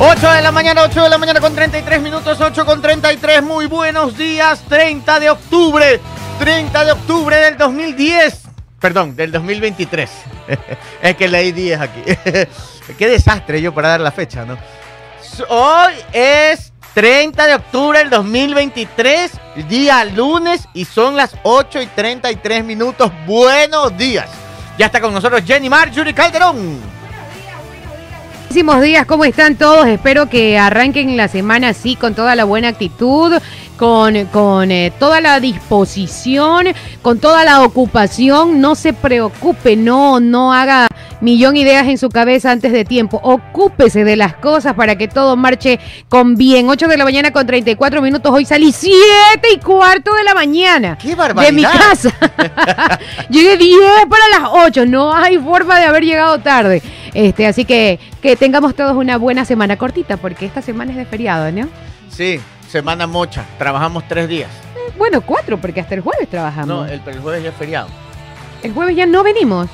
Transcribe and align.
8 0.00 0.30
de 0.30 0.42
la 0.42 0.52
mañana, 0.52 0.82
8 0.84 1.02
de 1.02 1.08
la 1.08 1.18
mañana 1.18 1.40
con 1.40 1.56
33 1.56 2.00
minutos, 2.00 2.40
8 2.40 2.64
con 2.64 2.80
33. 2.80 3.42
Muy 3.42 3.66
buenos 3.66 4.16
días, 4.16 4.62
30 4.68 5.18
de 5.18 5.28
octubre, 5.28 6.00
30 6.38 6.84
de 6.84 6.92
octubre 6.92 7.36
del 7.36 7.58
2010. 7.58 8.42
Perdón, 8.78 9.16
del 9.16 9.32
2023. 9.32 10.08
es 11.02 11.16
que 11.16 11.26
leí 11.26 11.50
10 11.50 11.80
aquí. 11.80 12.02
Qué 12.96 13.08
desastre 13.08 13.60
yo 13.60 13.74
para 13.74 13.88
dar 13.88 14.00
la 14.00 14.12
fecha, 14.12 14.44
¿no? 14.44 14.56
Hoy 15.48 15.94
es 16.12 16.72
30 16.94 17.46
de 17.48 17.54
octubre 17.56 17.98
del 17.98 18.10
2023, 18.10 19.32
día 19.68 20.04
lunes, 20.04 20.68
y 20.74 20.84
son 20.84 21.16
las 21.16 21.34
8 21.42 21.82
y 21.82 21.86
33 21.86 22.64
minutos. 22.64 23.10
Buenos 23.26 23.98
días. 23.98 24.30
Ya 24.78 24.86
está 24.86 25.00
con 25.00 25.12
nosotros 25.12 25.42
Jenny 25.44 25.68
Marjorie 25.68 26.14
Calderón. 26.14 26.97
Buenísimos 28.48 28.80
días, 28.80 29.04
¿cómo 29.04 29.26
están 29.26 29.56
todos? 29.56 29.86
Espero 29.86 30.30
que 30.30 30.56
arranquen 30.56 31.18
la 31.18 31.28
semana 31.28 31.68
así 31.68 31.96
con 31.96 32.14
toda 32.14 32.34
la 32.34 32.44
buena 32.44 32.68
actitud, 32.68 33.30
con, 33.76 34.24
con 34.24 34.70
eh, 34.70 34.90
toda 34.98 35.20
la 35.20 35.38
disposición, 35.38 36.68
con 37.02 37.20
toda 37.20 37.44
la 37.44 37.62
ocupación. 37.62 38.62
No 38.62 38.74
se 38.74 38.94
preocupe, 38.94 39.76
no, 39.76 40.18
no 40.18 40.54
haga 40.54 40.86
millón 41.20 41.58
ideas 41.58 41.88
en 41.88 41.98
su 41.98 42.08
cabeza 42.08 42.50
antes 42.50 42.72
de 42.72 42.86
tiempo. 42.86 43.20
Ocúpese 43.22 44.02
de 44.02 44.16
las 44.16 44.34
cosas 44.36 44.72
para 44.72 44.96
que 44.96 45.08
todo 45.08 45.36
marche 45.36 45.78
con 46.08 46.34
bien. 46.36 46.70
8 46.70 46.88
de 46.88 46.96
la 46.96 47.04
mañana 47.04 47.30
con 47.30 47.46
34 47.46 48.00
minutos. 48.00 48.32
Hoy 48.32 48.46
salí 48.46 48.72
7 48.72 48.96
y 49.52 49.58
cuarto 49.58 50.14
de 50.14 50.24
la 50.24 50.32
mañana. 50.32 50.96
¡Qué 50.96 51.14
barbaridad! 51.14 51.50
De 51.50 51.54
mi 51.54 51.64
casa. 51.64 52.14
Llegué 53.28 53.58
10 53.58 53.78
para 54.08 54.40
las 54.40 54.50
8. 54.52 54.86
No 54.86 55.14
hay 55.14 55.36
forma 55.36 55.78
de 55.78 55.84
haber 55.84 56.02
llegado 56.02 56.38
tarde. 56.38 56.82
Este, 57.18 57.48
así 57.48 57.64
que 57.64 57.98
que 58.22 58.36
tengamos 58.36 58.76
todos 58.76 58.94
una 58.94 59.18
buena 59.18 59.44
semana 59.44 59.76
cortita, 59.76 60.18
porque 60.18 60.46
esta 60.46 60.62
semana 60.62 60.92
es 60.92 60.98
de 60.98 61.04
feriado, 61.04 61.50
¿no? 61.50 61.68
Sí, 62.08 62.38
semana 62.68 63.08
mocha. 63.08 63.44
Trabajamos 63.58 64.06
tres 64.06 64.28
días. 64.28 64.48
Eh, 64.76 64.92
bueno, 64.96 65.20
cuatro, 65.20 65.58
porque 65.58 65.80
hasta 65.80 65.96
el 65.96 66.00
jueves 66.02 66.28
trabajamos. 66.28 66.68
No, 66.68 66.86
el, 66.86 67.02
el 67.04 67.18
jueves 67.18 67.42
ya 67.42 67.48
es 67.48 67.56
feriado. 67.56 67.88
El 68.62 68.72
jueves 68.72 68.94
ya 68.94 69.04
no 69.04 69.24
venimos. 69.24 69.68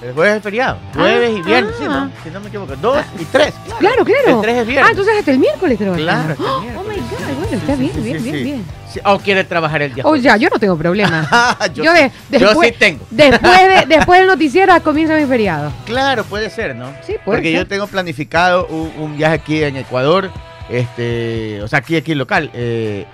El 0.00 0.12
jueves 0.14 0.36
es 0.36 0.42
feriado. 0.44 0.78
Jueves 0.94 1.38
y 1.38 1.42
viernes, 1.42 1.74
sí, 1.78 1.84
ah. 1.88 2.08
¿no? 2.08 2.22
Si 2.22 2.30
no 2.30 2.40
me 2.40 2.48
equivoco. 2.48 2.76
Dos 2.76 3.04
y 3.18 3.24
tres. 3.24 3.52
Claro, 3.80 4.04
claro. 4.04 4.36
El 4.36 4.40
tres 4.42 4.56
es 4.58 4.66
viernes. 4.66 4.86
Ah, 4.86 4.90
entonces 4.92 5.14
hasta 5.18 5.30
el 5.32 5.38
miércoles 5.40 5.76
trabajamos. 5.78 6.04
Claro, 6.04 6.32
hasta 6.32 6.42
el 6.44 6.48
Oh, 6.50 6.60
miércoles. 6.60 6.96
my 6.96 7.02
God, 7.02 7.38
bueno, 7.38 7.56
está 7.56 7.74
sí, 7.74 7.80
bien, 7.80 7.92
sí, 7.94 8.00
bien, 8.00 8.18
sí, 8.22 8.30
bien, 8.30 8.44
bien. 8.44 8.64
O 9.04 9.18
quiere 9.18 9.44
trabajar 9.44 9.82
el 9.82 9.94
día 9.94 10.04
Oh, 10.04 10.10
jueves. 10.10 10.22
ya, 10.24 10.36
yo 10.36 10.48
no 10.50 10.58
tengo 10.60 10.76
problema. 10.78 11.56
yo, 11.74 11.82
yo, 11.84 11.92
de- 11.92 12.10
yo 12.38 12.62
sí 12.62 12.72
tengo. 12.78 13.04
Después, 13.10 13.58
de, 13.68 13.86
después 13.96 14.20
del 14.20 14.28
noticiero 14.28 14.82
comienza 14.84 15.16
mi 15.16 15.26
feriado. 15.26 15.72
Claro, 15.84 16.22
puede 16.24 16.48
ser, 16.50 16.76
¿no? 16.76 16.86
Sí, 17.04 17.14
puede 17.24 17.38
Porque 17.38 17.50
ser. 17.50 17.52
yo 17.62 17.66
tengo 17.66 17.86
planificado 17.88 18.66
un, 18.68 18.92
un 18.98 19.16
viaje 19.16 19.34
aquí 19.34 19.62
en 19.64 19.76
Ecuador, 19.78 20.30
este, 20.70 21.60
o 21.62 21.68
sea, 21.68 21.80
aquí, 21.80 21.96
aquí 21.96 22.14
local. 22.14 22.50
eh, 22.54 23.04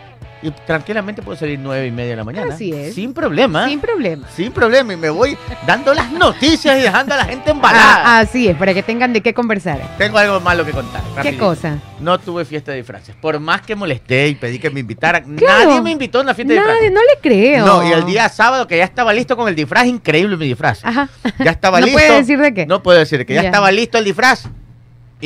y 0.45 0.50
tranquilamente 0.67 1.23
puedo 1.23 1.39
salir 1.39 1.59
nueve 1.59 1.87
y 1.87 1.91
media 1.91 2.11
de 2.11 2.17
la 2.17 2.25
mañana. 2.25 2.55
Así 2.55 2.73
es. 2.73 2.95
Sin 2.95 3.14
problema. 3.14 3.67
Sin 3.69 3.81
problema. 3.81 4.28
Sin 4.28 4.53
problema. 4.53 4.92
Y 4.92 4.97
me 4.97 5.09
voy 5.11 5.36
dando 5.67 5.95
las 5.95 6.12
noticias 6.12 6.78
y 6.78 6.83
dejando 6.83 7.14
a 7.14 7.17
la 7.17 7.25
gente 7.25 7.51
embalada. 7.51 8.03
Ah, 8.05 8.19
así 8.20 8.47
es, 8.48 8.56
para 8.56 8.75
que 8.75 8.83
tengan 8.83 9.12
de 9.12 9.23
qué 9.23 9.33
conversar. 9.33 9.81
Tengo 9.98 10.19
algo 10.19 10.39
malo 10.41 10.64
que 10.64 10.73
contar. 10.73 11.03
¿Qué 11.23 11.36
cosa? 11.39 11.78
No 12.01 12.19
tuve 12.20 12.45
fiesta 12.45 12.73
de 12.73 12.78
disfraces. 12.78 13.14
Por 13.17 13.41
más 13.41 13.62
que 13.62 13.75
molesté 13.75 14.28
y 14.28 14.34
pedí 14.34 14.59
que 14.59 14.69
me 14.70 14.81
invitaran, 14.81 15.36
Claro. 15.36 15.70
nadie 15.70 15.81
me 15.81 15.91
invitó 15.92 16.19
a 16.19 16.23
una 16.23 16.34
fiesta 16.34 16.53
de 16.53 16.61
Nadie, 16.61 16.73
disfraces. 16.91 16.92
no 16.92 17.01
le 17.01 17.20
creo. 17.20 17.67
No, 17.67 17.89
y 17.89 17.92
el 17.92 18.05
día 18.05 18.29
sábado 18.29 18.67
que 18.67 18.77
ya 18.77 18.84
estaba 18.84 19.12
listo 19.14 19.36
con 19.36 19.48
el 19.48 19.55
disfraz, 19.55 19.86
increíble 19.86 20.36
mi 20.36 20.47
disfraz. 20.47 20.84
Ajá. 20.84 21.08
Ya 21.42 21.53
estaba 21.53 21.81
no 21.81 21.86
listo. 21.86 21.98
puede 21.98 22.17
decir 22.19 22.39
de 22.39 22.53
qué. 22.53 22.67
No 22.67 22.83
puedo 22.83 22.98
decir 22.98 23.25
que 23.25 23.33
ya, 23.34 23.42
Ya. 23.42 23.48
estaba 23.48 23.70
listo 23.70 23.97
el 23.98 24.05
disfraz. 24.05 24.48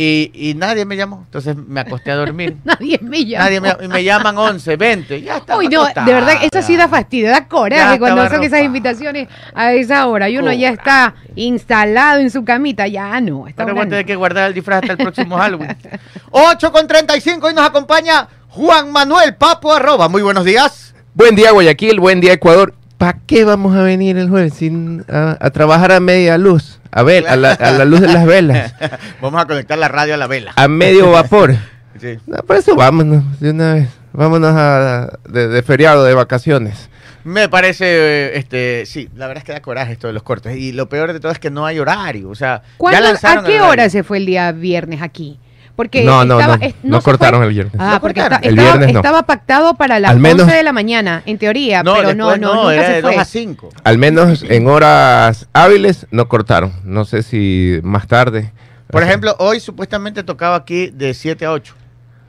Y, 0.01 0.31
y 0.33 0.55
nadie 0.55 0.85
me 0.85 0.97
llamó. 0.97 1.23
Entonces 1.25 1.57
me 1.57 1.81
acosté 1.81 2.13
a 2.13 2.15
dormir. 2.15 2.57
Nadie 2.65 3.01
me 3.03 3.25
llama. 3.25 3.47
nadie 3.47 3.61
me, 3.61 3.75
y 3.81 3.89
me 3.89 4.05
llaman 4.05 4.39
11, 4.39 4.77
20. 4.77 5.23
Ya 5.23 5.39
está. 5.39 5.57
Uy, 5.57 5.67
no, 5.67 5.85
de 5.87 6.13
verdad, 6.13 6.37
eso 6.41 6.63
sí 6.63 6.77
da 6.77 6.87
fastidio, 6.87 7.31
da 7.31 7.49
coraje 7.49 7.99
cuando 7.99 8.29
son 8.29 8.45
esas 8.45 8.63
invitaciones 8.63 9.27
a 9.55 9.73
esa 9.73 10.07
hora 10.07 10.29
y 10.29 10.39
uno 10.39 10.53
ya 10.53 10.69
está 10.69 11.17
instalado 11.35 12.21
en 12.21 12.31
su 12.31 12.45
camita, 12.45 12.87
ya 12.87 13.21
no. 13.21 13.49
Está 13.49 13.65
Ahora 13.65 13.75
voy 13.75 13.87
a 13.87 13.89
tener 13.89 14.07
que 14.07 14.15
guardar 14.15 14.47
el 14.47 14.55
disfraz 14.55 14.83
hasta 14.83 14.93
el 14.93 14.99
próximo 14.99 15.37
Halloween. 15.37 15.77
8 16.31 16.71
con 16.71 16.87
35 16.87 17.51
y 17.51 17.55
nos 17.55 17.67
acompaña 17.67 18.29
Juan 18.51 18.93
Manuel 18.93 19.35
Papo 19.35 19.73
Arroba. 19.73 20.09
Muy 20.09 20.23
buenos 20.23 20.45
días. 20.45 20.95
Buen 21.13 21.35
día 21.35 21.51
Guayaquil, 21.51 21.99
buen 21.99 22.21
día 22.21 22.35
Ecuador. 22.35 22.78
¿Para 22.99 23.19
qué 23.27 23.45
vamos 23.45 23.77
a 23.77 23.83
venir 23.83 24.19
el 24.19 24.29
jueves 24.29 24.55
sin, 24.55 25.05
a, 25.09 25.37
a 25.41 25.51
trabajar 25.51 25.93
a 25.93 26.01
media 26.01 26.37
luz? 26.37 26.81
A 26.91 27.03
ver, 27.03 27.29
a 27.29 27.37
la, 27.37 27.53
a 27.53 27.71
la 27.73 27.85
luz 27.85 28.01
de 28.01 28.09
las 28.09 28.27
velas, 28.27 28.75
Vamos 29.23 29.41
a 29.41 29.47
conectar 29.47 29.79
la 29.79 29.89
radio 29.89 30.15
a 30.15 30.17
la 30.17 30.27
vela. 30.27 30.53
a 30.57 30.69
medio 30.69 31.11
vapor. 31.11 31.55
Sí. 32.01 32.17
No, 32.29 32.37
por 32.45 32.55
eso 32.55 32.77
vámonos 32.77 33.41
de 33.41 33.51
una 33.51 33.75
vez. 33.75 33.89
Vámonos 34.13 34.53
a, 34.55 35.19
de, 35.29 35.49
de 35.49 35.63
feriado, 35.65 36.05
de 36.05 36.15
vacaciones. 36.15 36.89
Me 37.25 37.49
parece, 37.49 37.87
eh, 37.89 38.39
este, 38.39 38.85
sí, 38.87 39.09
la 39.17 39.27
verdad 39.27 39.43
es 39.43 39.45
que 39.45 39.53
da 39.53 39.61
coraje 39.63 39.95
esto 39.95 40.07
de 40.07 40.13
los 40.13 40.23
cortes. 40.23 40.57
Y 40.57 40.71
lo 40.71 40.89
peor 40.89 41.13
de 41.13 41.19
todo 41.19 41.33
es 41.33 41.41
que 41.41 41.51
no 41.51 41.67
hay 41.67 41.81
horario. 41.81 42.29
O 42.31 42.37
sea, 42.37 42.63
ya 42.63 42.69
¿Cuándo- 42.77 43.01
lanzaron 43.01 43.45
¿A 43.45 43.49
qué 43.49 43.61
hora 43.61 43.91
se 43.91 44.05
fue 44.05 44.19
el 44.19 44.27
día 44.27 44.53
viernes 44.53 45.03
aquí? 45.03 45.41
Porque 45.79 46.03
No, 46.03 46.25
no, 46.25 46.41
estaba, 46.41 46.57
no, 46.57 46.65
es- 46.67 46.75
no 46.83 46.99
se 46.99 47.05
cortaron 47.05 47.39
fue. 47.39 47.47
el 47.47 47.55
viernes. 47.55 47.75
Ah, 47.79 47.93
No 47.95 48.01
porque 48.01 48.19
esta- 48.19 48.37
El 48.43 48.59
estaba, 48.59 48.69
viernes 48.77 48.93
no. 48.95 48.99
estaba 48.99 49.23
pactado 49.23 49.75
para 49.75 50.01
las 50.01 50.11
Al 50.11 50.17
11 50.17 50.35
menos- 50.35 50.47
de 50.49 50.63
la 50.65 50.73
mañana, 50.73 51.23
en 51.25 51.39
teoría, 51.39 51.85
No, 51.85 51.95
pero 51.95 52.15
no, 52.15 52.37
no, 52.37 52.37
no, 52.37 52.55
nunca 52.63 52.75
era 52.75 52.87
se 52.87 52.93
de 52.95 53.03
fue. 53.03 53.13
2 53.13 53.21
a 53.21 53.25
5. 53.25 53.69
Al 53.85 53.97
menos 53.97 54.43
en 54.49 54.67
horas 54.67 55.47
hábiles 55.53 56.09
no 56.11 56.27
cortaron. 56.29 56.73
No 56.83 57.05
sé 57.05 57.23
si 57.23 57.79
más 57.85 58.09
tarde. 58.09 58.53
Por 58.91 59.05
ejemplo, 59.05 59.37
hoy 59.39 59.61
supuestamente 59.61 60.25
tocaba 60.25 60.57
aquí 60.57 60.89
de 60.91 61.15
7 61.15 61.47
a 61.47 61.53
8. 61.53 61.75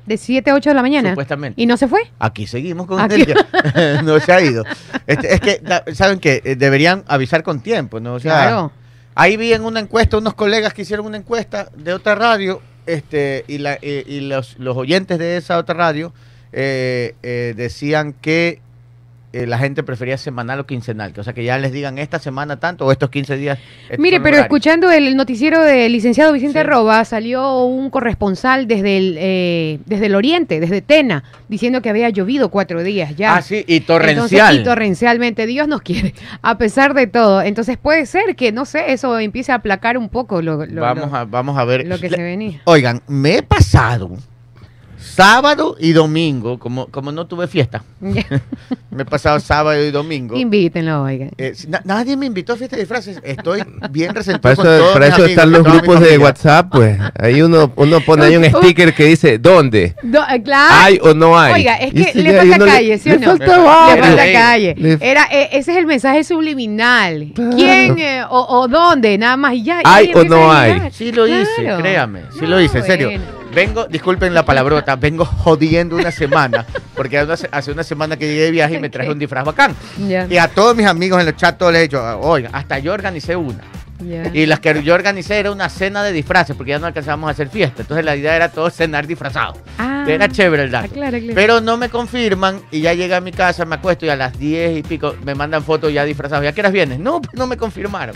De 0.06 0.18
7 0.18 0.52
a 0.52 0.54
8 0.54 0.70
de 0.70 0.76
la 0.76 0.84
mañana. 0.84 1.10
Supuestamente. 1.10 1.60
¿Y 1.60 1.66
no 1.66 1.76
se 1.76 1.88
fue? 1.88 2.02
Aquí 2.20 2.46
seguimos 2.46 2.86
con 2.86 3.00
Aquí. 3.00 3.16
el 3.16 3.26
día. 3.26 3.36
no 4.04 4.20
se 4.20 4.32
ha 4.32 4.42
ido. 4.42 4.64
Este, 5.08 5.34
es 5.34 5.42
que, 5.42 5.62
¿saben 5.96 6.20
que 6.20 6.56
Deberían 6.56 7.04
avisar 7.08 7.42
con 7.42 7.62
tiempo, 7.62 8.00
¿no? 8.00 8.14
O 8.14 8.20
sea, 8.20 8.34
claro. 8.44 8.72
ahí 9.16 9.38
vi 9.38 9.54
en 9.54 9.64
una 9.66 9.80
encuesta, 9.80 10.18
unos 10.20 10.36
colegas 10.36 10.72
que 10.76 10.84
hicieron 10.84 11.08
una 11.08 11.18
encuesta 11.18 11.70
de 11.76 11.94
otra 11.94 12.14
radio, 12.16 12.62
este, 12.90 13.46
y, 13.48 13.60
la, 13.60 13.78
y, 13.82 14.04
y 14.08 14.22
los, 14.22 14.58
los 14.60 14.76
oyentes 14.76 15.20
de 15.20 15.38
esa 15.38 15.58
otra 15.58 15.76
radio 15.76 16.12
eh, 16.52 17.16
eh, 17.22 17.54
decían 17.56 18.14
que 18.14 18.62
eh, 19.32 19.46
la 19.46 19.60
gente 19.60 19.84
prefería 19.84 20.18
semanal 20.18 20.60
o 20.60 20.66
quincenal, 20.66 21.14
que, 21.14 21.22
o 21.22 21.24
sea, 21.24 21.34
que 21.34 21.44
ya 21.44 21.58
les 21.60 21.72
digan 21.72 21.98
esta 22.00 22.18
semana 22.18 22.60
tanto 22.60 22.86
o 22.86 22.92
estos 22.92 23.10
15 23.12 23.38
días. 23.38 23.60
estos 23.84 24.00
Mire, 24.00 24.18
pero 24.20 24.30
horarios. 24.38 24.46
escuchando 24.46 24.90
el 24.92 25.16
noticiero 25.16 25.62
del 25.64 25.92
licenciado 25.92 26.34
Vicente 26.34 26.62
Sí. 26.62 26.66
Roba, 26.66 27.06
salió 27.06 27.64
un 27.64 27.90
corresponsal 27.92 28.68
desde 28.68 28.98
el, 28.98 29.16
eh, 29.20 29.80
desde 29.86 30.08
el 30.08 30.16
oriente, 30.16 30.60
desde 30.60 30.82
Tena, 30.82 31.24
diciendo 31.48 31.82
que 31.82 31.90
había 31.90 32.10
llovido 32.10 32.50
cuatro 32.50 32.82
días 32.82 33.16
ya. 33.16 33.36
Ah, 33.36 33.42
sí, 33.44 33.64
y 33.68 33.78
Entonces, 33.78 33.86
torrencial. 34.16 34.60
y 34.60 34.64
torrencialmente, 34.64 35.46
Dios 35.46 35.68
nos 35.68 35.82
quiere, 35.84 36.16
a 36.42 36.58
pesar 36.58 36.94
de 36.96 37.06
todo. 37.08 37.42
Entonces 37.44 37.78
puede 37.78 38.06
ser 38.08 38.36
que, 38.36 38.52
no 38.52 38.66
sé, 38.66 38.94
eso 38.94 39.20
empiece 39.20 39.52
a 39.52 39.56
aplacar 39.56 39.98
un 39.98 40.10
poco 40.10 40.42
lo, 40.42 40.66
lo- 40.66 40.82
vamos, 40.82 41.12
lo- 41.12 41.16
a, 41.18 41.26
vamos 41.26 41.58
a 41.58 41.66
ver. 41.66 41.86
lo 41.86 42.00
que 42.00 42.10
se 42.10 42.22
venía. 42.24 42.62
Oigan, 42.66 43.02
me 43.08 43.36
he 43.38 43.44
pasado 43.44 44.10
sábado 45.02 45.76
y 45.80 45.92
domingo, 45.94 46.60
como, 46.60 46.88
como 46.88 47.12
no 47.12 47.26
tuve 47.28 47.48
fiesta, 47.48 47.84
me 48.02 49.04
he 49.04 49.06
pasado 49.06 49.40
sábado 49.40 49.84
y 49.84 49.92
domingo. 49.92 50.36
Invítenlo, 50.38 51.04
oigan. 51.04 51.32
Eh, 51.38 51.54
si 51.56 51.68
na- 51.68 51.82
nadie 51.86 52.18
me 52.18 52.26
invitó 52.26 52.54
a 52.54 52.58
fiesta 52.58 52.76
de 52.76 52.82
disfraces. 52.84 53.20
Estoy 53.24 53.64
bien 53.92 54.14
resentido 54.16 54.42
Para 54.42 54.54
eso, 54.54 54.64
todos 54.64 54.94
para 54.94 55.06
mis 55.06 55.14
eso 55.14 55.24
amigos, 55.24 55.30
están 55.30 55.52
los 55.52 55.64
grupos 55.64 56.00
de. 56.02 56.18
WhatsApp, 56.18 56.68
pues. 56.72 56.98
Ahí 57.18 57.42
uno, 57.42 57.72
uno 57.76 58.02
pone 58.02 58.26
ahí 58.26 58.36
un 58.38 58.44
sticker 58.64 58.94
que 58.94 59.06
dice 59.06 59.38
¿dónde? 59.38 59.96
Do- 60.04 60.22
eh, 60.30 60.42
claro. 60.44 60.76
¿Hay 60.78 61.00
o 61.02 61.14
no 61.14 61.38
hay? 61.40 61.54
Oiga, 61.54 61.76
es 61.78 61.94
que 61.94 62.12
si 62.12 62.22
le 62.22 62.34
falta 62.38 62.66
calle, 62.66 62.98
¿sí 62.98 63.10
o 63.10 63.14
le 63.14 63.20
no? 63.26 63.34
Le 63.36 63.46
falta. 63.48 63.96
Le 63.96 64.02
falta 64.04 64.32
calle. 64.34 64.76
le- 64.78 64.98
Era, 65.02 65.28
eh, 65.32 65.50
ese 65.54 65.72
es 65.72 65.78
el 65.78 65.86
mensaje 65.86 66.24
subliminal. 66.24 67.32
Claro. 67.34 67.52
¿Quién 67.56 68.00
eh, 68.00 68.24
o, 68.30 68.60
o 68.60 68.68
dónde? 68.68 69.18
Nada 69.18 69.38
más 69.38 69.54
y 69.54 69.64
ya. 69.64 69.82
¿Hay 69.86 70.12
o 70.14 70.24
no 70.24 70.52
hay? 70.52 70.90
Sí 70.92 71.12
lo 71.12 71.28
hice, 71.28 71.48
Claro. 71.60 71.82
créame. 71.82 72.22
Sí 72.34 72.40
No, 72.42 72.48
lo 72.50 72.62
hice, 72.62 72.80
en 72.80 72.84
serio. 72.86 73.08
bueno. 73.10 73.39
Vengo, 73.54 73.88
disculpen 73.88 74.34
la 74.34 74.46
palabrota, 74.46 74.96
vengo 74.96 75.26
jodiendo 75.26 75.96
una 75.96 76.12
semana, 76.12 76.66
porque 76.96 77.18
hace 77.18 77.72
una 77.72 77.84
semana 77.84 78.16
que 78.16 78.28
llegué 78.28 78.44
de 78.44 78.52
viaje 78.52 78.76
y 78.76 78.80
me 78.80 78.90
traje 78.90 79.10
un 79.10 79.18
disfraz 79.18 79.44
bacán. 79.44 79.76
Ya, 80.08 80.28
Y 80.30 80.38
a 80.38 80.48
todos 80.48 80.76
mis 80.76 80.86
amigos 80.86 81.20
en 81.20 81.26
los 81.26 81.36
chats 81.36 81.58
todos 81.58 81.72
les 81.74 81.80
he 81.80 81.84
dicho, 81.84 82.20
oiga, 82.20 82.50
hasta 82.54 82.78
yo 82.80 82.94
organicé 82.94 83.36
una. 83.36 83.62
Y 84.34 84.46
las 84.46 84.60
que 84.62 84.82
yo 84.82 84.94
organicé 84.94 85.40
era 85.40 85.52
una 85.52 85.68
cena 85.68 86.04
de 86.04 86.14
disfraces, 86.14 86.56
porque 86.56 86.70
ya 86.70 86.80
no 86.80 86.88
alcanzábamos 86.88 87.28
a 87.28 87.32
hacer 87.32 87.50
fiesta. 87.50 87.82
Entonces 87.82 88.06
la 88.06 88.16
idea 88.16 88.36
era 88.36 88.50
todos 88.50 88.74
cenar 88.74 89.06
disfrazados. 89.08 89.58
Ah, 89.78 90.06
Era 90.08 90.30
chévere 90.30 90.64
el 90.64 90.74
ah, 90.76 90.82
dato. 90.84 90.94
claro. 90.94 91.18
Pero 91.36 91.60
no 91.60 91.76
me 91.76 91.90
confirman 91.90 92.62
y 92.72 92.80
ya 92.82 92.94
llegué 92.94 93.16
a 93.16 93.20
mi 93.20 93.32
casa, 93.34 93.66
me 93.66 93.76
acuesto 93.76 94.06
y 94.06 94.10
a 94.10 94.16
las 94.16 94.40
10 94.40 94.78
y 94.78 94.84
pico 94.84 95.16
me 95.26 95.36
mandan 95.36 95.64
fotos 95.64 95.92
ya 95.92 96.06
disfrazados. 96.06 96.46
¿Ya 96.46 96.54
qué 96.54 96.62
horas 96.62 96.72
vienes? 96.72 97.00
No, 97.00 97.22
pues 97.22 97.36
no 97.36 97.46
me 97.46 97.58
confirmaron. 97.58 98.16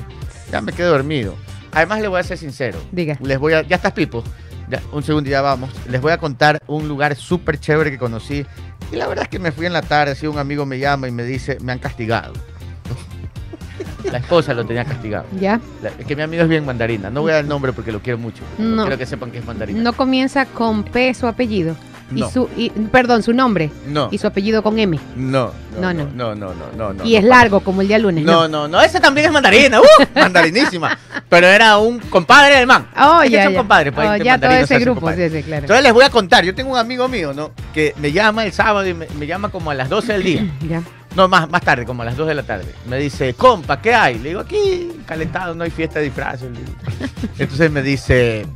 Ya 0.51 0.61
me 0.61 0.71
quedé 0.71 0.87
dormido. 0.87 1.35
Además, 1.73 1.99
le 2.01 2.07
voy 2.07 2.19
a 2.19 2.23
ser 2.23 2.37
sincero. 2.37 2.79
Diga. 2.91 3.17
Les 3.21 3.37
voy 3.37 3.53
a. 3.53 3.63
Ya 3.63 3.75
estás, 3.75 3.91
Pipo. 3.91 4.23
Ya, 4.69 4.81
un 4.91 5.03
segundo 5.03 5.27
y 5.29 5.31
ya 5.31 5.41
vamos. 5.41 5.69
Les 5.89 6.01
voy 6.01 6.11
a 6.11 6.17
contar 6.17 6.61
un 6.67 6.87
lugar 6.87 7.15
súper 7.15 7.59
chévere 7.59 7.91
que 7.91 7.97
conocí. 7.97 8.45
Y 8.91 8.95
la 8.95 9.07
verdad 9.07 9.23
es 9.23 9.29
que 9.29 9.39
me 9.39 9.51
fui 9.51 9.65
en 9.65 9.73
la 9.73 9.81
tarde, 9.81 10.11
así 10.13 10.27
un 10.27 10.37
amigo 10.37 10.65
me 10.65 10.79
llama 10.79 11.07
y 11.07 11.11
me 11.11 11.23
dice, 11.23 11.57
me 11.61 11.71
han 11.71 11.79
castigado. 11.79 12.33
La 14.11 14.17
esposa 14.19 14.53
lo 14.53 14.65
tenía 14.65 14.83
castigado. 14.85 15.25
¿Ya? 15.39 15.59
La- 15.81 15.89
es 15.89 16.05
que 16.05 16.15
mi 16.15 16.21
amigo 16.21 16.43
es 16.43 16.49
bien 16.49 16.65
mandarina. 16.65 17.09
No 17.09 17.21
voy 17.21 17.31
a 17.31 17.35
dar 17.35 17.43
el 17.43 17.49
nombre 17.49 17.71
porque 17.73 17.91
lo 17.91 17.99
quiero 18.01 18.19
mucho. 18.19 18.43
No. 18.57 18.75
No. 18.75 18.81
Quiero 18.83 18.97
que 18.97 19.05
sepan 19.05 19.31
que 19.31 19.39
es 19.39 19.45
mandarina. 19.45 19.81
No 19.81 19.93
comienza 19.93 20.45
con 20.45 20.83
P 20.83 21.13
su 21.13 21.25
apellido. 21.25 21.75
No. 22.19 22.27
Y 22.27 22.31
su, 22.31 22.49
y- 22.57 22.69
perdón, 22.69 23.23
su 23.23 23.33
nombre. 23.33 23.71
No. 23.87 24.07
Y 24.11 24.17
su 24.17 24.27
apellido 24.27 24.61
con 24.63 24.77
M. 24.79 24.99
No, 25.15 25.51
No, 25.79 25.93
no, 25.93 26.05
no. 26.05 26.35
no, 26.35 26.35
no, 26.35 26.53
no, 26.77 26.93
no, 26.93 27.03
y 27.05 27.15
es 27.15 27.23
largo 27.23 27.59
como 27.61 27.81
el 27.81 27.87
día 27.87 27.97
lunes. 27.99 28.23
No, 28.23 28.47
no, 28.47 28.67
no, 28.67 28.81
ese 28.81 28.99
también 28.99 29.27
es 29.27 29.33
mandarina, 29.33 29.79
¡uh! 29.81 29.83
mandarinísima. 30.15 30.97
Pero 31.29 31.47
era 31.47 31.77
un 31.77 31.99
compadre 31.99 32.57
del 32.57 32.67
man. 32.67 32.87
Oh, 32.97 33.21
Es 33.23 33.31
ya, 33.31 33.53
compadres, 33.53 33.93
pues, 33.93 34.07
Oh, 34.09 34.15
ya 34.17 34.37
todo 34.37 34.51
ese 34.51 34.79
grupo, 34.79 35.11
sí, 35.11 35.29
sí, 35.29 35.43
claro. 35.43 35.61
Entonces 35.63 35.83
les 35.83 35.93
voy 35.93 36.03
a 36.03 36.09
contar, 36.09 36.43
yo 36.45 36.53
tengo 36.53 36.71
un 36.73 36.77
amigo 36.77 37.07
mío, 37.07 37.33
¿no? 37.33 37.51
Que 37.73 37.93
me 37.97 38.11
llama 38.11 38.45
el 38.45 38.51
sábado 38.53 38.87
y 38.87 38.93
me, 38.93 39.07
me 39.17 39.25
llama 39.27 39.49
como 39.49 39.71
a 39.71 39.73
las 39.73 39.89
12 39.89 40.13
del 40.13 40.23
día. 40.23 40.47
Ya. 40.69 40.81
No, 41.15 41.27
más, 41.27 41.47
más 41.47 41.61
tarde, 41.61 41.85
como 41.85 42.01
a 42.01 42.05
las 42.05 42.17
2 42.17 42.27
de 42.27 42.33
la 42.33 42.41
tarde. 42.41 42.73
Me 42.87 42.97
dice, 42.97 43.35
compa, 43.35 43.79
¿qué 43.79 43.93
hay? 43.93 44.17
Le 44.17 44.29
digo, 44.29 44.41
aquí, 44.41 44.89
calentado, 45.05 45.53
no 45.53 45.63
hay 45.63 45.69
fiesta 45.69 45.99
de 45.99 46.05
disfraces. 46.05 46.49
Entonces 47.37 47.69
me 47.71 47.83
dice, 47.83 48.47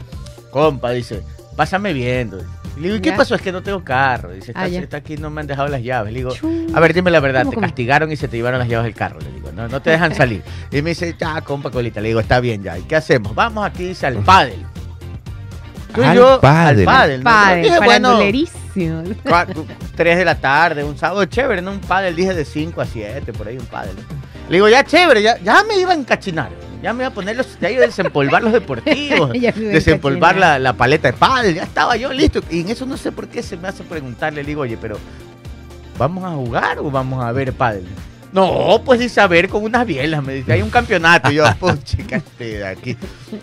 compa, 0.49 0.89
dice, 0.91 1.21
pásame 1.55 1.93
viendo. 1.93 2.39
Le 2.77 2.83
digo, 2.83 2.95
¿y 2.95 3.01
qué 3.01 3.11
pasó? 3.11 3.35
Es 3.35 3.41
que 3.41 3.51
no 3.51 3.63
tengo 3.63 3.83
carro. 3.83 4.31
Dice, 4.31 4.51
está, 4.51 4.63
Ah, 4.63 4.67
está 4.67 4.97
aquí, 4.97 5.17
no 5.17 5.29
me 5.29 5.41
han 5.41 5.47
dejado 5.47 5.67
las 5.67 5.81
llaves. 5.81 6.13
Le 6.13 6.19
digo, 6.19 6.31
a 6.73 6.79
ver, 6.79 6.93
dime 6.93 7.09
la 7.09 7.19
verdad, 7.19 7.43
¿Cómo, 7.43 7.55
te 7.55 7.61
castigaron 7.61 8.11
y 8.11 8.15
se 8.15 8.27
te 8.27 8.37
llevaron 8.37 8.59
las 8.59 8.67
llaves 8.67 8.85
del 8.85 8.93
carro. 8.93 9.19
Le 9.19 9.31
digo, 9.31 9.51
no, 9.51 9.67
no 9.67 9.81
te 9.81 9.89
dejan 9.89 10.13
salir. 10.13 10.43
Y 10.71 10.81
me 10.81 10.91
dice, 10.91 11.15
ya, 11.17 11.41
compa, 11.41 11.71
colita. 11.71 12.01
Le 12.01 12.09
digo, 12.09 12.19
está 12.19 12.39
bien 12.39 12.61
ya. 12.61 12.77
¿Y 12.77 12.83
qué 12.83 12.95
hacemos? 12.97 13.33
Vamos 13.33 13.65
aquí, 13.65 13.85
dice, 13.89 14.05
al 14.05 14.17
pádel. 14.17 14.65
Tú 15.93 16.03
y 16.03 16.15
yo, 16.15 16.39
pádel. 16.39 16.87
al 16.87 17.23
pádel. 17.23 17.63
dije, 17.63 17.79
bueno. 17.79 18.19
3 19.95 20.17
de 20.17 20.25
la 20.25 20.35
tarde, 20.35 20.83
un 20.83 20.97
sábado 20.97 21.25
chévere, 21.25 21.61
¿no? 21.61 21.71
Un 21.71 21.79
pádel, 21.79 22.15
dije 22.15 22.33
de 22.33 22.45
5 22.45 22.81
a 22.81 22.85
7, 22.85 23.33
por 23.33 23.47
ahí 23.47 23.57
un 23.57 23.65
pádel. 23.65 23.95
Le 24.49 24.57
digo, 24.57 24.69
ya 24.69 24.83
chévere, 24.83 25.21
ya, 25.21 25.37
ya 25.39 25.63
me 25.63 25.79
iba 25.79 25.91
a 25.91 25.95
encachinar. 25.95 26.66
Ya 26.83 26.93
me 26.93 27.03
iba 27.03 27.07
a 27.07 27.13
poner 27.13 27.35
los, 27.35 27.59
ya 27.59 27.71
iba 27.71 27.83
a 27.83 27.87
desempolvar 27.87 28.43
los 28.43 28.53
deportivos, 28.53 29.31
desempolvar 29.55 30.37
la, 30.37 30.59
la 30.59 30.73
paleta 30.73 31.07
de 31.11 31.17
pádel, 31.17 31.55
ya 31.55 31.63
estaba 31.63 31.95
yo 31.97 32.13
listo. 32.13 32.41
Y 32.51 32.61
en 32.61 32.69
eso 32.69 32.85
no 32.85 32.97
sé 32.97 33.11
por 33.11 33.27
qué 33.27 33.41
se 33.41 33.57
me 33.57 33.67
hace 33.67 33.83
preguntarle, 33.83 34.43
le 34.43 34.47
digo, 34.47 34.61
oye, 34.61 34.77
pero 34.79 34.97
¿vamos 35.97 36.23
a 36.23 36.29
jugar 36.35 36.77
o 36.79 36.91
vamos 36.91 37.23
a 37.23 37.31
ver 37.31 37.51
pádel? 37.53 37.85
No, 38.31 38.81
pues 38.85 38.99
dice, 38.99 39.21
a 39.21 39.27
ver, 39.27 39.49
con 39.49 39.63
unas 39.63 39.87
bielas, 39.87 40.21
me 40.23 40.33
dice, 40.35 40.53
hay 40.53 40.61
un 40.61 40.69
campeonato. 40.69 41.31
Y 41.31 41.35
yo, 41.35 41.45
pues 41.59 41.83
chica, 41.83 42.17
este 42.17 42.57
de 42.59 42.67
aquí. 42.67 42.95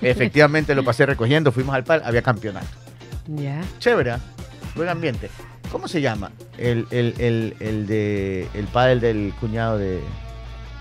Efectivamente 0.03 0.75
lo 0.75 0.85
pasé 0.85 1.05
recogiendo, 1.07 1.51
fuimos 1.51 1.75
al 1.75 1.83
pádel, 1.85 2.07
había 2.07 2.23
campeonato 2.23 2.67
Ya. 3.27 3.61
chévere, 3.79 4.13
¿ah? 4.13 4.21
buen 4.77 4.89
ambiente. 4.89 5.29
¿Cómo 5.73 5.89
se 5.89 6.01
llama? 6.01 6.31
El, 6.57 6.87
el, 6.93 7.15
el, 7.19 7.57
el 7.59 7.87
de 7.89 8.47
el 8.55 8.67
padre 8.67 9.01
del 9.01 9.33
cuñado 9.41 9.77
de 9.77 9.99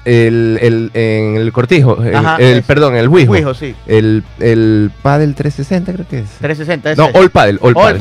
El, 0.05 0.59
el, 0.61 0.91
en 0.93 1.37
el 1.37 1.53
cortijo, 1.53 2.03
el, 2.03 2.13
Ajá, 2.15 2.35
el- 2.37 2.57
es- 2.57 2.65
perdón, 2.65 2.95
el 2.97 3.07
Wijo. 3.07 3.31
Wijo, 3.31 3.53
sí. 3.53 3.73
El, 3.87 4.23
el 4.39 4.91
Padel 5.01 5.33
360 5.33 5.93
creo 5.93 6.07
que 6.07 6.19
es. 6.19 6.29
360. 6.41 6.91
ese 6.91 7.01
No, 7.01 7.07
es. 7.07 7.15
All 7.15 7.29
Padel, 7.29 7.57
All 7.61 7.73
All 7.75 7.97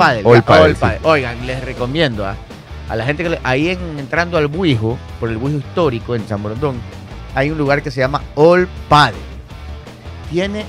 sí. 0.75 0.81
Oigan, 1.04 1.46
les 1.46 1.64
recomiendo 1.64 2.26
¿ah? 2.26 2.34
a 2.88 2.96
la 2.96 3.04
gente 3.04 3.22
que 3.22 3.31
le- 3.31 3.40
ahí 3.44 3.69
en, 3.69 3.78
entrando 3.99 4.37
al 4.37 4.49
Buijo, 4.49 4.99
por 5.20 5.28
el 5.31 5.37
Buijo 5.37 5.58
histórico 5.58 6.16
en 6.16 6.26
San 6.26 6.43
Borondón, 6.43 6.76
hay 7.37 7.50
un 7.50 7.58
lugar 7.58 7.82
que 7.82 7.90
se 7.93 8.00
llama 8.00 8.20
All 8.34 8.66
Padel. 8.88 9.14
Tiene 10.31 10.64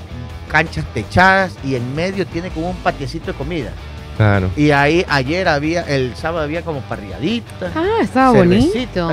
canchas 0.50 0.84
techadas 0.94 1.56
y 1.64 1.74
en 1.74 1.94
medio 1.96 2.26
tiene 2.26 2.50
como 2.50 2.70
un 2.70 2.76
patiecito 2.76 3.26
de 3.32 3.32
comida. 3.34 3.72
Claro. 4.16 4.50
Y 4.56 4.70
ahí 4.70 5.04
ayer 5.08 5.48
había, 5.48 5.82
el 5.82 6.14
sábado 6.16 6.44
había 6.44 6.62
como 6.62 6.80
parriaditas, 6.82 7.72
Ah, 7.74 7.98
estaba 8.02 8.32
bonito. 8.32 9.08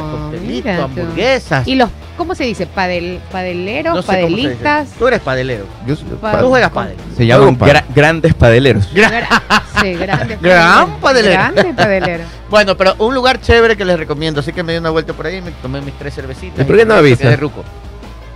hamburguesas. 0.84 1.68
¿Y 1.68 1.76
los, 1.76 1.90
cómo 2.18 2.36
se 2.36 2.44
dice? 2.44 2.66
Padel, 2.68 3.20
¿Padeleros? 3.32 3.96
No 3.96 4.02
sé. 4.02 4.08
¿Padelistas? 4.08 4.90
Tú 5.00 5.08
eres 5.08 5.20
padelero. 5.22 5.66
Yo 5.88 5.96
soy- 5.96 6.06
Pa- 6.22 6.40
Tú 6.40 6.50
juegas 6.50 6.72
pádel. 6.72 6.98
Se 7.18 7.26
llaman 7.26 7.56
Padel. 7.56 7.78
gra- 7.78 7.84
grandes 7.96 8.34
padeleros. 8.34 8.94
Gra- 8.94 9.42
sí, 9.82 9.94
grande. 10.00 10.38
Gran 10.42 11.00
padelero. 11.00 11.34
Grande 11.34 11.74
padelero. 11.76 12.24
Bueno, 12.52 12.76
pero 12.76 12.96
un 12.98 13.16
lugar 13.16 13.40
chévere 13.40 13.78
que 13.78 13.86
les 13.86 13.98
recomiendo. 13.98 14.42
Así 14.42 14.52
que 14.52 14.62
me 14.62 14.74
di 14.74 14.80
una 14.80 14.90
vuelta 14.90 15.14
por 15.14 15.26
ahí, 15.26 15.42
me 15.42 15.52
tomé 15.62 15.80
mis 15.80 15.94
tres 15.98 16.14
cervecitas. 16.14 16.60
¿Y 16.60 16.64
por 16.66 16.76
qué 16.76 16.84
no? 16.86 17.02
De 17.02 17.36
ruco. 17.38 17.64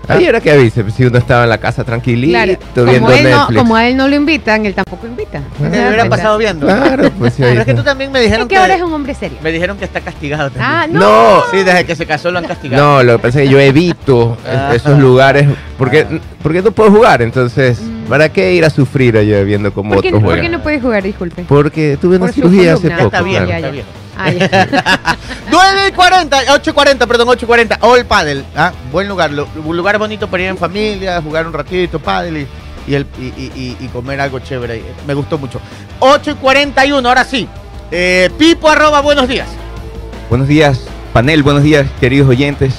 Ahí 0.07 0.25
era 0.25 0.40
que 0.42 0.52
avise, 0.52 0.84
pues, 0.84 0.96
si 0.96 1.06
uno 1.06 1.18
estaba 1.18 1.44
en 1.44 1.50
la 1.50 1.57
casa 1.57 1.84
tranquilito, 1.84 2.31
Claro, 2.34 2.54
viendo 2.75 3.00
como 3.02 3.12
él, 3.12 3.24
no, 3.24 3.38
Netflix. 3.40 3.57
como 3.60 3.75
a 3.75 3.88
él 3.88 3.98
no 3.98 4.07
lo 4.07 4.16
invitan, 4.16 4.66
él 4.66 4.74
tampoco 4.74 5.07
invita. 5.07 5.42
Me 5.60 5.69
¿Te 5.69 5.78
das 5.78 5.88
hubiera 5.88 6.04
cuenta? 6.04 6.10
pasado 6.18 6.38
viendo. 6.38 6.66
Claro, 6.68 7.12
pues 7.18 7.34
sí, 7.34 7.42
Pero 7.44 7.60
es 7.62 7.66
que 7.66 7.74
tú 7.74 7.84
también 7.84 8.12
me 8.12 8.19
Es 8.19 8.25
dijeron 8.25 8.48
que 8.48 8.56
que, 8.56 8.62
ahora 8.62 8.75
es 8.75 8.81
un 8.81 8.94
hombre 8.94 9.13
serio. 9.13 9.38
me 9.42 9.52
dijeron 9.52 9.78
que 9.78 9.86
está 9.86 10.02
castigado 10.02 10.50
también. 10.50 10.66
Ah, 10.72 10.88
no. 10.90 11.00
No, 11.00 11.42
Sí, 11.52 11.57
desde 11.63 11.86
que 11.86 11.96
se 11.96 12.06
casó 12.06 12.31
lo 12.31 12.40
han 12.40 12.46
castigado. 12.46 12.84
no, 12.84 13.04
lo 13.04 13.13
que 13.18 13.19
pasa 13.28 13.42
es 13.42 13.48
que 13.48 13.54
yo 13.54 13.60
evito 13.60 14.38
Ah. 14.48 14.72
esos 14.75 15.00
lugares 15.00 15.48
porque, 15.78 16.06
Ah. 16.10 16.18
porque 16.42 16.62
no 16.62 16.72
puedo 16.72 16.92
jugar, 16.92 17.22
entonces, 17.22 17.81
Mm. 17.81 18.10
¿para 18.10 18.30
qué 18.30 18.54
ir 18.54 18.66
a 18.66 18.69
sufrir 18.69 19.18
allá 19.18 19.42
viendo 19.44 19.74
cómo 19.74 19.90
¿Por 19.90 20.00
otros 20.00 20.13
por 20.13 20.22
juegan? 20.24 20.42
qué 20.44 20.50
no 20.50 20.62
puede 20.62 20.80
jugar? 20.80 21.04
Disculpe. 21.04 21.44
Porque 21.48 21.98
tuve 22.00 22.18
una 22.18 22.25
Por 22.28 22.34
cirugía 22.34 22.74
hace. 22.74 22.90
Ya 22.90 22.96
poco. 22.98 23.07
está 23.07 23.22
bien, 23.22 23.46
claro. 23.46 23.50
ya, 23.50 23.57
está 23.57 23.72
bien. 23.72 23.86
Ah, 24.17 24.31
ya. 24.31 24.67
9 25.50 25.88
y 25.89 25.91
40, 25.91 26.38
8 26.53 26.69
y 26.69 26.73
40, 26.73 27.07
perdón, 27.07 27.29
8 27.29 27.45
y 27.45 27.47
40. 27.47 27.77
All 27.81 28.06
Paddle. 28.06 28.44
¿ah? 28.56 28.71
Buen 28.91 29.07
lugar. 29.07 29.31
lo- 29.31 29.47
un 29.63 29.75
lugar 29.77 29.97
bonito 29.97 30.27
para 30.29 30.44
ir 30.44 30.50
en 30.50 30.57
familia, 30.57 31.21
jugar 31.21 31.45
un 31.47 31.53
ratito, 31.53 32.00
paddle 32.00 32.41
y, 32.41 32.47
y, 32.91 32.95
el, 32.95 33.06
y, 33.19 33.25
y- 33.25 33.77
y- 33.79 33.88
comer 33.88 34.19
algo 34.21 34.39
chévere. 34.39 34.83
Me 35.07 35.13
gustó 35.13 35.38
mucho. 35.38 35.59
8 36.00 36.31
y 36.31 36.35
41, 36.35 37.07
ahora 37.07 37.23
sí. 37.23 37.47
Eh, 37.91 38.29
Pipo 38.38 38.69
arroba, 38.69 39.01
buenos 39.01 39.27
días. 39.27 39.47
Buenos 40.29 40.47
días, 40.47 40.81
panel, 41.13 41.44
buenos 41.44 41.61
días, 41.63 41.85
queridos 42.00 42.27
oyentes 42.29 42.73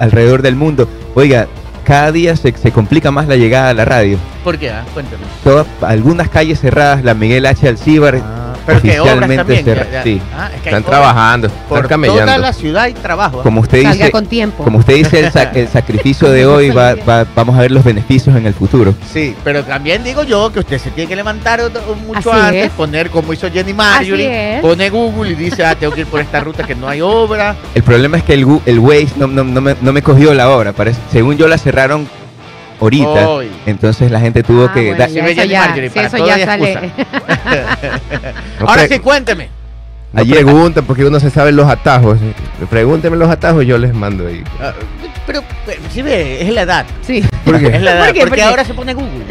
alrededor 0.00 0.42
del 0.42 0.56
mundo. 0.56 0.88
Oiga, 1.14 1.46
cada 1.84 2.10
día 2.10 2.34
se, 2.36 2.52
se 2.56 2.72
complica 2.72 3.10
más 3.10 3.28
la 3.28 3.36
llegada 3.36 3.70
a 3.70 3.74
la 3.74 3.84
radio. 3.84 4.18
¿Por 4.42 4.58
qué? 4.58 4.70
ah? 4.70 4.84
Cuéntame. 4.92 5.22
Todas, 5.44 5.66
algunas 5.82 6.28
calles 6.28 6.60
cerradas, 6.60 7.04
la 7.04 7.14
Miguel 7.14 7.46
H. 7.46 7.68
Alcíbar, 7.68 8.16
Ah, 8.16 8.39
pero 8.70 8.82
que 8.82 9.00
obras 9.00 9.14
oficialmente 9.16 9.36
también. 9.36 9.64
cerra- 9.64 9.84
ya- 9.84 9.90
ya- 9.92 10.02
sí. 10.02 10.22
ah, 10.36 10.50
es 10.54 10.60
que 10.62 10.68
hay 10.68 10.74
Están 10.76 10.82
trabajando, 10.84 11.48
Por 11.48 11.56
están 11.58 11.70
toda 11.74 11.88
camellando. 11.88 12.38
la 12.38 12.52
ciudad 12.52 12.82
hay 12.84 12.94
trabajo. 12.94 13.42
como 13.42 13.60
usted 13.60 13.82
Salga 13.82 13.94
dice, 13.96 14.10
con 14.10 14.26
tiempo. 14.26 14.64
como 14.64 14.78
usted 14.78 14.94
dice, 14.94 15.20
el, 15.20 15.32
sa- 15.32 15.50
el 15.54 15.68
sacrificio 15.72 16.30
de 16.30 16.46
hoy 16.46 16.70
va, 16.70 16.94
va- 16.96 17.26
vamos 17.34 17.56
a 17.56 17.60
ver 17.62 17.70
los 17.70 17.84
beneficios 17.84 18.34
en 18.36 18.46
el 18.46 18.54
futuro. 18.54 18.94
Sí, 19.12 19.34
pero 19.44 19.64
también 19.64 20.02
digo 20.04 20.22
yo 20.24 20.52
que 20.52 20.60
usted 20.60 20.78
se 20.78 20.90
tiene 20.90 21.08
que 21.08 21.16
levantar 21.16 21.60
mucho 22.06 22.32
Así 22.32 22.40
antes, 22.40 22.64
es. 22.66 22.70
poner 22.72 23.10
como 23.10 23.32
hizo 23.32 23.50
Jenny 23.50 23.72
Marjorie, 23.74 24.58
pone 24.62 24.90
Google 24.90 25.32
y 25.32 25.34
dice, 25.34 25.64
ah, 25.64 25.74
tengo 25.74 25.92
que 25.94 26.02
ir 26.02 26.06
por 26.06 26.20
esta 26.20 26.40
ruta 26.40 26.64
que 26.64 26.74
no 26.74 26.88
hay 26.88 27.00
obra. 27.00 27.56
El 27.74 27.82
problema 27.82 28.16
es 28.18 28.22
que 28.24 28.34
el, 28.34 28.46
Gu- 28.46 28.60
el 28.66 28.78
Waze 28.78 29.08
no, 29.16 29.26
no- 29.26 29.44
no 29.44 29.60
me, 29.60 29.76
no 29.80 29.92
me 29.92 30.02
cogió 30.02 30.32
la 30.34 30.48
hora. 30.50 30.72
Parece, 30.72 31.00
según 31.10 31.36
yo 31.36 31.48
la 31.48 31.58
cerraron 31.58 32.08
ahorita. 32.80 33.28
Entonces 33.66 34.10
la 34.10 34.20
gente 34.20 34.42
tuvo 34.42 34.64
Ah, 34.64 34.72
que... 34.72 34.80
bueno, 34.88 34.98
da- 34.98 35.08
Sí, 35.08 35.14
ya, 35.14 35.22
ve 35.24 35.30
eso 35.32 35.40
Jenny 35.42 35.52
ya, 35.52 35.60
Marjorie, 35.60 35.88
sí, 35.88 35.94
para 35.94 36.06
eso 36.08 36.16
todo 36.16 36.26
ya 36.26 36.34
hay 36.34 36.44
sale. 36.44 36.74
No 38.60 38.68
Ahora 38.68 38.88
sí, 38.88 38.98
cuénteme. 38.98 39.48
no 40.12 40.20
Ayer- 40.22 40.44
pregunten 40.44 40.84
porque 40.84 41.04
uno 41.04 41.20
se 41.20 41.30
sabe 41.30 41.52
los 41.52 41.68
atajos. 41.68 42.18
Pregúntenme 42.68 43.16
los 43.16 43.30
atajos, 43.30 43.64
yo 43.64 43.78
les 43.78 43.94
mando 43.94 44.26
ahí. 44.26 44.42
Ah, 44.60 44.72
Pero, 45.26 45.42
pero, 45.66 45.80
sí 45.92 46.02
ve, 46.02 46.42
es 46.42 46.52
la 46.52 46.62
edad. 46.62 46.84
Sí. 47.02 47.24
¿Por 47.44 47.58
qué? 47.58 47.68
Es 47.68 47.82
la 47.82 47.92
edad, 47.92 48.04
¿Por 48.06 48.14
qué? 48.14 48.20
porque 48.20 48.28
¿Por 48.30 48.36
qué? 48.36 48.42
ahora 48.42 48.64
se 48.64 48.74
pone 48.74 48.94
Google. 48.94 49.24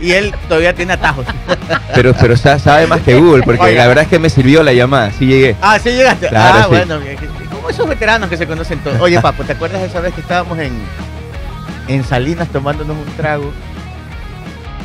Y 0.00 0.12
él 0.12 0.32
todavía 0.48 0.74
tiene 0.74 0.92
atajos. 0.94 1.26
pero, 1.94 2.14
pero 2.18 2.36
sa- 2.36 2.58
sabe 2.58 2.86
más 2.86 3.00
que 3.00 3.14
Google, 3.16 3.42
porque 3.42 3.60
Oiga. 3.62 3.82
la 3.82 3.88
verdad 3.88 4.04
es 4.04 4.10
que 4.10 4.18
me 4.18 4.30
sirvió 4.30 4.62
la 4.62 4.72
llamada. 4.72 5.10
Sí 5.18 5.26
llegué. 5.26 5.56
Ah, 5.60 5.78
sí 5.78 5.90
llegaste. 5.90 6.28
Claro, 6.28 6.58
ah, 6.60 6.62
sí. 6.62 6.68
bueno, 6.70 6.98
bien, 7.00 7.16
como 7.50 7.68
esos 7.68 7.86
veteranos 7.88 8.30
que 8.30 8.36
se 8.38 8.46
conocen 8.46 8.78
todos. 8.78 8.98
Oye, 9.00 9.20
papo, 9.20 9.42
¿te 9.44 9.52
acuerdas 9.52 9.80
de 9.82 9.88
esa 9.88 10.00
vez 10.00 10.14
que 10.14 10.20
estábamos 10.22 10.58
en, 10.58 10.72
en 11.90 12.04
Salinas 12.04 12.48
tomándonos 12.48 12.96
un 12.96 13.12
trago? 13.16 13.50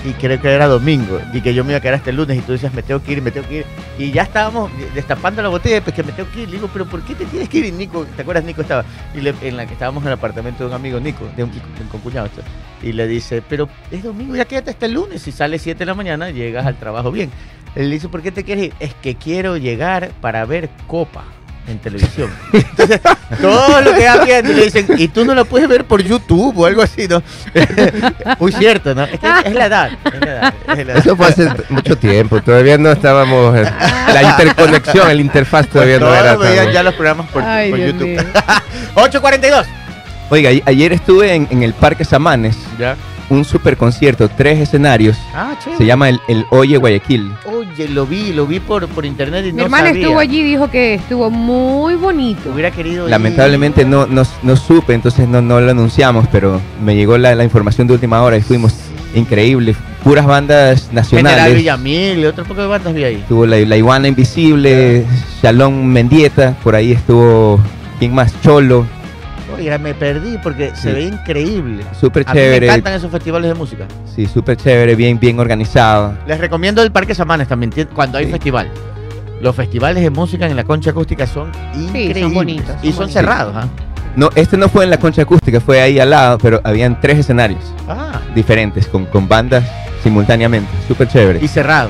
Y 0.04 0.14
creo 0.14 0.40
que 0.40 0.54
era 0.54 0.68
domingo, 0.68 1.20
y 1.34 1.42
que 1.42 1.56
yo 1.56 1.64
me 1.64 1.72
iba 1.72 1.80
a 1.80 1.82
quedar 1.82 1.96
hasta 1.96 2.12
el 2.12 2.18
lunes, 2.18 2.38
y 2.38 2.42
tú 2.42 2.52
decías, 2.52 2.72
me 2.76 2.84
tengo 2.84 3.02
que 3.02 3.14
ir, 3.14 3.24
me 3.24 3.32
tengo 3.32 3.48
que 3.48 3.60
ir. 3.60 3.66
Y 3.98 4.12
ya 4.12 4.22
estábamos 4.22 4.70
destapando 4.94 5.42
la 5.42 5.50
botella, 5.50 5.82
pues 5.82 5.96
que 5.96 6.04
me 6.04 6.12
tengo 6.12 6.30
que 6.30 6.42
ir. 6.42 6.50
Le 6.50 6.56
digo, 6.58 6.70
pero 6.72 6.86
¿por 6.86 7.02
qué 7.04 7.16
te 7.16 7.26
tienes 7.26 7.50
que 7.50 7.58
ir? 7.58 7.74
Nico, 7.74 8.06
¿te 8.16 8.22
acuerdas? 8.22 8.44
Nico 8.44 8.62
estaba, 8.62 8.86
y 9.16 9.28
en 9.28 9.58
la 9.58 9.66
que 9.66 9.74
estábamos 9.74 10.04
en 10.04 10.10
el 10.10 10.14
apartamento 10.14 10.64
de 10.64 10.70
un 10.70 10.76
amigo, 10.76 11.00
Nico, 11.00 11.28
de 11.36 11.44
un, 11.44 11.52
concuñado. 11.92 12.30
Y 12.84 12.92
le 12.92 13.08
dice, 13.08 13.42
pero 13.48 13.68
es 13.90 14.04
domingo, 14.04 14.36
ya 14.36 14.46
quédate 14.46 14.70
hasta 14.70 14.86
el 14.86 14.94
lunes. 14.94 15.24
Si 15.24 15.32
sale 15.32 15.58
7 15.58 15.80
de 15.80 15.86
la 15.86 15.96
mañana, 15.96 16.30
llegas 16.30 16.68
al 16.68 16.78
trabajo 16.78 17.12
bien. 17.12 17.32
Le 17.74 17.90
dice, 17.90 18.08
¿por 18.08 18.22
qué 18.22 18.32
te 18.32 18.44
quieres 18.44 18.66
ir? 18.66 18.74
Es 18.80 18.94
que 18.94 19.16
quiero 19.16 19.58
llegar 19.58 20.12
para 20.22 20.46
ver 20.46 20.70
Copa 20.86 21.24
en 21.68 21.80
televisión. 21.80 22.30
Entonces, 22.54 23.02
todo 23.42 23.82
lo 23.82 23.94
que 23.96 24.06
va 24.08 24.24
viendo 24.24 24.52
y 24.52 24.56
le 24.56 24.64
dicen, 24.66 24.86
y 24.98 25.08
tú 25.08 25.26
no 25.26 25.34
lo 25.34 25.46
puedes 25.46 25.68
ver 25.68 25.86
por 25.86 26.02
YouTube 26.04 26.58
o 26.58 26.66
algo 26.66 26.82
así, 26.82 27.08
¿no? 27.08 27.24
Muy 28.40 28.52
cierto, 28.52 28.94
¿no? 28.94 29.04
Es 29.06 29.20
que 29.20 29.28
es 29.46 29.54
la 29.54 29.66
edad. 29.66 29.90
Es 30.06 30.20
la 30.22 30.32
edad, 30.32 30.54
es 30.70 30.76
la 30.78 30.82
edad. 30.84 30.98
Eso 30.98 31.16
fue 31.16 31.28
hace 31.28 31.50
mucho 31.70 31.98
tiempo. 31.98 32.42
Todavía 32.42 32.78
no 32.78 32.92
estábamos. 32.92 33.56
eh, 33.58 33.66
La 34.14 34.24
interconexión, 34.24 35.10
el 35.10 35.20
interfaz 35.22 35.68
todavía 35.68 36.00
no 36.00 36.06
Todos 36.08 36.20
era. 36.20 36.36
veían 36.36 36.72
ya 36.72 36.84
los 36.84 36.94
programas 36.94 37.28
por, 37.30 37.42
Ay, 37.44 37.72
por 37.72 37.80
YouTube. 37.80 38.08
mío. 38.08 38.22
8.42. 38.96 39.66
Oiga, 40.30 40.50
ayer 40.66 40.94
estuve 40.94 41.34
en, 41.34 41.48
en 41.52 41.62
el 41.64 41.74
Parque 41.74 42.04
Samanes 42.04 42.56
Ya. 42.80 42.96
Un 43.30 43.44
super 43.46 43.76
concierto, 43.78 44.30
tres 44.30 44.60
escenarios. 44.60 45.18
Ah, 45.34 45.56
chévere. 45.60 45.78
Se 45.78 45.86
llama 45.86 46.10
el, 46.10 46.20
el 46.28 46.46
Oye 46.52 46.78
Guayaquil. 46.78 47.32
Oye, 47.46 47.88
lo 47.90 48.06
vi, 48.06 48.34
lo 48.34 48.46
vi 48.46 48.60
por, 48.60 48.88
por 48.88 49.06
internet 49.06 49.46
y 49.46 49.52
Mi 49.52 49.58
no 49.60 49.64
hermana 49.64 49.88
sabía. 49.88 50.02
estuvo 50.04 50.20
allí 50.20 50.40
y 50.42 50.44
dijo 50.44 50.70
que 50.70 50.94
estuvo 50.96 51.30
muy 51.30 51.96
bonito. 51.96 52.52
Hubiera 52.54 52.72
querido 52.72 53.06
ir. 53.06 53.10
Lamentablemente 53.12 53.84
no, 53.86 54.06
no, 54.06 54.24
no 54.44 54.56
supe, 54.56 54.94
entonces 54.94 55.28
no, 55.28 55.42
no 55.42 55.60
lo 55.60 55.72
anunciamos, 55.72 56.28
pero 56.32 56.62
me 56.84 56.96
llegó 56.96 57.18
la, 57.18 57.34
la 57.36 57.44
información 57.44 57.88
de 57.88 57.94
última 57.94 58.22
hora 58.22 58.38
y 58.38 58.42
fuimos 58.42 58.74
increíble. 59.16 59.76
Puras 60.04 60.28
bandas 60.28 60.84
General 60.90 60.96
nacionales. 60.96 61.56
Villamil 61.56 62.20
y 62.20 62.26
otro 62.26 62.44
poco 62.46 62.62
de 62.62 62.68
bandas 62.68 62.94
vi 62.94 63.04
ahí. 63.06 63.16
Estuvo 63.16 63.46
la, 63.48 63.58
la 63.58 63.76
Iguana 63.78 64.08
Invisible, 64.08 65.04
Shalom 65.42 65.84
Mendieta, 65.86 66.56
por 66.64 66.76
ahí 66.76 66.92
estuvo, 66.92 67.60
¿quién 67.98 68.14
más? 68.14 68.40
Cholo, 68.42 68.86
Oiga, 69.58 69.78
me 69.78 69.94
perdí 69.94 70.38
porque 70.44 70.76
se 70.76 70.92
ve 70.92 71.04
increíble. 71.04 71.84
súper 72.00 72.24
A 72.28 72.34
mí 72.34 72.40
me 72.40 72.46
chévere. 72.46 72.66
encantan 72.68 72.94
esos 72.94 73.12
festivales 73.12 73.50
de 73.50 73.56
música. 73.56 73.86
Sí, 74.16 74.26
súper 74.26 74.58
chévere, 74.58 74.96
bien, 74.96 75.20
bien 75.20 75.40
organizado. 75.40 76.18
Les 76.28 76.40
recomiendo 76.40 76.82
el 76.84 76.92
Parque 76.92 77.16
Samanes 77.16 77.48
también, 77.48 77.72
cuando 77.94 78.18
hay 78.18 78.26
Sí. 78.26 78.32
festival. 78.32 78.70
Los 79.42 79.56
festivales 79.56 80.02
de 80.04 80.10
música 80.10 80.46
en 80.48 80.56
la 80.56 80.64
concha 80.64 80.92
acústica 80.92 81.28
son 81.28 81.52
increíbles. 81.76 82.34
bonitos, 82.34 82.68
son 82.68 82.78
y 82.84 82.88
son 82.90 82.96
bonitos. 82.98 83.12
cerrados. 83.14 83.54
¿ah? 83.56 83.68
No, 84.16 84.30
este 84.36 84.56
no 84.58 84.70
fue 84.70 84.86
en 84.86 84.90
la 84.92 84.98
concha 84.98 85.24
acústica, 85.24 85.60
fue 85.60 85.82
ahí 85.82 86.00
al 86.00 86.10
lado, 86.10 86.38
pero 86.38 86.62
habían 86.64 87.00
tres 87.02 87.20
escenarios 87.20 87.60
Ah, 87.88 88.22
diferentes, 88.34 88.88
con, 88.88 89.06
con 89.06 89.28
bandas 89.28 89.64
simultáneamente. 90.04 90.70
Súper 90.88 91.08
chévere. 91.08 91.40
y 91.42 91.48
cerrado. 91.48 91.90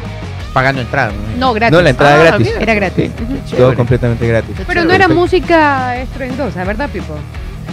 Pagando 0.53 0.81
entrada. 0.81 1.11
¿no? 1.11 1.47
No, 1.47 1.53
gratis. 1.53 1.75
No, 1.77 1.81
la 1.83 1.89
entrada 1.89 2.15
Ah, 2.15 2.23
gratis. 2.23 2.47
bien. 2.47 2.61
Era 2.61 2.73
gratis. 2.73 3.11
Chévere. 3.45 3.57
Todo 3.57 3.75
completamente 3.75 4.25
gratis. 4.27 4.55
Pero 4.65 4.85
no 4.85 4.93
era 4.93 5.07
música 5.09 5.97
estruendosa, 5.97 6.63
¿verdad, 6.63 6.89
Pipo? 6.89 7.13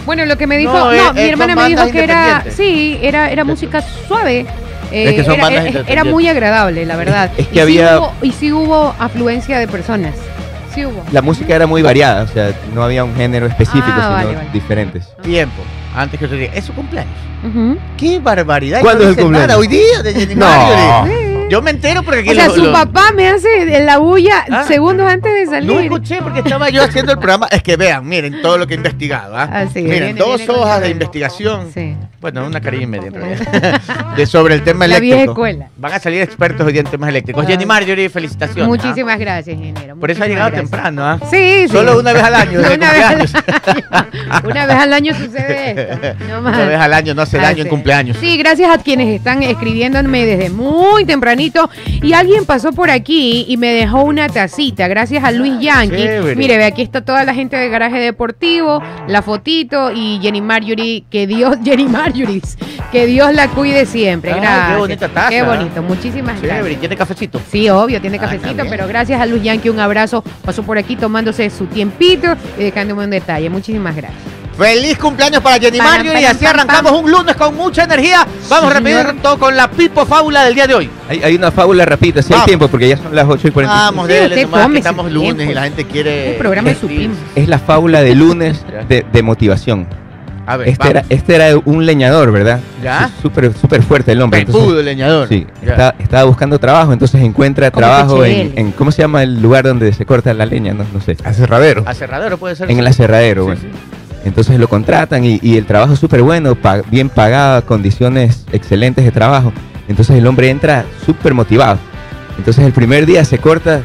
Bueno, 0.05 0.25
lo 0.25 0.37
que 0.37 0.47
me 0.47 0.57
dijo, 0.57 0.73
No, 0.73 0.85
no, 0.85 0.91
es- 0.91 1.13
mi 1.13 1.21
es 1.21 1.29
hermana 1.29 1.55
me 1.55 1.67
dijo 1.69 1.91
que 1.91 2.03
era, 2.03 2.43
sí, 2.49 2.99
era, 3.01 3.29
era 3.31 3.43
música 3.43 3.81
suave. 4.07 4.45
eh, 4.91 5.05
Es 5.09 5.13
que 5.15 5.23
son 5.23 5.33
era, 5.35 5.43
bandas 5.43 5.65
era- 5.65 5.83
era 5.87 6.03
muy 6.03 6.27
agradable, 6.27 6.85
la 6.85 6.95
verdad. 6.97 7.31
Es 7.37 7.47
que 7.47 7.53
Y 7.53 7.55
sí 7.55 7.59
había- 7.59 7.99
hubo- 7.99 8.13
y 8.21 8.31
sí 8.31 8.51
hubo 8.51 8.93
afluencia 8.99 9.57
de 9.59 9.67
personas. 9.67 10.13
Sí 10.75 10.85
hubo. 10.85 11.03
La 11.11 11.21
música 11.21 11.55
era 11.55 11.65
muy 11.67 11.81
variada, 11.81 12.23
o 12.23 12.27
sea, 12.27 12.51
no 12.75 12.83
había 12.83 13.03
un 13.03 13.15
género 13.15 13.45
específico, 13.47 13.85
Ah, 13.87 14.01
sino 14.01 14.09
vale, 14.09 14.35
vale. 14.35 14.49
diferentes. 14.53 15.07
Tiempo. 15.21 15.61
Antes 15.95 16.19
que 16.19 16.25
usted 16.25 16.37
diga, 16.39 16.53
es 16.53 16.65
su 16.65 16.73
cumpleaños. 16.73 17.13
Ujú. 17.47 17.77
¡Qué 17.97 18.19
barbaridad! 18.19 18.81
¿Cuándo 18.81 19.03
No 19.05 19.09
es 19.11 19.17
el 19.17 19.23
cumpleaños? 19.23 19.47
nada 19.49 19.59
Hoy 19.59 19.67
día 19.67 20.01
de 20.03 20.13
Jenny 20.13 20.35
No. 20.35 20.45
Marjorie. 20.47 21.32
Yo 21.53 21.61
me 21.61 21.69
entero 21.69 22.01
porque 22.01 22.21
aquí 22.21 22.29
O 22.31 22.33
sea, 22.33 22.47
lo- 22.47 22.55
su 22.55 22.63
lo- 22.63 22.71
papá 22.73 23.11
me 23.15 23.27
hace 23.29 23.79
la 23.85 23.99
bulla 23.99 24.43
Ah. 24.49 24.63
segundos 24.67 25.07
antes 25.07 25.31
de 25.31 25.45
salir. 25.45 25.71
No 25.71 25.79
escuché 25.79 26.19
porque 26.23 26.39
estaba 26.39 26.69
yo 26.71 26.81
haciendo 26.83 27.11
el 27.11 27.19
programa. 27.19 27.47
Es 27.51 27.61
que 27.61 27.77
vean, 27.77 28.07
miren 28.07 28.41
todo 28.41 28.57
lo 28.57 28.65
que 28.65 28.73
he 28.73 28.77
investigado. 28.77 29.37
¿ah? 29.37 29.65
Miren, 29.75 29.89
viene- 29.89 30.13
dos 30.15 30.37
viene 30.37 30.51
hojas 30.53 30.81
de 30.81 30.89
investigación. 30.89 31.69
Sí. 31.71 31.95
Bueno, 32.19 32.47
una 32.47 32.59
carilla 32.59 32.83
y 32.83 32.87
media 32.87 33.07
en 33.09 33.13
realidad. 33.13 33.81
de 34.15 34.25
sobre 34.25 34.55
el 34.55 34.63
tema 34.63 34.87
La 34.87 34.95
eléctrico. 34.97 35.15
vieja 35.17 35.31
escuela. 35.31 35.67
Van 35.77 35.93
a 35.93 35.99
salir 35.99 36.21
expertos 36.21 36.65
hoy 36.65 36.77
en 36.79 36.85
temas 36.85 37.09
eléctricos. 37.09 37.43
Ah. 37.45 37.47
Jenny 37.47 37.65
Marjorie, 37.67 38.09
felicitaciones. 38.09 38.63
¿ah? 38.63 38.67
Muchísimas 38.67 39.19
gracias, 39.19 39.55
ingeniero. 39.55 39.95
Por 39.97 40.09
eso 40.09 40.23
ha 40.23 40.27
llegado 40.27 40.49
gracias. 40.49 40.71
temprano. 40.71 41.05
¿ah? 41.05 41.19
Sí, 41.29 41.67
sí. 41.67 41.67
Solo 41.69 41.99
una 41.99 42.13
vez 42.13 42.23
al 42.23 42.33
año. 42.33 42.59
desde 42.61 42.75
Una 42.75 42.91
vez, 42.93 43.03
al 43.03 43.17
cumpleaños. 43.19 43.35
año, 43.91 44.49
una 44.49 44.65
vez 44.65 44.75
al 44.77 44.93
año 44.93 45.13
sucede 45.13 45.81
esto. 45.91 46.07
No 46.29 46.41
más. 46.41 46.55
Una 46.55 46.65
vez 46.65 46.79
al 46.79 46.93
año, 46.93 47.13
no 47.13 47.21
hace 47.21 47.37
daño 47.37 47.61
en 47.63 47.69
cumpleaños. 47.69 48.17
Sí, 48.19 48.37
gracias 48.37 48.69
a 48.73 48.81
quienes 48.81 49.09
están 49.09 49.43
escribiéndome 49.43 50.25
desde 50.25 50.49
muy 50.49 51.03
Y 52.01 52.13
alguien 52.13 52.45
pasó 52.45 52.71
por 52.73 52.89
aquí 52.91 53.45
y 53.47 53.57
me 53.57 53.73
dejó 53.73 54.03
una 54.03 54.27
tacita. 54.29 54.87
Gracias 54.87 55.23
a 55.23 55.31
Luis 55.31 55.53
Yankee. 55.59 55.95
chévere. 55.97 56.35
Mire, 56.35 56.57
ve, 56.57 56.65
aquí 56.65 56.81
está 56.81 57.01
toda 57.01 57.23
la 57.23 57.33
gente 57.33 57.55
del 57.57 57.69
garaje 57.71 57.99
deportivo, 57.99 58.81
la 59.07 59.21
fotito 59.21 59.91
y 59.91 60.19
Jenny 60.21 60.41
Marjorie. 60.41 61.03
Que 61.09 61.27
Dios, 61.27 61.57
Jenny 61.63 61.85
Marjorie, 61.87 62.41
que 62.91 63.05
Dios 63.05 63.33
la 63.33 63.47
cuide 63.49 63.85
siempre. 63.85 64.31
Ay, 64.31 64.39
qué 64.39 64.45
Gracias. 64.45 64.77
bonita 64.79 65.09
taza. 65.09 65.29
Qué 65.29 65.43
bonito. 65.43 65.81
Muchísimas 65.81 66.35
Chévere, 66.41 66.57
gracias. 66.59 66.79
¿tiene 66.79 66.95
cafecito? 66.97 67.41
Sí, 67.51 67.69
obvio, 67.69 67.99
tiene 68.01 68.17
Ah, 68.17 68.21
cafecito, 68.21 68.63
pero 68.69 68.87
gracias 68.87 69.19
a 69.19 69.25
Luis 69.25 69.43
Yankee, 69.43 69.69
un 69.69 69.79
abrazo. 69.79 70.23
Pasó 70.43 70.63
por 70.63 70.77
aquí 70.77 70.95
tomándose 70.95 71.49
su 71.49 71.65
tiempito 71.67 72.35
y 72.57 72.63
dejándome 72.63 73.03
un 73.05 73.09
detalle. 73.09 73.49
Muchísimas 73.49 73.95
gracias. 73.95 74.42
Feliz 74.57 74.97
cumpleaños 74.99 75.41
para 75.41 75.59
Jenny 75.59 75.79
Marjorie 75.79 76.21
y 76.21 76.25
así 76.25 76.45
arrancamos 76.45 76.91
un 76.91 77.09
lunes 77.09 77.35
con 77.35 77.55
mucha 77.55 77.83
energía. 77.85 78.25
Vamos 78.49 78.67
Sí, 78.69 78.73
rápido 78.79 78.99
señor. 78.99 79.15
todo 79.21 79.39
con 79.39 79.57
la 79.57 79.69
pipo 79.69 80.05
fábula 80.05 80.43
del 80.45 80.53
día 80.53 80.67
de 80.67 80.75
hoy. 80.75 80.89
Hay, 81.09 81.23
hay 81.23 81.35
una 81.35 81.51
fábula 81.51 81.85
rapidita, 81.85 82.21
si 82.21 82.33
hay 82.33 82.41
tiempo, 82.41 82.67
porque 82.67 82.87
ya 82.89 82.97
son 82.97 83.15
las 83.15 83.25
8 83.27 83.47
y 83.47 83.51
45. 83.51 83.63
Vamos, 83.67 84.03
usted 84.09 84.41
nomás, 84.45 84.69
que 84.71 84.77
estamos 84.77 85.11
lunes 85.11 85.35
tiempo. 85.35 85.51
y 85.51 85.55
la 85.55 85.63
gente 85.63 85.85
quiere. 85.85 86.31
El 86.31 86.37
programa 86.37 86.69
es 86.71 86.77
su 86.77 86.85
escribir. 86.85 87.09
pim. 87.09 87.17
Es 87.43 87.47
la 87.49 87.57
fábula 87.59 88.01
de 88.03 88.13
lunes 88.15 88.63
de, 88.89 89.05
de 89.11 89.23
motivación. 89.23 89.87
A 90.45 90.57
ver, 90.57 90.67
Este 90.67 90.89
era, 90.89 91.05
este 91.07 91.35
era 91.35 91.57
un 91.63 91.85
leñador, 91.85 92.31
¿verdad? 92.33 92.59
¿Ya? 92.83 93.09
Súper 93.21 93.53
súper 93.53 93.81
fuerte 93.81 94.11
el 94.11 94.21
hombre. 94.21 94.45
Pepudo, 94.45 94.77
el 94.81 94.85
leñador. 94.85 95.29
Sí, 95.29 95.47
está- 95.61 95.95
estaba 95.99 96.25
buscando 96.25 96.59
trabajo, 96.59 96.91
entonces 96.91 97.21
encuentra 97.21 97.71
trabajo 97.71 98.25
en, 98.25 98.73
¿cómo 98.73 98.91
se 98.91 99.01
llama 99.01 99.23
el 99.23 99.41
lugar 99.41 99.63
donde 99.63 99.93
se 99.93 100.05
corta 100.05 100.33
la 100.33 100.45
leña? 100.45 100.73
No, 100.73 100.85
no 100.93 100.99
sé. 100.99 101.15
Aserradero. 101.23 101.83
Aserradero 101.87 102.37
puede 102.37 102.57
ser. 102.57 102.69
En 102.69 102.77
el 102.77 102.85
aserradero, 102.85 103.43
Sí, 103.43 103.45
bueno. 103.47 103.61
sí. 103.61 103.67
Entonces 104.25 104.57
lo 104.59 104.67
contratan 104.69 105.25
y, 105.25 105.39
y 105.41 105.57
el 105.57 105.65
trabajo 105.65 105.93
es 105.93 105.99
súper 105.99 106.21
bueno, 106.21 106.55
pa- 106.55 106.81
bien 106.89 107.09
pagado, 107.09 107.65
condiciones 107.65 108.45
excelentes 108.51 109.03
de 109.03 109.11
trabajo. 109.11 109.51
Entonces 109.89 110.15
el 110.17 110.25
hombre 110.27 110.49
entra 110.49 110.85
súper 111.05 111.33
motivado. 111.33 111.77
Entonces 112.37 112.65
el 112.65 112.71
primer 112.71 113.05
día 113.05 113.25
se 113.25 113.37
corta 113.37 113.81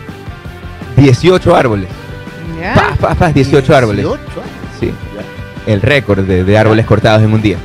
18 0.97 1.55
árboles. 1.57 1.89
¿Ya? 2.61 2.75
Pa, 2.75 3.09
pa, 3.09 3.15
pa, 3.15 3.33
18 3.33 3.77
árboles. 3.77 4.05
18 4.05 4.23
Sí, 4.81 4.87
Ya, 4.87 5.73
el 5.73 5.83
récord 5.83 6.21
de, 6.25 6.45
de 6.45 6.59
árboles 6.59 6.87
cortados 6.87 7.23
en 7.23 7.33
un 7.33 7.43
día. 7.43 7.57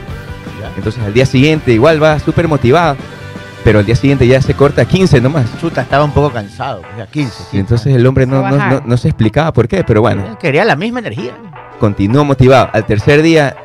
Entonces 0.76 1.04
al 1.04 1.14
día 1.14 1.28
siguiente 1.28 1.72
igual 1.72 2.02
va 2.02 2.18
súper 2.18 2.48
motivado, 2.48 2.98
pero 3.64 3.78
al 3.80 3.86
día 3.86 3.96
siguiente 3.96 4.26
ya 4.28 4.42
se 4.42 4.56
corta 4.56 4.84
15 4.86 5.22
nomás. 5.22 5.46
Chuta, 5.62 5.82
estaba 5.84 6.04
un 6.04 6.12
poco 6.12 6.32
cansado. 6.32 6.82
pues, 6.82 6.98
Ya 6.98 7.06
15. 7.06 7.44
Y 7.54 7.60
entonces 7.60 7.96
el 7.96 8.06
hombre 8.08 8.26
no, 8.26 8.38
no, 8.42 8.42
Trabajar. 8.50 8.74
no- 8.74 8.82
no 8.88 8.98
se 8.98 9.10
explicaba 9.10 9.54
por 9.54 9.68
qué, 9.68 9.84
pero 9.84 10.02
bueno, 10.02 10.38
Quería 10.40 10.66
la 10.66 10.76
misma 10.76 11.00
energía. 11.00 11.34
Continuó 11.84 12.24
motivado. 12.24 12.70
Al 12.72 12.86
tercer 12.86 13.22
día, 13.22 13.58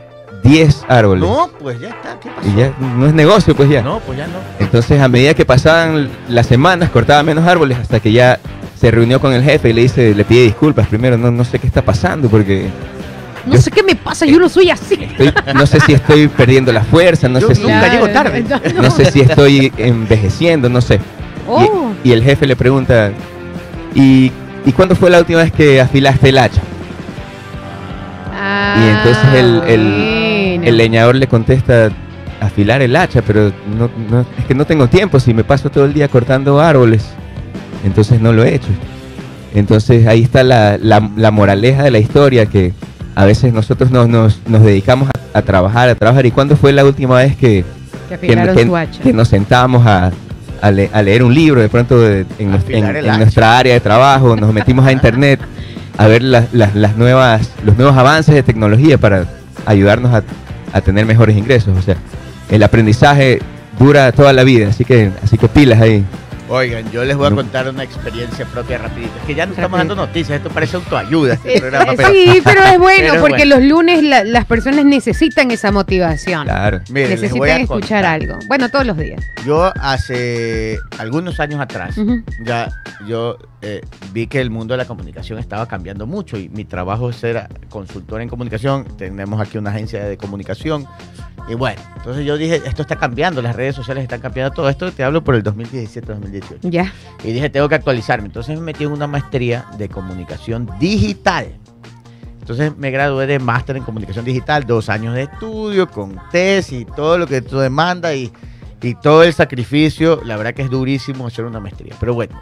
10 0.42 0.86
árboles. 0.88 1.22
No, 1.22 1.48
pues 1.60 1.78
ya 1.78 1.90
está. 1.90 2.18
¿Qué 2.20 2.28
pasó? 2.30 2.48
Y 2.48 2.58
ya 2.58 2.72
no 2.96 3.06
es 3.06 3.14
negocio, 3.14 3.54
pues 3.54 3.70
ya. 3.70 3.80
No, 3.80 4.00
pues 4.00 4.18
ya 4.18 4.26
no. 4.26 4.38
Entonces, 4.58 5.00
a 5.00 5.06
medida 5.06 5.34
que 5.34 5.44
pasaban 5.44 6.08
las 6.28 6.46
semanas, 6.46 6.90
cortaba 6.90 7.22
menos 7.22 7.46
árboles 7.46 7.78
hasta 7.78 8.00
que 8.00 8.10
ya 8.10 8.40
se 8.80 8.90
reunió 8.90 9.20
con 9.20 9.32
el 9.32 9.44
jefe 9.44 9.70
y 9.70 9.72
le 9.72 9.82
dice, 9.82 10.16
le 10.16 10.24
pide 10.24 10.42
disculpas. 10.42 10.88
Primero, 10.88 11.16
no, 11.16 11.30
no 11.30 11.44
sé 11.44 11.60
qué 11.60 11.68
está 11.68 11.82
pasando 11.82 12.28
porque 12.28 12.66
No 13.46 13.56
sé 13.56 13.70
qué 13.70 13.84
me 13.84 13.94
pasa, 13.94 14.26
yo 14.26 14.40
no 14.40 14.48
soy 14.48 14.68
así. 14.70 14.94
estoy- 15.00 15.32
no 15.54 15.64
sé 15.64 15.78
si 15.78 15.92
estoy 15.92 16.26
perdiendo 16.26 16.72
la 16.72 16.82
fuerza, 16.82 17.28
no 17.28 17.38
Yo 17.38 17.46
sé 17.46 17.54
si, 17.54 17.62
nunca 17.62 17.86
llego 17.88 18.08
tarde. 18.08 18.44
no 18.74 18.90
sé 18.90 19.12
si 19.12 19.20
estoy 19.20 19.72
envejeciendo, 19.78 20.68
no 20.68 20.80
sé. 20.80 20.98
Oh, 21.48 21.92
Y 22.02 22.10
el 22.10 22.24
jefe 22.24 22.48
le 22.48 22.56
pregunta, 22.56 23.12
¿y, 23.94 24.32
¿y 24.66 24.72
cuándo 24.72 24.96
fue 24.96 25.08
la 25.08 25.20
última 25.20 25.38
vez 25.44 25.52
que 25.52 25.80
afilaste 25.80 26.30
el 26.30 26.38
hacha? 26.38 26.60
Y 28.80 28.88
entonces 28.88 29.34
el, 29.34 29.62
el- 29.66 30.54
bueno. 30.56 30.64
el 30.68 30.76
leñador 30.76 31.14
le 31.16 31.26
contesta, 31.26 31.90
afilar 32.40 32.82
el 32.82 32.94
hacha, 32.96 33.22
pero 33.22 33.52
no, 33.78 33.90
no- 34.10 34.24
es 34.38 34.44
que 34.46 34.54
no 34.54 34.64
tengo 34.64 34.86
tiempo, 34.88 35.18
si 35.20 35.34
me 35.34 35.44
paso 35.44 35.70
todo 35.70 35.84
el 35.84 35.92
día 35.92 36.08
cortando 36.08 36.60
árboles, 36.60 37.04
entonces 37.84 38.20
no 38.20 38.32
lo 38.32 38.44
he 38.44 38.54
hecho. 38.54 38.68
Entonces 39.54 40.06
ahí 40.06 40.22
está 40.22 40.42
la, 40.44 40.78
la- 40.80 41.10
la 41.16 41.30
moraleja 41.30 41.82
de 41.82 41.90
la 41.90 41.98
historia, 41.98 42.46
que 42.46 42.72
a 43.14 43.24
veces 43.24 43.52
nosotros 43.52 43.90
nos, 43.90 44.08
nos, 44.08 44.40
nos 44.46 44.62
dedicamos 44.62 45.08
a, 45.34 45.38
a 45.38 45.42
trabajar, 45.42 45.88
a 45.88 45.94
trabajar. 45.94 46.26
¿Y 46.26 46.30
cuándo 46.30 46.56
fue 46.56 46.72
la 46.72 46.84
última 46.84 47.16
vez 47.16 47.34
que, 47.36 47.64
nos 49.12 49.28
sentábamos 49.28 49.84
a, 49.86 50.12
a 50.62 50.70
le- 50.70 50.90
a 50.92 51.02
leer 51.02 51.22
un 51.24 51.34
libro 51.34 51.60
de 51.60 51.68
pronto 51.68 52.00
de- 52.00 52.24
en, 52.38 52.50
nuestra 53.18 53.58
área 53.58 53.74
de 53.74 53.80
trabajo, 53.80 54.36
nos 54.36 54.52
metimos 54.52 54.86
a 54.86 54.92
internet 54.92 55.40
a 55.98 56.06
ver 56.06 56.22
las, 56.22 56.54
las- 56.54 56.96
nuevas, 56.96 57.50
los 57.64 57.76
nuevos 57.76 57.96
avances 57.96 58.34
de 58.34 58.42
tecnología 58.42 58.96
para 58.96 59.26
ayudarnos 59.66 60.14
a, 60.14 60.22
a 60.72 60.80
tener 60.80 61.04
mejores 61.04 61.36
ingresos. 61.36 61.76
O 61.76 61.82
sea, 61.82 61.96
el 62.50 62.62
aprendizaje 62.62 63.40
dura 63.78 64.10
toda 64.12 64.32
la 64.32 64.44
vida, 64.44 64.68
así 64.68 64.84
que, 64.84 65.10
así 65.22 65.36
que 65.36 65.48
pilas 65.48 65.80
ahí. 65.80 66.04
Oigan, 66.50 66.90
yo 66.90 67.04
les 67.04 67.14
voy 67.16 67.26
a 67.26 67.30
contar 67.30 67.68
una 67.68 67.82
experiencia 67.82 68.46
propia 68.46 68.78
rapidita. 68.78 69.12
Es 69.20 69.26
que 69.26 69.34
ya 69.34 69.44
no 69.44 69.52
estamos 69.52 69.72
Rapidito. 69.78 69.94
dando 69.96 70.06
noticias, 70.06 70.36
esto 70.38 70.48
parece 70.48 70.76
autoayuda 70.76 71.34
este 71.34 71.56
Eh, 71.56 71.60
programa. 71.60 71.92
pero- 71.94 72.08
sí, 72.08 72.40
pero 72.42 72.62
es 72.64 72.78
bueno 72.78 72.96
Pero 73.00 73.14
es 73.14 73.20
porque 73.20 73.36
bueno. 73.44 73.56
los 73.56 73.64
lunes 73.64 74.02
la- 74.02 74.24
las 74.24 74.44
personas 74.46 74.84
necesitan 74.86 75.50
esa 75.50 75.70
motivación. 75.72 76.44
Claro. 76.44 76.80
Miren, 76.90 77.10
les 77.20 77.20
voy 77.32 77.50
a 77.50 77.58
necesitan 77.58 77.60
escuchar 77.62 78.02
contar. 78.02 78.04
algo. 78.06 78.38
Bueno, 78.48 78.68
todos 78.70 78.86
los 78.86 78.96
días. 78.96 79.22
Yo 79.44 79.70
hace 79.80 80.78
algunos 80.98 81.38
años 81.38 81.60
atrás, 81.60 81.96
ya 82.44 82.68
yo 83.06 83.36
eh, 83.60 83.80
vi 84.12 84.26
que 84.28 84.40
el 84.40 84.50
mundo 84.50 84.72
de 84.74 84.78
la 84.78 84.84
comunicación 84.84 85.38
estaba 85.38 85.66
cambiando 85.66 86.06
mucho 86.06 86.38
y 86.38 86.48
mi 86.48 86.64
trabajo 86.64 87.10
es 87.10 87.16
ser 87.16 87.48
consultor 87.68 88.20
en 88.22 88.28
comunicación. 88.28 88.84
Tenemos 88.96 89.40
aquí 89.40 89.58
una 89.58 89.70
agencia 89.70 90.02
de 90.04 90.16
comunicación. 90.16 90.86
Y 91.48 91.54
bueno, 91.54 91.80
entonces 91.96 92.24
yo 92.26 92.36
dije, 92.36 92.60
esto 92.66 92.82
está 92.82 92.96
cambiando, 92.96 93.40
las 93.42 93.56
redes 93.56 93.74
sociales 93.74 94.02
están 94.02 94.20
cambiando 94.20 94.52
todo 94.54 94.68
esto. 94.68 94.92
Te 94.92 95.02
hablo 95.02 95.24
por 95.24 95.34
el 95.34 95.42
2017-2018. 95.42 96.37
Ya. 96.62 96.92
Y 97.24 97.32
dije, 97.32 97.50
tengo 97.50 97.68
que 97.68 97.74
actualizarme. 97.74 98.26
Entonces 98.26 98.58
me 98.58 98.64
metí 98.64 98.84
en 98.84 98.92
una 98.92 99.06
maestría 99.06 99.66
de 99.76 99.88
comunicación 99.88 100.68
digital. 100.78 101.58
Entonces 102.40 102.76
me 102.78 102.90
gradué 102.90 103.26
de 103.26 103.38
máster 103.38 103.76
en 103.76 103.82
comunicación 103.82 104.24
digital, 104.24 104.64
dos 104.64 104.88
años 104.88 105.14
de 105.14 105.24
estudio, 105.24 105.86
con 105.86 106.18
tesis 106.30 106.80
y 106.80 106.84
todo 106.86 107.18
lo 107.18 107.26
que 107.26 107.42
tú 107.42 107.58
demanda 107.58 108.14
y, 108.14 108.32
y 108.80 108.94
todo 108.94 109.22
el 109.22 109.34
sacrificio. 109.34 110.22
La 110.24 110.36
verdad 110.36 110.54
que 110.54 110.62
es 110.62 110.70
durísimo 110.70 111.26
hacer 111.26 111.44
una 111.44 111.60
maestría. 111.60 111.94
Pero 112.00 112.14
bueno, 112.14 112.40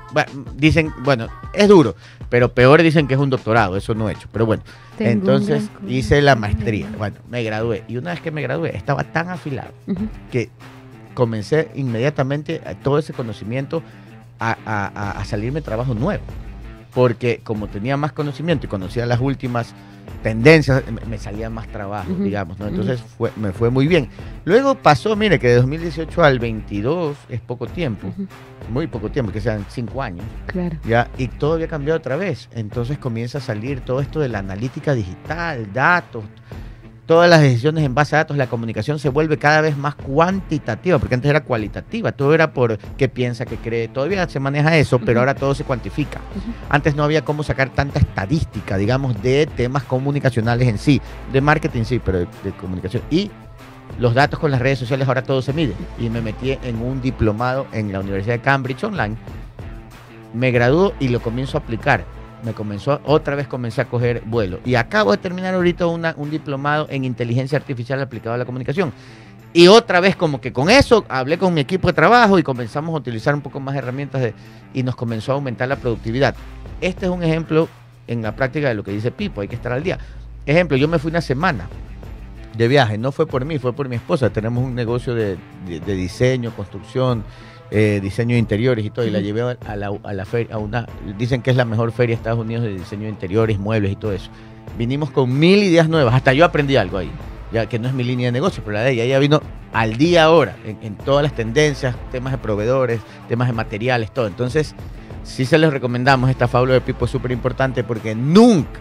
dicen, 0.55 0.93
bueno, 1.03 1.26
es 1.53 1.67
duro, 1.67 1.97
pero 2.29 2.55
peor 2.55 2.83
dicen 2.83 3.09
que 3.09 3.15
es 3.15 3.21
un 3.21 3.31
doctorado, 3.31 3.76
eso 3.76 3.95
no 3.95 4.09
he 4.09 4.12
hecho. 4.12 4.29
Pero 4.33 4.47
bueno, 4.47 4.62
Tengo 4.97 5.11
entonces 5.11 5.69
hice 5.88 6.23
la 6.23 6.37
maestría. 6.37 6.87
Bueno, 6.97 7.17
me 7.29 7.43
gradué. 7.43 7.83
Y 7.88 7.97
una 7.97 8.11
vez 8.12 8.21
que 8.21 8.31
me 8.31 8.43
gradué, 8.43 8.76
estaba 8.76 9.03
tan 9.05 9.29
afilado 9.29 9.73
que 10.31 10.50
comencé 11.16 11.70
inmediatamente 11.75 12.61
a 12.64 12.75
todo 12.75 12.99
ese 12.99 13.12
conocimiento 13.12 13.82
a, 14.38 14.56
a- 14.64 15.11
a- 15.18 15.25
salirme 15.25 15.62
trabajo 15.62 15.94
nuevo. 15.94 16.23
Porque 16.94 17.40
como 17.42 17.66
tenía 17.66 17.96
más 17.96 18.12
conocimiento 18.12 18.66
y 18.66 18.68
conocía 18.68 19.04
las 19.06 19.20
últimas 19.20 19.75
tendencias, 20.23 20.82
me, 20.90 21.00
me 21.04 21.18
salía 21.18 21.50
más 21.50 21.66
trabajo, 21.68 22.11
digamos, 22.20 22.58
¿no? 22.58 22.68
Entonces 22.68 23.02
fue, 23.18 23.30
me 23.37 23.52
fue 23.52 23.70
muy 23.70 23.87
bien. 23.87 24.08
Luego 24.44 24.76
pasó, 24.76 25.14
mire, 25.16 25.38
que 25.38 25.49
de 25.49 25.56
2018 25.56 26.23
al 26.25 26.38
22 26.38 27.16
es 27.28 27.40
poco 27.40 27.66
tiempo, 27.66 28.08
muy 28.70 28.87
poco 28.87 29.11
tiempo, 29.11 29.30
que 29.32 29.40
sean 29.42 29.66
cinco 29.68 30.02
años, 30.02 30.25
Claro. 30.46 30.76
ya, 30.87 31.08
y 31.18 31.28
todo 31.28 31.54
había 31.54 31.68
cambiado 31.68 31.99
otra 31.99 32.16
vez. 32.16 32.49
Entonces 32.54 32.99
comienza 32.99 33.38
a 33.38 33.40
salir 33.42 33.80
todo 33.80 34.00
esto 34.00 34.18
de 34.20 34.28
la 34.28 34.38
analítica 34.38 34.94
digital, 34.94 35.70
datos, 35.75 36.25
todas 37.06 37.30
las 37.30 37.40
decisiones 37.40 37.84
en 37.84 37.94
base 37.94 38.16
a 38.16 38.18
datos, 38.18 38.36
la 38.36 38.48
comunicación 38.48 38.98
se 38.98 39.08
vuelve 39.08 39.38
cada 39.38 39.60
vez 39.60 39.76
más 39.76 39.94
cuantitativa, 39.94 40.98
porque 40.98 41.14
antes 41.14 41.30
era 41.30 41.42
cualitativa, 41.42 42.12
todo 42.12 42.34
era 42.34 42.52
por 42.52 42.78
qué 42.98 43.08
piensa, 43.08 43.46
qué 43.46 43.56
cree, 43.56 43.88
todavía 43.88 44.28
se 44.28 44.40
maneja 44.40 44.76
eso, 44.76 44.98
pero 44.98 45.20
ahora 45.20 45.34
todo 45.34 45.54
se 45.54 45.64
cuantifica. 45.64 46.20
Antes 46.68 46.96
no 46.96 47.04
había 47.04 47.25
cómo 47.25 47.42
sacar 47.42 47.70
tanta 47.70 48.00
estadística, 48.00 48.76
digamos, 48.76 49.22
de 49.22 49.46
temas 49.46 49.84
comunicacionales 49.84 50.68
en 50.68 50.78
sí, 50.78 51.00
de 51.32 51.40
marketing 51.40 51.84
sí, 51.84 52.00
pero 52.04 52.18
de, 52.18 52.28
de 52.42 52.52
comunicación. 52.52 53.02
Y 53.10 53.30
los 53.98 54.14
datos 54.14 54.38
con 54.38 54.50
las 54.50 54.60
redes 54.60 54.78
sociales 54.78 55.06
ahora 55.08 55.22
todo 55.22 55.40
se 55.40 55.52
mide. 55.52 55.75
Y 55.98 56.10
me 56.10 56.20
metí 56.20 56.50
en 56.50 56.82
un 56.82 57.00
diplomado 57.00 57.66
en 57.72 57.92
la 57.92 58.00
Universidad 58.00 58.34
de 58.34 58.40
Cambridge 58.40 58.84
Online. 58.84 59.16
Me 60.34 60.50
graduó 60.50 60.92
y 61.00 61.08
lo 61.08 61.20
comienzo 61.20 61.56
a 61.56 61.60
aplicar. 61.60 62.04
Me 62.45 62.52
comenzó, 62.52 63.00
otra 63.05 63.35
vez 63.35 63.49
comencé 63.49 63.81
a 63.81 63.87
coger 63.87 64.23
vuelo. 64.26 64.61
Y 64.64 64.75
acabo 64.75 65.11
de 65.12 65.19
terminar 65.19 65.55
ahorita 65.55 65.87
una- 65.87 66.14
un 66.16 66.31
diplomado 66.31 66.87
en 66.90 67.05
inteligencia 67.05 67.59
artificial 67.59 68.00
aplicado 68.00 68.35
a 68.35 68.38
la 68.38 68.45
comunicación. 68.45 68.93
Y 69.52 69.69
otra 69.69 70.00
vez 70.00 70.16
como 70.16 70.40
que 70.40 70.52
con 70.52 70.69
eso 70.69 71.07
hablé 71.09 71.38
con 71.38 71.55
mi 71.55 71.62
equipo 71.62 71.88
de 71.88 71.95
trabajo 71.95 72.38
y 72.38 72.43
comenzamos 72.43 72.95
a 72.95 72.99
utilizar 72.99 73.35
un 73.35 73.40
poco 73.40 73.59
más 73.59 73.75
herramientas 73.75 74.21
de- 74.21 74.35
y 74.75 74.83
nos 74.83 74.95
comenzó 74.97 75.33
a 75.33 75.37
aumentar 75.37 75.66
la 75.66 75.76
productividad. 75.76 76.35
Este 76.81 77.07
es 77.07 77.11
un 77.11 77.23
ejemplo 77.23 77.69
en 78.07 78.21
la 78.23 78.37
práctica 78.37 78.69
de 78.69 78.75
lo 78.75 78.85
que 78.85 78.93
dice 78.93 79.11
Pipo, 79.11 79.40
hay 79.40 79.49
que 79.49 79.57
estar 79.57 79.73
al 79.73 79.83
día. 79.83 79.99
Ejemplo, 80.45 80.76
yo 80.76 80.88
me 80.88 80.99
fui 80.99 81.11
una 81.11 81.23
semana 81.23 81.69
de 82.57 82.69
viaje, 82.69 82.99
no 82.99 83.12
fue 83.12 83.26
por 83.26 83.45
mí, 83.47 83.59
fue 83.59 83.73
por 83.73 83.88
mi 83.88 83.97
esposa. 83.97 84.31
Tenemos 84.31 84.62
un 84.62 84.75
negocio 84.75 85.14
de- 85.14 85.38
de 85.66 85.95
diseño, 85.95 86.50
construcción, 86.55 87.25
eh, 87.70 88.00
diseño 88.02 88.35
de 88.35 88.38
interiores 88.38 88.85
y 88.85 88.90
todo, 88.90 89.06
y 89.06 89.11
la 89.11 89.20
llevé 89.20 89.42
a 89.42 89.76
la, 89.76 89.92
a 90.02 90.12
la 90.12 90.25
feria, 90.25 90.54
a 90.54 90.58
una, 90.58 90.87
dicen 91.18 91.42
que 91.42 91.50
es 91.50 91.56
la 91.56 91.64
mejor 91.64 91.92
feria 91.92 92.14
de 92.14 92.18
Estados 92.18 92.38
Unidos 92.40 92.64
de 92.64 92.75
diseño 92.75 93.04
de 93.04 93.11
interiores, 93.11 93.58
muebles 93.58 93.92
y 93.92 93.96
todo 93.96 94.12
eso. 94.12 94.30
Vinimos 94.78 95.11
con 95.11 95.38
mil 95.38 95.62
ideas 95.62 95.88
nuevas, 95.88 96.14
hasta 96.14 96.32
yo 96.32 96.44
aprendí 96.44 96.76
algo 96.76 96.99
ahí, 96.99 97.11
ya 97.52 97.66
que 97.66 97.78
no 97.78 97.88
es 97.88 97.94
mi 97.94 98.04
línea 98.04 98.28
de 98.28 98.32
negocio, 98.32 98.62
pero 98.64 98.75
la 98.75 98.82
de 98.82 98.92
ella, 98.92 99.04
ella 99.04 99.18
vino 99.18 99.40
al 99.73 99.96
día 99.96 100.25
ahora, 100.25 100.56
en, 100.64 100.78
en 100.82 100.96
todas 100.96 101.23
las 101.23 101.35
tendencias, 101.35 101.94
temas 102.11 102.32
de 102.32 102.38
proveedores, 102.38 103.00
temas 103.28 103.49
de 103.49 103.54
materiales, 103.54 104.12
todo. 104.12 104.26
Entonces, 104.26 104.75
sí 105.23 105.44
se 105.44 105.58
les 105.58 105.73
recomendamos 105.73 106.30
esta 106.30 106.49
fábula 106.49 106.75
de 106.75 106.80
Pipo, 106.80 107.04
es 107.04 107.11
súper 107.11 107.32
importante 107.32 107.85
porque 107.85 108.14
nunca, 108.14 108.80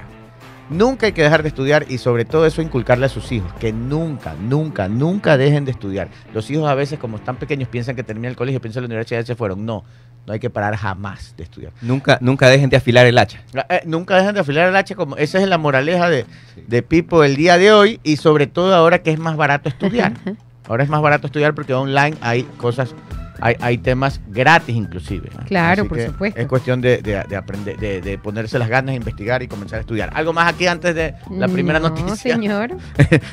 nunca 0.69 1.05
hay 1.05 1.11
que 1.11 1.23
dejar 1.23 1.43
de 1.43 1.49
estudiar 1.49 1.85
y 1.89 1.97
sobre 1.97 2.25
todo 2.25 2.45
eso 2.45 2.61
inculcarle 2.61 3.05
a 3.05 3.09
sus 3.09 3.31
hijos, 3.31 3.51
que 3.59 3.71
nunca, 3.73 4.33
nunca, 4.33 4.87
nunca 4.87 5.37
dejen 5.37 5.65
de 5.65 5.71
estudiar. 5.71 6.09
Los 6.33 6.49
hijos 6.51 6.67
a 6.67 6.75
veces 6.75 6.99
como 6.99 7.17
están 7.17 7.37
pequeños 7.37 7.69
piensan 7.69 7.95
que 7.95 8.03
terminan 8.03 8.31
el 8.31 8.37
colegio, 8.37 8.61
piensan 8.61 8.81
que 8.81 8.87
la 8.87 8.93
universidad 8.93 9.21
y 9.21 9.25
se 9.25 9.35
fueron. 9.35 9.65
No, 9.65 9.83
no 10.25 10.33
hay 10.33 10.39
que 10.39 10.49
parar 10.49 10.75
jamás 10.75 11.35
de 11.37 11.43
estudiar. 11.43 11.71
Nunca, 11.81 12.17
nunca 12.21 12.49
dejen 12.49 12.69
de 12.69 12.77
afilar 12.77 13.05
el 13.05 13.17
hacha. 13.17 13.41
Eh, 13.69 13.81
nunca 13.85 14.17
dejen 14.17 14.33
de 14.33 14.41
afilar 14.41 14.69
el 14.69 14.75
hacha, 14.75 14.95
como 14.95 15.17
esa 15.17 15.39
es 15.39 15.47
la 15.47 15.57
moraleja 15.57 16.09
de, 16.09 16.25
de 16.67 16.81
Pipo 16.81 17.23
el 17.23 17.35
día 17.35 17.57
de 17.57 17.71
hoy 17.71 17.99
y 18.03 18.17
sobre 18.17 18.47
todo 18.47 18.73
ahora 18.75 19.03
que 19.03 19.11
es 19.11 19.19
más 19.19 19.35
barato 19.35 19.69
estudiar. 19.69 20.13
Ahora 20.67 20.83
es 20.83 20.89
más 20.89 20.99
barato 20.99 21.27
estudiar 21.27 21.53
porque 21.53 21.75
online 21.75 22.17
hay 22.21 22.41
cosas, 22.57 22.95
hay, 23.41 23.55
hay 23.59 23.77
temas 23.77 24.19
gratis 24.27 24.75
inclusive. 24.75 25.29
Claro, 25.47 25.81
Así 25.83 25.89
por 25.89 26.01
supuesto. 26.01 26.39
Es 26.39 26.47
cuestión 26.47 26.81
de, 26.81 26.97
de- 27.01 27.23
de 27.27 27.35
aprender, 27.35 27.77
de, 27.77 28.01
de 28.01 28.17
ponerse 28.17 28.59
las 28.59 28.69
ganas, 28.69 28.95
investigar 28.95 29.41
y 29.43 29.47
comenzar 29.47 29.77
a 29.77 29.81
estudiar. 29.81 30.09
¿Algo 30.13 30.33
más 30.33 30.53
aquí 30.53 30.67
antes 30.67 30.93
de 30.95 31.13
la 31.31 31.47
primera 31.47 31.79
No, 31.79 31.89
noticia? 31.89 32.15
señor. 32.35 32.75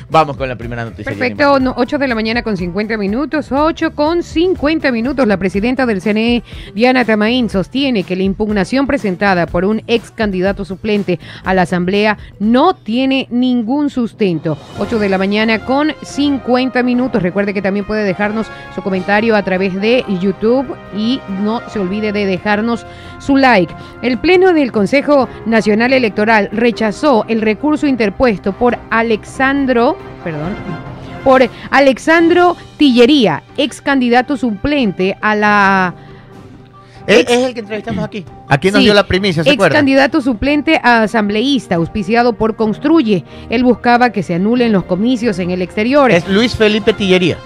Vamos 0.09 0.37
con 0.37 0.47
la 0.49 0.55
primera 0.55 0.83
noticia. 0.85 1.05
Perfecto, 1.11 1.59
no, 1.59 1.73
8 1.77 1.97
de 1.97 2.07
la 2.07 2.15
mañana 2.15 2.43
con 2.43 2.57
50 2.57 2.97
minutos, 2.97 3.51
8 3.51 3.93
con 3.95 4.23
50 4.23 4.91
minutos. 4.91 5.27
La 5.27 5.37
presidenta 5.37 5.85
del 5.85 6.01
CNE, 6.01 6.43
Diana 6.75 7.05
Tamaín, 7.05 7.49
sostiene 7.49 8.03
que 8.03 8.15
la 8.15 8.23
impugnación 8.23 8.87
presentada 8.87 9.45
por 9.47 9.65
un 9.65 9.81
ex 9.87 10.11
candidato 10.11 10.65
suplente 10.65 11.19
a 11.43 11.53
la 11.53 11.63
Asamblea 11.63 12.17
no 12.39 12.73
tiene 12.75 13.27
ningún 13.31 13.89
sustento. 13.89 14.57
8 14.79 14.99
de 14.99 15.09
la 15.09 15.17
mañana 15.17 15.65
con 15.65 15.93
50 16.01 16.83
minutos. 16.83 17.21
Recuerde 17.21 17.53
que 17.53 17.61
también 17.61 17.85
puede 17.85 18.03
dejarnos 18.03 18.47
su 18.75 18.81
comentario 18.81 19.35
a 19.35 19.43
través 19.43 19.73
de 19.79 19.92
YouTube 20.19 20.75
y 20.97 21.19
no 21.41 21.61
se 21.69 21.79
olvide 21.79 22.11
de 22.11 22.25
dejarnos 22.25 22.85
su 23.19 23.37
like. 23.37 23.73
El 24.01 24.17
Pleno 24.17 24.53
del 24.53 24.71
Consejo 24.71 25.27
Nacional 25.45 25.93
Electoral 25.93 26.49
rechazó 26.51 27.25
el 27.27 27.41
recurso 27.41 27.85
interpuesto 27.87 28.53
por 28.53 28.77
Alexandro, 28.89 29.97
perdón, 30.23 30.53
por 31.23 31.47
Alexandro 31.71 32.55
Tillería, 32.77 33.43
ex 33.57 33.81
candidato 33.81 34.35
suplente 34.37 35.15
a 35.21 35.35
la 35.35 35.93
Es, 37.07 37.19
Ex- 37.21 37.31
es 37.31 37.37
el 37.47 37.53
que 37.53 37.59
entrevistamos 37.61 38.03
aquí. 38.03 38.25
Aquí 38.49 38.69
nos 38.71 38.79
Sí, 38.79 38.85
dio 38.85 38.93
la 38.93 39.05
primicia, 39.07 39.43
¿se 39.43 39.49
ex 39.49 39.55
acuerdan? 39.55 39.79
candidato 39.79 40.21
suplente 40.21 40.79
a 40.83 41.03
asambleísta, 41.03 41.75
auspiciado 41.75 42.33
por 42.33 42.55
Construye. 42.55 43.23
Él 43.49 43.63
buscaba 43.63 44.09
que 44.11 44.21
se 44.23 44.35
anulen 44.35 44.71
los 44.71 44.83
comicios 44.85 45.39
en 45.39 45.51
el 45.51 45.61
exterior. 45.61 46.11
Es 46.11 46.27
Luis 46.27 46.55
Felipe 46.55 46.93
Tillería, 46.93 47.37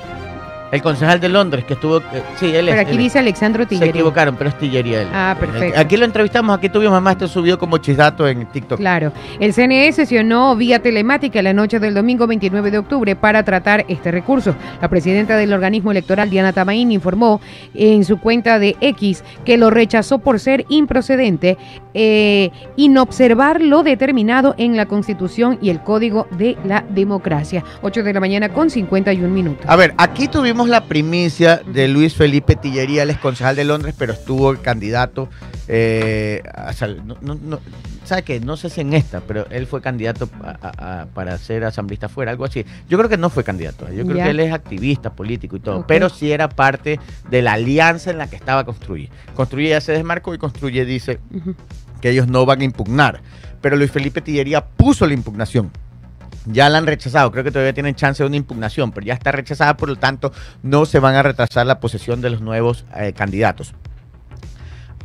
el 0.71 0.81
concejal 0.81 1.19
de 1.19 1.29
Londres 1.29 1.65
que 1.65 1.73
estuvo. 1.73 1.97
eh, 1.99 2.23
sí, 2.39 2.47
él 2.47 2.67
es. 2.69 2.75
Pero 2.75 2.81
aquí 2.81 2.91
él 2.91 2.97
es. 2.97 3.03
dice 3.03 3.19
Alexandro 3.19 3.63
Se 3.63 3.69
Tillería. 3.69 3.89
equivocaron, 3.89 4.35
pero 4.35 4.49
es 4.49 4.57
Tillería 4.57 5.01
él. 5.03 5.07
Ah, 5.13 5.35
perfecto. 5.39 5.79
Aquí 5.79 5.97
lo 5.97 6.05
entrevistamos, 6.05 6.57
aquí 6.57 6.69
tuvimos, 6.69 6.93
además 6.93 7.13
esto 7.13 7.27
subió 7.27 7.57
como 7.57 7.77
chisdato 7.77 8.27
en 8.27 8.45
TikTok. 8.47 8.77
Claro. 8.79 9.11
El 9.39 9.53
CNE 9.53 9.91
sesionó 9.93 10.55
vía 10.55 10.79
telemática 10.81 11.41
la 11.41 11.53
noche 11.53 11.79
del 11.79 11.93
domingo 11.93 12.27
29 12.27 12.71
de 12.71 12.77
octubre 12.79 13.15
para 13.15 13.43
tratar 13.43 13.85
este 13.87 14.11
recurso. 14.11 14.55
La 14.81 14.87
presidenta 14.89 15.37
del 15.37 15.53
organismo 15.53 15.91
electoral, 15.91 16.29
Diana 16.29 16.53
Tamaín, 16.53 16.91
informó 16.91 17.39
en 17.73 18.03
su 18.03 18.19
cuenta 18.19 18.59
de 18.59 18.75
X 18.81 19.23
que 19.45 19.57
lo 19.57 19.69
rechazó 19.69 20.19
por 20.19 20.39
ser 20.39 20.65
improcedente, 20.69 21.57
eh, 21.93 22.51
inobservar 22.75 23.61
lo 23.61 23.83
determinado 23.83 24.55
en 24.57 24.75
la 24.77 24.85
Constitución 24.85 25.59
y 25.61 25.69
el 25.69 25.81
Código 25.81 26.27
de 26.31 26.57
la 26.63 26.83
Democracia. 26.89 27.63
8 27.81 28.01
de 28.03 28.13
la 28.13 28.19
mañana 28.19 28.49
con 28.49 28.69
51 28.69 29.29
minutos. 29.33 29.65
A 29.67 29.75
ver, 29.75 29.93
aquí 29.97 30.27
tuvimos 30.27 30.56
la 30.65 30.85
primicia 30.85 31.57
de 31.57 31.87
Luis 31.87 32.15
Felipe 32.15 32.55
Tillería, 32.55 33.03
es 33.03 33.17
concejal 33.17 33.55
de 33.55 33.65
Londres, 33.65 33.93
pero 33.97 34.13
estuvo 34.13 34.55
candidato 34.61 35.29
eh, 35.67 36.41
no, 37.05 37.17
no, 37.21 37.35
no, 37.35 37.59
¿sabe 38.05 38.23
qué? 38.23 38.39
No 38.39 38.55
sé 38.55 38.69
si 38.69 38.81
en 38.81 38.93
esta, 38.93 39.19
pero 39.19 39.45
él 39.49 39.67
fue 39.67 39.81
candidato 39.81 40.29
a- 40.41 40.57
a- 40.61 41.01
a- 41.01 41.05
para 41.07 41.37
ser 41.37 41.65
asambleísta 41.65 42.07
fuera, 42.09 42.31
algo 42.31 42.45
así. 42.45 42.65
Yo 42.89 42.97
creo 42.97 43.09
que 43.09 43.17
no 43.17 43.29
fue 43.29 43.43
candidato, 43.43 43.85
yo 43.91 44.03
creo 44.05 44.17
Ya. 44.17 44.23
que 44.25 44.29
él 44.31 44.39
es 44.39 44.53
activista 44.53 45.11
político 45.11 45.57
y 45.57 45.59
todo, 45.59 45.79
Ok. 45.79 45.85
pero 45.87 46.07
sí 46.09 46.31
era 46.31 46.47
parte 46.49 46.99
de 47.29 47.41
la 47.41 47.53
alianza 47.53 48.09
en 48.11 48.17
la 48.17 48.29
que 48.29 48.37
estaba 48.37 48.63
Construye. 48.63 49.09
Construye 49.35 49.69
ya 49.69 49.81
se 49.81 49.91
desmarcó 49.91 50.33
y 50.33 50.37
Construye 50.37 50.85
dice 50.85 51.19
Ujú. 51.33 51.53
que 52.01 52.09
ellos 52.11 52.27
no 52.27 52.45
van 52.45 52.61
a 52.61 52.63
impugnar. 52.63 53.21
Pero 53.61 53.75
Luis 53.75 53.91
Felipe 53.91 54.21
Tillería 54.21 54.63
puso 54.65 55.05
la 55.05 55.13
impugnación. 55.13 55.71
Ya 56.47 56.69
la 56.69 56.77
han 56.77 56.87
rechazado, 56.87 57.31
creo 57.31 57.43
que 57.43 57.51
todavía 57.51 57.73
tienen 57.73 57.95
chance 57.95 58.23
de 58.23 58.27
una 58.27 58.37
impugnación, 58.37 58.91
pero 58.91 59.05
ya 59.05 59.13
está 59.13 59.31
rechazada, 59.31 59.75
por 59.77 59.89
lo 59.89 59.95
tanto 59.97 60.31
no 60.63 60.85
se 60.85 60.99
van 60.99 61.15
a 61.15 61.23
retrasar 61.23 61.65
la 61.65 61.79
posesión 61.79 62.21
de 62.21 62.29
los 62.29 62.41
nuevos 62.41 62.85
eh, 62.95 63.13
candidatos. 63.13 63.73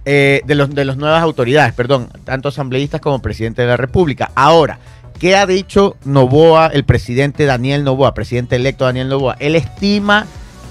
Eh, 0.04 0.42
de, 0.44 0.54
los, 0.56 0.74
de 0.74 0.84
las 0.84 0.96
nuevas 0.96 1.22
autoridades, 1.22 1.72
perdón, 1.74 2.08
tanto 2.24 2.48
asambleístas 2.48 3.00
como 3.00 3.22
presidente 3.22 3.62
de 3.62 3.68
la 3.68 3.76
República. 3.76 4.32
Ahora, 4.34 4.78
¿qué 5.20 5.36
ha 5.36 5.46
dicho 5.46 5.96
Novoa, 6.04 6.68
el 6.68 6.84
presidente 6.84 7.44
Daniel 7.44 7.84
Novoa, 7.84 8.12
presidente 8.12 8.56
electo 8.56 8.84
Daniel 8.84 9.08
Novoa? 9.08 9.36
Él 9.38 9.54
estima 9.54 10.26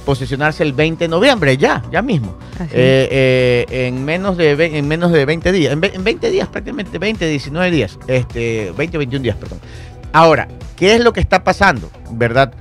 posesionarse 0.06 0.64
el 0.64 0.74
20 0.74 1.06
de 1.06 1.08
noviembre, 1.08 1.58
ya, 1.58 1.84
ya 1.92 2.02
mismo. 2.02 2.38
Eh, 2.74 3.66
eh, 3.70 3.88
en, 3.88 4.04
menos 4.04 4.38
de, 4.38 4.52
en 4.52 4.88
menos 4.88 5.12
de 5.12 5.26
20 5.26 5.52
días, 5.52 5.74
en 5.74 6.04
20 6.04 6.30
días 6.30 6.48
prácticamente, 6.48 6.98
20, 6.98 7.28
19 7.28 7.72
días, 7.72 7.98
este, 8.08 8.74
20, 8.76 8.98
21 8.98 9.24
días, 9.24 9.38
perdón. 9.38 9.60
Ahora, 10.14 10.48
¿qué 10.76 10.96
es 10.96 11.04
lo 11.04 11.14
que 11.14 11.22
está 11.22 11.44
pasando? 11.44 11.90
¿Verdad? 12.12 12.54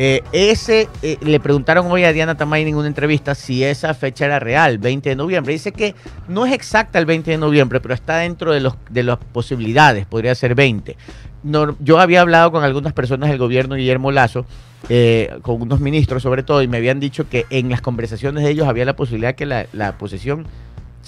Eh, 0.00 0.22
ese, 0.32 0.88
eh, 1.02 1.16
le 1.22 1.40
preguntaron 1.40 1.90
hoy 1.90 2.04
a 2.04 2.12
Diana 2.12 2.36
Tamay 2.36 2.62
en 2.62 2.76
una 2.76 2.86
entrevista 2.86 3.34
si 3.34 3.64
esa 3.64 3.94
fecha 3.94 4.26
era 4.26 4.38
real, 4.38 4.78
20 4.78 5.08
de 5.08 5.16
noviembre. 5.16 5.52
Dice 5.52 5.72
que 5.72 5.94
no 6.28 6.46
es 6.46 6.52
exacta 6.52 6.98
el 6.98 7.06
20 7.06 7.32
de 7.32 7.38
noviembre, 7.38 7.80
pero 7.80 7.94
está 7.94 8.18
dentro 8.18 8.52
de, 8.52 8.60
los, 8.60 8.74
de 8.90 9.02
las 9.02 9.18
posibilidades, 9.18 10.06
podría 10.06 10.34
ser 10.34 10.54
20. 10.54 10.96
No, 11.42 11.76
yo 11.80 12.00
había 12.00 12.20
hablado 12.20 12.50
con 12.52 12.64
algunas 12.64 12.92
personas 12.92 13.28
del 13.28 13.38
gobierno, 13.38 13.76
Guillermo 13.76 14.10
Lazo, 14.12 14.44
eh, 14.88 15.36
con 15.42 15.62
unos 15.62 15.80
ministros 15.80 16.22
sobre 16.22 16.42
todo, 16.42 16.62
y 16.62 16.68
me 16.68 16.76
habían 16.76 17.00
dicho 17.00 17.28
que 17.28 17.46
en 17.50 17.68
las 17.68 17.80
conversaciones 17.80 18.44
de 18.44 18.50
ellos 18.50 18.68
había 18.68 18.84
la 18.84 18.96
posibilidad 18.96 19.34
que 19.34 19.46
la, 19.46 19.66
la 19.72 19.98
posesión 19.98 20.46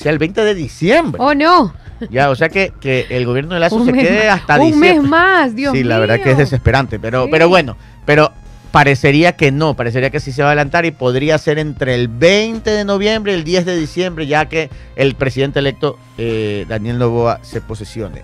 sea 0.00 0.12
el 0.12 0.18
20 0.18 0.42
de 0.44 0.54
diciembre. 0.54 1.20
Oh, 1.22 1.34
no. 1.34 1.72
Ya, 2.10 2.30
o 2.30 2.34
sea 2.34 2.48
que, 2.48 2.72
que 2.80 3.06
el 3.10 3.26
gobierno 3.26 3.54
de 3.54 3.60
Lazo 3.60 3.76
Un 3.76 3.86
se 3.86 3.92
quede 3.92 4.28
más. 4.28 4.40
hasta 4.40 4.58
Un 4.58 4.66
diciembre. 4.72 4.94
mes 5.00 5.02
más, 5.02 5.54
Dios 5.54 5.72
sí, 5.72 5.78
mío. 5.80 5.88
la 5.88 5.98
verdad 5.98 6.20
que 6.20 6.30
es 6.30 6.38
desesperante, 6.38 6.98
pero, 6.98 7.24
Sí. 7.24 7.28
pero 7.30 7.48
bueno, 7.50 7.76
pero 8.06 8.32
parecería 8.72 9.32
que 9.36 9.52
no, 9.52 9.74
parecería 9.74 10.08
que 10.10 10.20
sí 10.20 10.32
se 10.32 10.42
va 10.42 10.48
a 10.48 10.52
adelantar 10.52 10.86
y 10.86 10.92
podría 10.92 11.36
ser 11.38 11.58
entre 11.58 11.94
el 11.94 12.08
20 12.08 12.70
de 12.70 12.84
noviembre 12.84 13.32
y 13.32 13.34
el 13.34 13.44
10 13.44 13.66
de 13.66 13.76
diciembre, 13.76 14.26
ya 14.26 14.46
que 14.48 14.70
el 14.96 15.14
presidente 15.14 15.58
electo 15.58 15.98
eh, 16.16 16.64
Daniel 16.68 16.98
Novoa 16.98 17.40
se 17.42 17.60
posesione. 17.60 18.22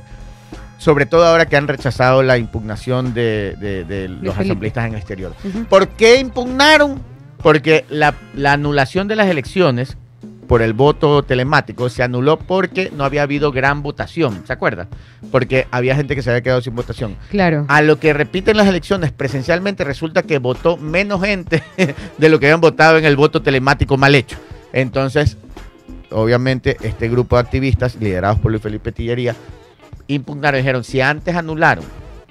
Sobre 0.78 1.04
todo 1.06 1.26
ahora 1.26 1.46
que 1.46 1.56
han 1.56 1.68
rechazado 1.68 2.22
la 2.22 2.38
impugnación 2.38 3.12
de, 3.12 3.56
de- 3.60 3.84
de 3.84 4.08
los 4.08 4.34
Felipe. 4.34 4.42
asambleístas 4.42 4.86
en 4.86 4.92
el 4.92 4.98
exterior. 4.98 5.34
¿Por 5.68 5.88
qué 5.88 6.18
impugnaron? 6.20 7.02
Porque 7.42 7.84
la, 7.90 8.14
la 8.34 8.52
anulación 8.52 9.08
de 9.08 9.16
las 9.16 9.28
elecciones 9.28 9.96
por 10.46 10.62
el 10.62 10.72
voto 10.72 11.22
telemático 11.22 11.88
se 11.88 12.02
anuló 12.02 12.38
porque 12.38 12.90
no 12.94 13.04
había 13.04 13.22
habido 13.22 13.52
gran 13.52 13.82
votación, 13.82 14.42
¿se 14.46 14.52
acuerda? 14.52 14.88
Porque 15.30 15.66
había 15.70 15.96
gente 15.96 16.14
que 16.14 16.22
se 16.22 16.30
había 16.30 16.42
quedado 16.42 16.60
sin 16.62 16.74
votación. 16.74 17.16
Claro. 17.30 17.64
A 17.68 17.82
lo 17.82 17.98
que 17.98 18.12
repiten 18.12 18.56
las 18.56 18.66
elecciones 18.68 19.12
presencialmente 19.12 19.84
resulta 19.84 20.22
que 20.22 20.38
votó 20.38 20.76
menos 20.76 21.22
gente 21.22 21.62
de 22.18 22.28
lo 22.28 22.38
que 22.38 22.46
habían 22.46 22.60
votado 22.60 22.98
en 22.98 23.04
el 23.04 23.16
voto 23.16 23.42
telemático 23.42 23.96
mal 23.96 24.14
hecho. 24.14 24.36
Entonces, 24.72 25.36
obviamente, 26.10 26.76
este 26.82 27.08
grupo 27.08 27.36
de 27.36 27.40
activistas, 27.42 27.96
liderados 27.96 28.38
por 28.38 28.50
Luis 28.52 28.62
Felipe 28.62 28.92
Tillería, 28.92 29.34
impugnaron, 30.08 30.58
dijeron, 30.60 30.84
si 30.84 31.00
antes 31.00 31.34
anularon 31.34 31.84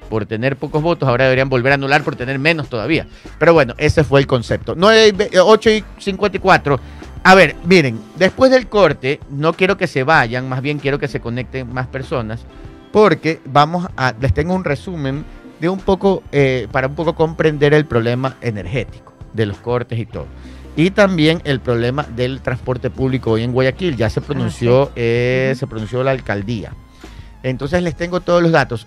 por 0.10 0.26
tener 0.28 0.56
pocos 0.56 0.84
votos, 0.84 1.10
ahora 1.10 1.24
deberían 1.26 1.50
volver 1.50 1.72
a 1.72 1.76
anular 1.76 2.04
por 2.04 2.16
tener 2.16 2.38
menos 2.38 2.70
todavía. 2.70 3.08
Pero 3.40 3.54
bueno, 3.54 3.74
ese 3.80 4.04
fue 4.04 4.20
el 4.20 4.28
concepto. 4.28 4.76
9 4.78 5.08
y 5.08 5.12
ve- 5.12 5.30
eh, 5.34 5.40
8 5.40 5.70
y 5.72 5.84
54. 5.98 6.80
A 7.28 7.34
ver, 7.34 7.56
miren, 7.66 8.00
después 8.18 8.52
del 8.52 8.68
corte, 8.68 9.20
no 9.32 9.54
quiero 9.54 9.78
que 9.78 9.88
se 9.88 10.04
vayan, 10.04 10.48
más 10.48 10.62
bien 10.62 10.78
quiero 10.78 11.00
que 11.00 11.08
se 11.08 11.20
conecten 11.20 11.74
más 11.74 11.88
personas, 11.88 12.46
porque 12.92 13.42
vamos 13.46 13.88
a, 13.98 14.14
les 14.22 14.32
tengo 14.32 14.54
un 14.54 14.64
resumen 14.64 15.26
de 15.60 15.68
un 15.68 15.80
poco, 15.80 16.22
eh, 16.32 16.68
para 16.72 16.86
un 16.86 16.94
poco 16.94 17.16
comprender 17.16 17.74
el 17.74 17.86
problema 17.86 18.38
energético, 18.42 19.12
de 19.34 19.48
los 19.48 19.58
cortes 19.58 19.98
y 19.98 20.06
todo. 20.06 20.28
Y 20.76 20.92
también 20.92 21.42
el 21.46 21.62
problema 21.62 22.04
del 22.04 22.42
transporte 22.42 22.92
público 22.92 23.32
hoy 23.32 23.42
en 23.42 23.54
Guayaquil. 23.54 23.96
Ya 23.96 24.12
se 24.12 24.22
pronunció, 24.22 24.92
eh, 24.96 25.48
Ujú. 25.50 25.60
se 25.62 25.66
pronunció 25.66 26.04
la 26.04 26.12
alcaldía. 26.12 26.74
Entonces 27.42 27.82
les 27.82 27.96
tengo 27.96 28.20
todos 28.20 28.44
los 28.44 28.52
datos. 28.52 28.86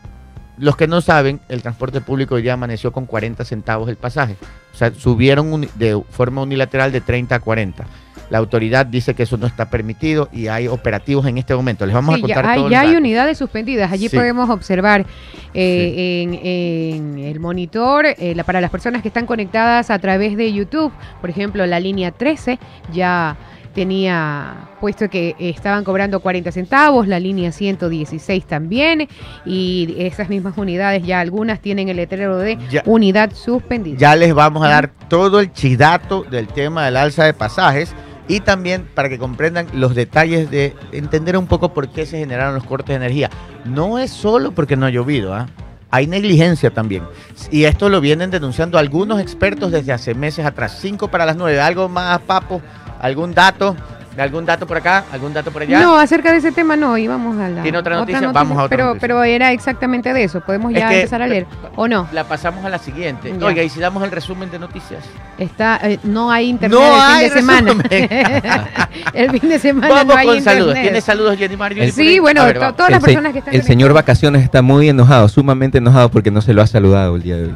Los 0.58 0.76
que 0.76 0.86
no 0.86 1.00
saben, 1.00 1.40
el 1.48 1.62
transporte 1.62 2.00
público 2.00 2.36
hoy 2.36 2.42
día 2.42 2.52
amaneció 2.52 2.92
con 2.92 3.04
40 3.06 3.44
centavos 3.44 3.88
el 3.88 3.96
pasaje. 3.96 4.36
O 4.72 4.76
sea, 4.76 4.94
subieron 4.94 5.68
de 5.74 6.00
forma 6.10 6.42
unilateral 6.42 6.92
de 6.92 7.00
30 7.00 7.34
a 7.34 7.40
40. 7.40 7.84
La 8.30 8.38
autoridad 8.38 8.84
dice 8.86 9.14
que 9.14 9.22
eso 9.22 9.36
no 9.36 9.46
está 9.46 9.70
permitido 9.70 10.28
y 10.32 10.48
hay 10.48 10.68
operativos 10.68 11.26
en 11.26 11.38
este 11.38 11.54
momento. 11.54 11.86
Les 11.86 11.94
vamos 11.94 12.14
Sí, 12.14 12.20
a 12.20 12.22
contar 12.22 12.44
ya 12.44 12.50
hay, 12.52 12.70
ya 12.70 12.80
hay 12.82 12.94
unidades 12.96 13.38
suspendidas. 13.38 13.90
Allí 13.90 14.08
Sí. 14.08 14.16
podemos 14.16 14.50
observar 14.50 15.06
eh, 15.54 16.22
en, 16.22 16.34
en 16.34 17.18
el 17.24 17.40
monitor, 17.40 18.04
eh, 18.06 18.34
la- 18.34 18.44
para 18.44 18.60
las 18.60 18.70
personas 18.70 19.00
que 19.02 19.08
están 19.08 19.24
conectadas 19.26 19.90
a 19.90 19.98
través 19.98 20.36
de 20.36 20.52
YouTube, 20.52 20.92
por 21.20 21.30
ejemplo, 21.30 21.64
la 21.66 21.80
línea 21.80 22.10
13 22.10 22.58
ya 22.92 23.36
tenía 23.74 24.68
puesto 24.80 25.08
que 25.08 25.34
estaban 25.38 25.84
cobrando 25.84 26.20
40 26.20 26.50
centavos, 26.52 27.06
la 27.06 27.20
línea 27.20 27.52
116 27.52 28.44
también, 28.44 29.08
y 29.46 29.94
esas 29.98 30.28
mismas 30.28 30.54
unidades 30.58 31.04
ya 31.04 31.20
algunas 31.20 31.60
tienen 31.60 31.88
el 31.88 31.96
letrero 31.96 32.38
de 32.38 32.58
Ya- 32.70 32.82
unidad 32.86 33.32
suspendida. 33.32 33.96
Ya 33.98 34.16
les 34.16 34.34
vamos 34.34 34.64
a 34.64 34.68
dar 34.68 34.90
todo 35.08 35.40
el 35.40 35.52
chidato 35.52 36.24
del 36.24 36.48
tema 36.48 36.84
del 36.86 36.96
alza 36.96 37.24
de 37.24 37.34
pasajes 37.34 37.94
y 38.28 38.40
también 38.40 38.86
para 38.94 39.08
que 39.08 39.18
comprendan 39.18 39.66
los 39.72 39.94
detalles 39.94 40.50
de 40.50 40.76
entender 40.92 41.36
un 41.36 41.46
poco 41.46 41.74
por 41.74 41.88
qué 41.88 42.06
se 42.06 42.18
generaron 42.18 42.54
los 42.54 42.64
cortes 42.64 42.90
de 42.90 42.96
energía. 42.96 43.30
No 43.64 43.98
es 43.98 44.10
solo 44.10 44.52
porque 44.52 44.76
no 44.76 44.86
ha 44.86 44.90
llovido, 44.90 45.34
¿ah? 45.34 45.48
hay 45.90 46.06
negligencia 46.06 46.70
también. 46.70 47.04
Y 47.50 47.64
esto 47.64 47.88
lo 47.88 48.00
vienen 48.00 48.30
denunciando 48.30 48.78
algunos 48.78 49.20
expertos 49.20 49.72
desde 49.72 49.92
hace 49.92 50.14
meses 50.14 50.44
atrás. 50.44 50.78
Cinco 50.80 51.08
para 51.08 51.26
las 51.26 51.36
nueve. 51.36 51.60
¿Algo 51.60 51.88
más, 51.88 52.20
Papo? 52.20 52.60
¿Algún 53.00 53.34
dato? 53.34 53.76
¿Algún 54.22 54.44
dato 54.46 54.66
por 54.66 54.76
acá? 54.76 55.04
¿Algún 55.12 55.32
dato 55.32 55.50
por 55.50 55.62
allá? 55.62 55.80
No, 55.80 55.98
acerca 55.98 56.32
de 56.32 56.38
ese 56.38 56.52
tema 56.52 56.76
no, 56.76 56.96
íbamos 56.98 57.38
a 57.38 57.48
la 57.48 57.62
¿Tiene 57.62 57.78
otra 57.78 57.96
noticia? 57.96 58.32
Vamos 58.32 58.58
a 58.58 58.62
otra 58.64 58.76
pero, 58.76 58.86
noticia. 58.88 59.00
Pero 59.00 59.24
era 59.24 59.52
exactamente 59.52 60.12
de 60.12 60.24
eso, 60.24 60.40
podemos 60.40 60.72
Es 60.72 60.78
ya 60.80 60.88
que- 60.88 60.96
empezar 60.96 61.22
a 61.22 61.26
leer, 61.26 61.46
¿o 61.76 61.88
no? 61.88 62.08
La 62.12 62.24
pasamos 62.24 62.64
a 62.64 62.68
la 62.68 62.78
siguiente. 62.78 63.34
Ya. 63.38 63.46
Oiga, 63.46 63.62
y 63.62 63.68
si 63.68 63.80
damos 63.80 64.02
el 64.02 64.10
resumen 64.10 64.50
de 64.50 64.58
noticias. 64.58 65.04
Está, 65.38 65.78
eh, 65.82 65.98
no 66.02 66.30
hay 66.30 66.48
internet 66.48 66.78
No 66.78 66.86
el 66.94 67.00
hay 67.00 67.24
fin 67.26 67.34
de 67.34 67.40
semana. 67.40 67.72
el 69.12 69.30
fin 69.40 69.48
de 69.48 69.58
semana 69.58 69.88
Vamos 69.88 70.14
no 70.14 70.20
hay 70.20 70.26
con 70.26 70.42
saludos. 70.42 70.74
¿Tienes 70.74 71.04
saludos, 71.04 71.36
Jenny 71.36 71.56
Mario? 71.56 71.82
El- 71.84 71.92
Sí, 71.92 72.18
bueno, 72.18 72.44
ver, 72.44 72.58
todas 72.58 72.90
las 72.90 73.00
el, 73.00 73.04
personas 73.04 73.32
que 73.32 73.38
están 73.40 73.54
el 73.54 73.62
señor 73.62 73.88
conectadas. 73.90 74.06
Vacaciones 74.06 74.42
está 74.42 74.62
muy 74.62 74.88
enojado, 74.88 75.28
sumamente 75.28 75.78
enojado 75.78 76.10
porque 76.10 76.30
no 76.30 76.40
se 76.40 76.52
lo 76.52 76.62
ha 76.62 76.66
saludado 76.66 77.16
el 77.16 77.22
día 77.22 77.36
de 77.36 77.44
hoy. 77.46 77.54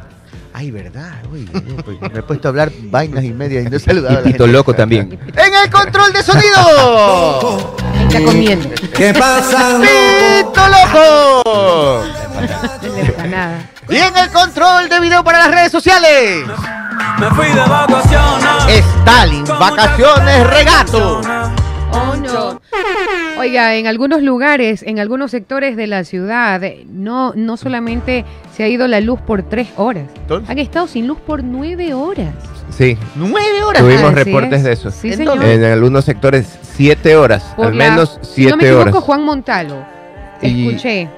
Ay, 0.62 0.70
verdad, 0.70 1.14
uy, 1.32 1.44
pues, 1.84 2.00
me 2.12 2.20
he 2.20 2.22
puesto 2.22 2.46
a 2.46 2.50
hablar 2.50 2.70
vainas 2.82 3.24
y 3.24 3.32
media 3.32 3.62
y 3.62 3.64
no 3.64 3.76
he 3.76 3.80
saludado 3.80 4.14
Y 4.14 4.16
a 4.16 4.20
la 4.20 4.24
Pito 4.26 4.44
gente. 4.44 4.52
Loco 4.52 4.72
también. 4.72 5.18
¡En 5.34 5.54
el 5.54 5.68
control 5.72 6.12
de 6.12 6.22
sonido! 6.22 7.76
Está 8.06 8.22
comiendo 8.22 8.68
¿Qué 8.94 9.12
pasa? 9.12 9.80
¡Pito 9.80 10.60
Loco! 10.68 12.04
Y 13.88 13.96
en 13.96 14.16
el 14.16 14.30
control 14.30 14.88
de 14.88 15.00
video 15.00 15.24
para 15.24 15.38
las 15.38 15.50
redes 15.50 15.72
sociales, 15.72 16.44
Me 17.18 17.26
fui 17.30 17.48
de 17.48 17.60
vacaciones. 17.60 18.84
Stalin, 19.00 19.44
vacaciones, 19.44 20.46
regato. 20.46 21.22
Oh, 21.92 22.16
no. 22.16 22.60
Oiga, 23.38 23.74
en 23.76 23.86
algunos 23.86 24.22
lugares, 24.22 24.82
en 24.82 24.98
algunos 24.98 25.30
sectores 25.30 25.76
de 25.76 25.86
la 25.86 26.04
ciudad, 26.04 26.60
no, 26.88 27.32
no 27.34 27.56
solamente 27.56 28.24
se 28.54 28.62
ha 28.64 28.68
ido 28.68 28.86
la 28.88 29.00
luz 29.00 29.20
por 29.20 29.42
tres 29.42 29.68
horas, 29.76 30.04
Entonces, 30.16 30.48
han 30.50 30.58
estado 30.58 30.86
sin 30.86 31.06
luz 31.06 31.18
por 31.18 31.42
nueve 31.42 31.92
horas. 31.94 32.34
Sí, 32.70 32.96
nueve 33.16 33.62
horas. 33.62 33.82
Tuvimos 33.82 34.04
Así 34.04 34.14
reportes 34.14 34.58
es. 34.58 34.64
de 34.64 34.72
eso. 34.72 34.90
Sí, 34.90 35.08
¿En 35.10 35.16
señor. 35.18 35.38
dónde? 35.38 35.54
en 35.54 35.64
algunos 35.64 36.04
sectores 36.04 36.58
siete 36.62 37.16
horas, 37.16 37.42
Por 37.56 37.66
al 37.66 37.78
la- 37.78 37.90
menos 37.90 38.18
si 38.22 38.46
no 38.46 38.56
me 38.56 38.62
siete 38.62 38.66
equivoco, 38.68 38.90
horas. 38.90 39.04
Juan 39.04 39.24
Montalo. 39.24 39.76
Y- 40.40 40.68
Escuché. 40.68 41.08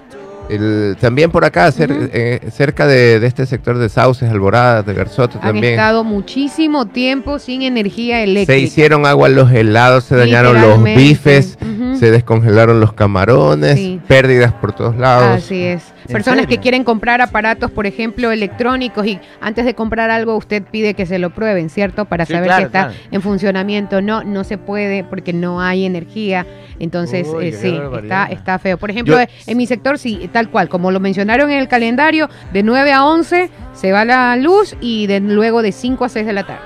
El- 0.50 0.96
también 1.00 1.30
por 1.30 1.44
acá, 1.44 1.68
cer- 1.68 2.10
eh, 2.12 2.40
cerca 2.52 2.86
de, 2.86 3.18
de 3.18 3.26
este 3.26 3.46
sector 3.46 3.78
de 3.78 3.88
Sauces, 3.88 4.30
Alborada, 4.30 4.82
de 4.82 4.92
Garzote 4.92 5.36
Han 5.38 5.42
también. 5.42 5.72
estado 5.72 6.04
muchísimo 6.04 6.86
tiempo 6.86 7.38
sin 7.38 7.62
energía 7.62 8.22
eléctrica. 8.22 8.52
Se 8.52 8.58
hicieron 8.58 9.06
agua 9.06 9.30
los 9.30 9.50
helados, 9.52 10.04
se 10.04 10.16
dañaron 10.16 10.60
los 10.60 10.82
bifes, 10.82 11.58
se 11.98 12.10
descongelaron 12.10 12.78
los 12.80 12.92
camarones, 12.92 13.76
Sí. 13.78 14.00
pérdidas 14.06 14.52
por 14.52 14.72
todos 14.74 14.96
lados. 14.96 15.38
Así 15.42 15.62
es. 15.62 15.82
¿En 16.06 16.12
Personas 16.12 16.40
serio? 16.42 16.56
que 16.56 16.60
quieren 16.62 16.84
comprar 16.84 17.22
aparatos, 17.22 17.70
por 17.70 17.86
ejemplo, 17.86 18.30
electrónicos 18.30 19.06
y 19.06 19.18
antes 19.40 19.64
de 19.64 19.74
comprar 19.74 20.10
algo 20.10 20.36
usted 20.36 20.62
pide 20.62 20.92
que 20.92 21.06
se 21.06 21.18
lo 21.18 21.30
prueben, 21.30 21.70
¿cierto? 21.70 22.04
Para 22.04 22.26
Sí, 22.26 22.34
saber 22.34 22.48
claro, 22.48 22.60
que 22.60 22.66
está 22.66 22.82
claro. 22.88 22.98
en 23.10 23.22
funcionamiento. 23.22 24.02
No, 24.02 24.22
no 24.22 24.44
se 24.44 24.58
puede 24.58 25.02
porque 25.04 25.32
no 25.32 25.62
hay 25.62 25.86
energía. 25.86 26.46
Entonces, 26.78 27.26
Uy, 27.26 27.46
eh, 27.48 27.52
sí, 27.52 27.80
está, 28.02 28.26
está 28.26 28.58
feo. 28.58 28.76
Por 28.76 28.90
ejemplo, 28.90 29.14
Yo- 29.14 29.22
eh, 29.22 29.28
en 29.46 29.56
mi 29.56 29.64
sector, 29.66 29.98
sí, 29.98 30.18
tal 30.34 30.50
cual, 30.50 30.68
como 30.68 30.90
lo 30.90 31.00
mencionaron 31.00 31.50
en 31.50 31.58
el 31.60 31.68
calendario, 31.68 32.28
de 32.52 32.62
9 32.62 32.92
a 32.92 33.06
11 33.06 33.48
se 33.72 33.92
va 33.92 34.04
la 34.04 34.36
luz 34.36 34.76
y 34.80 35.06
de, 35.06 35.20
luego 35.20 35.62
de 35.62 35.72
5 35.72 36.04
a 36.04 36.08
6 36.10 36.26
de 36.26 36.32
la 36.34 36.42
tarde. 36.44 36.60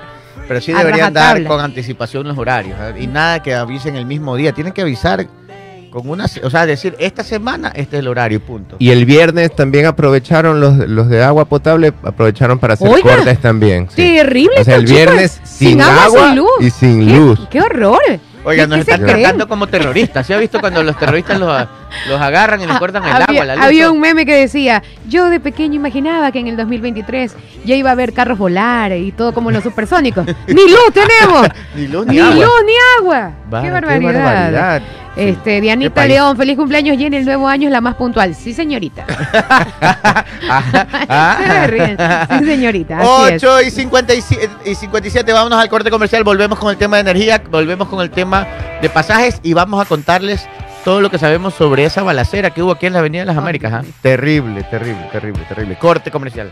Pero 0.47 0.59
sí 0.59 0.73
deberían 0.73 1.13
dar 1.13 1.43
con 1.45 1.59
anticipación 1.61 2.27
los 2.27 2.35
horarios. 2.37 2.75
¿eh? 2.81 2.95
Y 2.99 3.05
nada 3.07 3.41
que 3.43 3.53
avisen 3.53 3.95
el 3.95 4.07
mismo 4.07 4.35
día. 4.35 4.51
Tienen 4.51 4.73
que 4.73 4.81
avisar 4.81 5.27
con 5.91 6.09
una... 6.09 6.25
O 6.43 6.49
sea, 6.49 6.65
decir, 6.65 6.95
esta 6.99 7.23
semana 7.23 7.69
este 7.75 7.97
es 7.97 7.99
el 7.99 8.07
horario, 8.07 8.39
punto. 8.41 8.75
Y 8.79 8.89
el 8.89 9.05
viernes 9.05 9.55
también 9.55 9.85
aprovecharon 9.85 10.59
los, 10.59 10.75
los 10.89 11.07
de 11.07 11.23
agua 11.23 11.45
potable, 11.45 11.93
aprovecharon 12.03 12.57
para 12.57 12.73
hacer 12.73 12.87
Oiga, 12.89 13.15
cortes 13.17 13.39
también. 13.39 13.87
sí. 13.89 13.95
Terrible. 14.17 14.55
O 14.59 14.63
sea, 14.63 14.75
el 14.77 14.85
chicos, 14.85 14.95
viernes 14.97 15.39
sin 15.43 15.81
agua 15.81 16.27
sin 16.29 16.35
luz. 16.35 16.49
y 16.61 16.69
sin 16.71 17.07
¿Qué, 17.07 17.13
luz. 17.15 17.47
¡Qué 17.51 17.61
horror! 17.61 17.99
Oiga, 18.43 18.63
¿Qué- 18.63 18.67
nos 18.67 18.79
están 18.79 19.01
creen? 19.01 19.19
tratando 19.21 19.47
como 19.47 19.67
terroristas. 19.67 20.25
¿Se 20.25 20.33
ha 20.33 20.37
visto 20.37 20.59
cuando 20.59 20.81
los 20.81 20.97
terroristas 20.97 21.39
los, 21.39 21.67
Los 22.07 22.19
agarran 22.21 22.61
y 22.61 22.65
les 22.65 22.77
cortan 22.77 23.03
el 23.03 23.11
había, 23.11 23.25
agua, 23.27 23.45
la 23.45 23.55
luz. 23.55 23.65
había 23.65 23.91
un 23.91 23.99
meme 23.99 24.25
que 24.25 24.35
decía, 24.35 24.83
yo 25.07 25.29
de 25.29 25.39
pequeño 25.39 25.75
imaginaba 25.75 26.31
que 26.31 26.39
en 26.39 26.47
el 26.47 26.57
2023 26.57 27.35
ya 27.65 27.75
iba 27.75 27.89
a 27.89 27.93
haber 27.93 28.13
carros 28.13 28.37
volar 28.37 28.91
y 28.93 29.11
todo 29.11 29.33
como 29.33 29.51
los 29.51 29.63
supersónicos. 29.63 30.25
¡Ni 30.47 30.53
luz 30.69 30.93
tenemos! 30.93 31.47
Ni 31.75 31.87
luz 31.87 32.05
ni 32.05 32.15
Ni 32.15 32.19
agua. 32.21 32.35
luz 32.35 32.53
ni 32.65 32.73
agua. 32.99 33.31
¡Qué 33.61 33.71
barbaridad! 33.71 34.81
Este, 35.15 35.59
Dianita. 35.59 36.05
León, 36.05 36.37
feliz 36.37 36.55
cumpleaños 36.55 36.97
y 36.97 37.05
en 37.05 37.13
el 37.13 37.25
nuevo 37.25 37.47
año 37.47 37.67
es 37.67 37.73
la 37.73 37.81
más 37.81 37.95
puntual. 37.95 38.33
Sí, 38.35 38.53
señorita. 38.53 39.05
Se 41.47 41.67
ríen. 41.67 41.97
Sí, 42.39 42.45
señorita. 42.45 42.99
Así 42.99 43.33
es. 43.33 43.43
8 43.43 43.61
y 43.63 43.71
57, 43.71 44.49
y 44.65 44.75
57, 44.75 45.33
vámonos 45.33 45.59
al 45.59 45.67
corte 45.69 45.89
comercial, 45.89 46.23
volvemos 46.23 46.57
con 46.59 46.69
el 46.71 46.77
tema 46.77 46.97
de 46.97 47.01
energía, 47.01 47.41
volvemos 47.49 47.87
con 47.89 47.99
el 48.01 48.09
tema 48.11 48.47
de 48.81 48.89
pasajes 48.89 49.39
y 49.43 49.53
vamos 49.53 49.81
a 49.83 49.85
contarles 49.89 50.47
todo 50.89 51.01
lo 51.01 51.11
que 51.11 51.19
sabemos 51.19 51.53
sobre 51.53 51.85
esa 51.85 52.01
balacera 52.01 52.49
que 52.49 52.63
hubo 52.63 52.71
aquí 52.71 52.87
en 52.87 52.93
la 52.93 52.99
Avenida 52.99 53.21
de 53.21 53.27
las 53.27 53.37
Américas. 53.37 53.71
¿ah? 53.71 53.83
Terrible, 54.01 54.63
terrible, 54.63 55.07
terrible, 55.11 55.43
terrible. 55.47 55.75
Corte 55.75 56.09
comercial. 56.09 56.51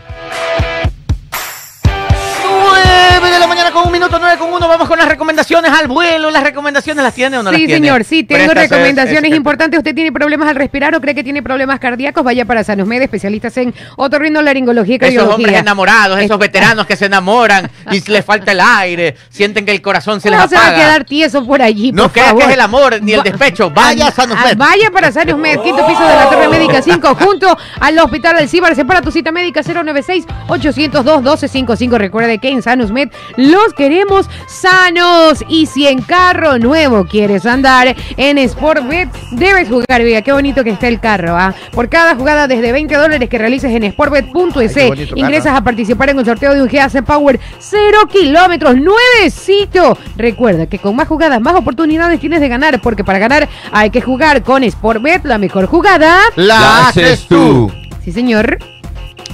Un 3.88 3.92
minuto, 3.92 4.18
9 4.20 4.36
con 4.38 4.52
uno. 4.52 4.68
Vamos 4.68 4.86
con 4.86 4.98
las 4.98 5.08
recomendaciones 5.08 5.72
al 5.72 5.88
vuelo. 5.88 6.30
¿Las 6.30 6.42
recomendaciones 6.42 7.02
las 7.02 7.14
tiene 7.14 7.38
o 7.38 7.42
no 7.42 7.50
las 7.50 7.58
Sí, 7.60 7.66
señor, 7.66 8.04
sí, 8.04 8.22
tengo 8.22 8.52
recomendaciones 8.52 9.30
es- 9.32 9.36
importantes. 9.36 9.78
¿Usted 9.78 9.94
tiene 9.94 10.12
problemas 10.12 10.48
al 10.48 10.56
respirar 10.56 10.94
o 10.94 11.00
cree 11.00 11.14
que 11.14 11.24
tiene 11.24 11.42
problemas 11.42 11.80
cardíacos? 11.80 12.22
Vaya 12.22 12.44
para 12.44 12.62
Sanusmed, 12.64 13.00
especialistas 13.02 13.56
en 13.56 13.74
otorrinolaringología 13.96 14.98
y 15.00 15.04
Esos 15.04 15.22
hombres 15.22 15.28
cardiología. 15.30 15.58
enamorados, 15.60 16.18
esos 16.20 16.32
Es- 16.36 16.38
veteranos 16.38 16.86
que 16.86 16.96
se 16.96 17.06
enamoran 17.06 17.70
y 17.90 18.00
les 18.10 18.24
falta 18.24 18.52
el 18.52 18.60
aire, 18.60 19.16
sienten 19.30 19.64
que 19.64 19.72
el 19.72 19.80
corazón 19.82 20.20
se 20.20 20.30
les 20.30 20.38
¿Cómo 20.38 20.48
se 20.48 20.54
va 20.56 20.62
a 20.62 20.66
apaga. 20.68 20.84
quedar 20.84 21.04
tieso 21.04 21.44
por 21.46 21.62
allí? 21.62 21.90
No 21.92 22.02
por 22.04 22.12
creas 22.12 22.34
que 22.34 22.44
es 22.44 22.50
el 22.50 22.60
amor 22.60 23.02
ni 23.02 23.12
el 23.14 23.22
despecho. 23.22 23.70
Vaya 23.70 24.08
a 24.08 24.12
Sanusmed. 24.12 24.56
Vaya 24.56 24.90
para 24.92 25.10
Sanusmed, 25.10 25.60
quinto 25.60 25.86
piso 25.86 26.06
de 26.06 26.14
la 26.14 26.28
Torre 26.28 26.48
Médica 26.48 26.82
5, 26.82 27.14
junto 27.14 27.56
al 27.80 27.98
Hospital 27.98 28.36
Alcíbar. 28.36 28.74
Separa 28.74 29.00
tu 29.00 29.10
cita 29.10 29.32
médica 29.32 29.62
096-802-1255. 29.62 31.96
Recuerde 31.98 32.38
que 32.38 32.50
en 32.50 32.60
Sanusmed 32.62 33.08
los 33.36 33.72
queremos 33.78 34.28
sanos. 34.46 35.42
Y 35.48 35.64
si 35.66 35.86
en 35.86 36.02
carro 36.02 36.58
nuevo 36.58 37.06
quieres 37.06 37.46
andar 37.46 37.96
en 38.18 38.46
Sportbet, 38.46 39.08
debes 39.30 39.68
jugar. 39.68 40.02
Mira, 40.02 40.20
qué 40.20 40.32
bonito 40.32 40.64
que 40.64 40.70
está 40.70 40.88
el 40.88 41.00
carro. 41.00 41.34
¿ah? 41.34 41.54
Por 41.72 41.88
cada 41.88 42.14
jugada 42.14 42.46
desde 42.46 42.72
20 42.72 42.94
dólares 42.94 43.28
que 43.28 43.38
realices 43.38 43.72
en 43.72 43.90
sportbet.es, 43.90 44.74
carro, 44.74 44.94
ingresas 45.14 45.56
a 45.56 45.62
participar 45.62 46.10
en 46.10 46.18
un 46.18 46.26
sorteo 46.26 46.54
de 46.54 46.62
un 46.62 46.68
GAC 46.68 47.02
Power 47.04 47.38
0 47.58 47.98
kilómetros, 48.10 48.76
nuevecito. 48.76 49.96
Recuerda 50.16 50.66
que 50.66 50.78
con 50.78 50.96
más 50.96 51.06
jugadas, 51.06 51.40
más 51.40 51.54
oportunidades 51.54 52.18
tienes 52.20 52.40
de 52.40 52.48
ganar, 52.48 52.80
porque 52.82 53.04
para 53.04 53.18
ganar 53.18 53.48
hay 53.70 53.90
que 53.90 54.00
jugar 54.00 54.42
con 54.42 54.68
Sportbet, 54.68 55.24
la 55.24 55.38
mejor 55.38 55.66
jugada. 55.66 56.20
La 56.34 56.88
haces 56.88 57.26
tú. 57.28 57.72
Sí, 58.04 58.10
señor. 58.10 58.58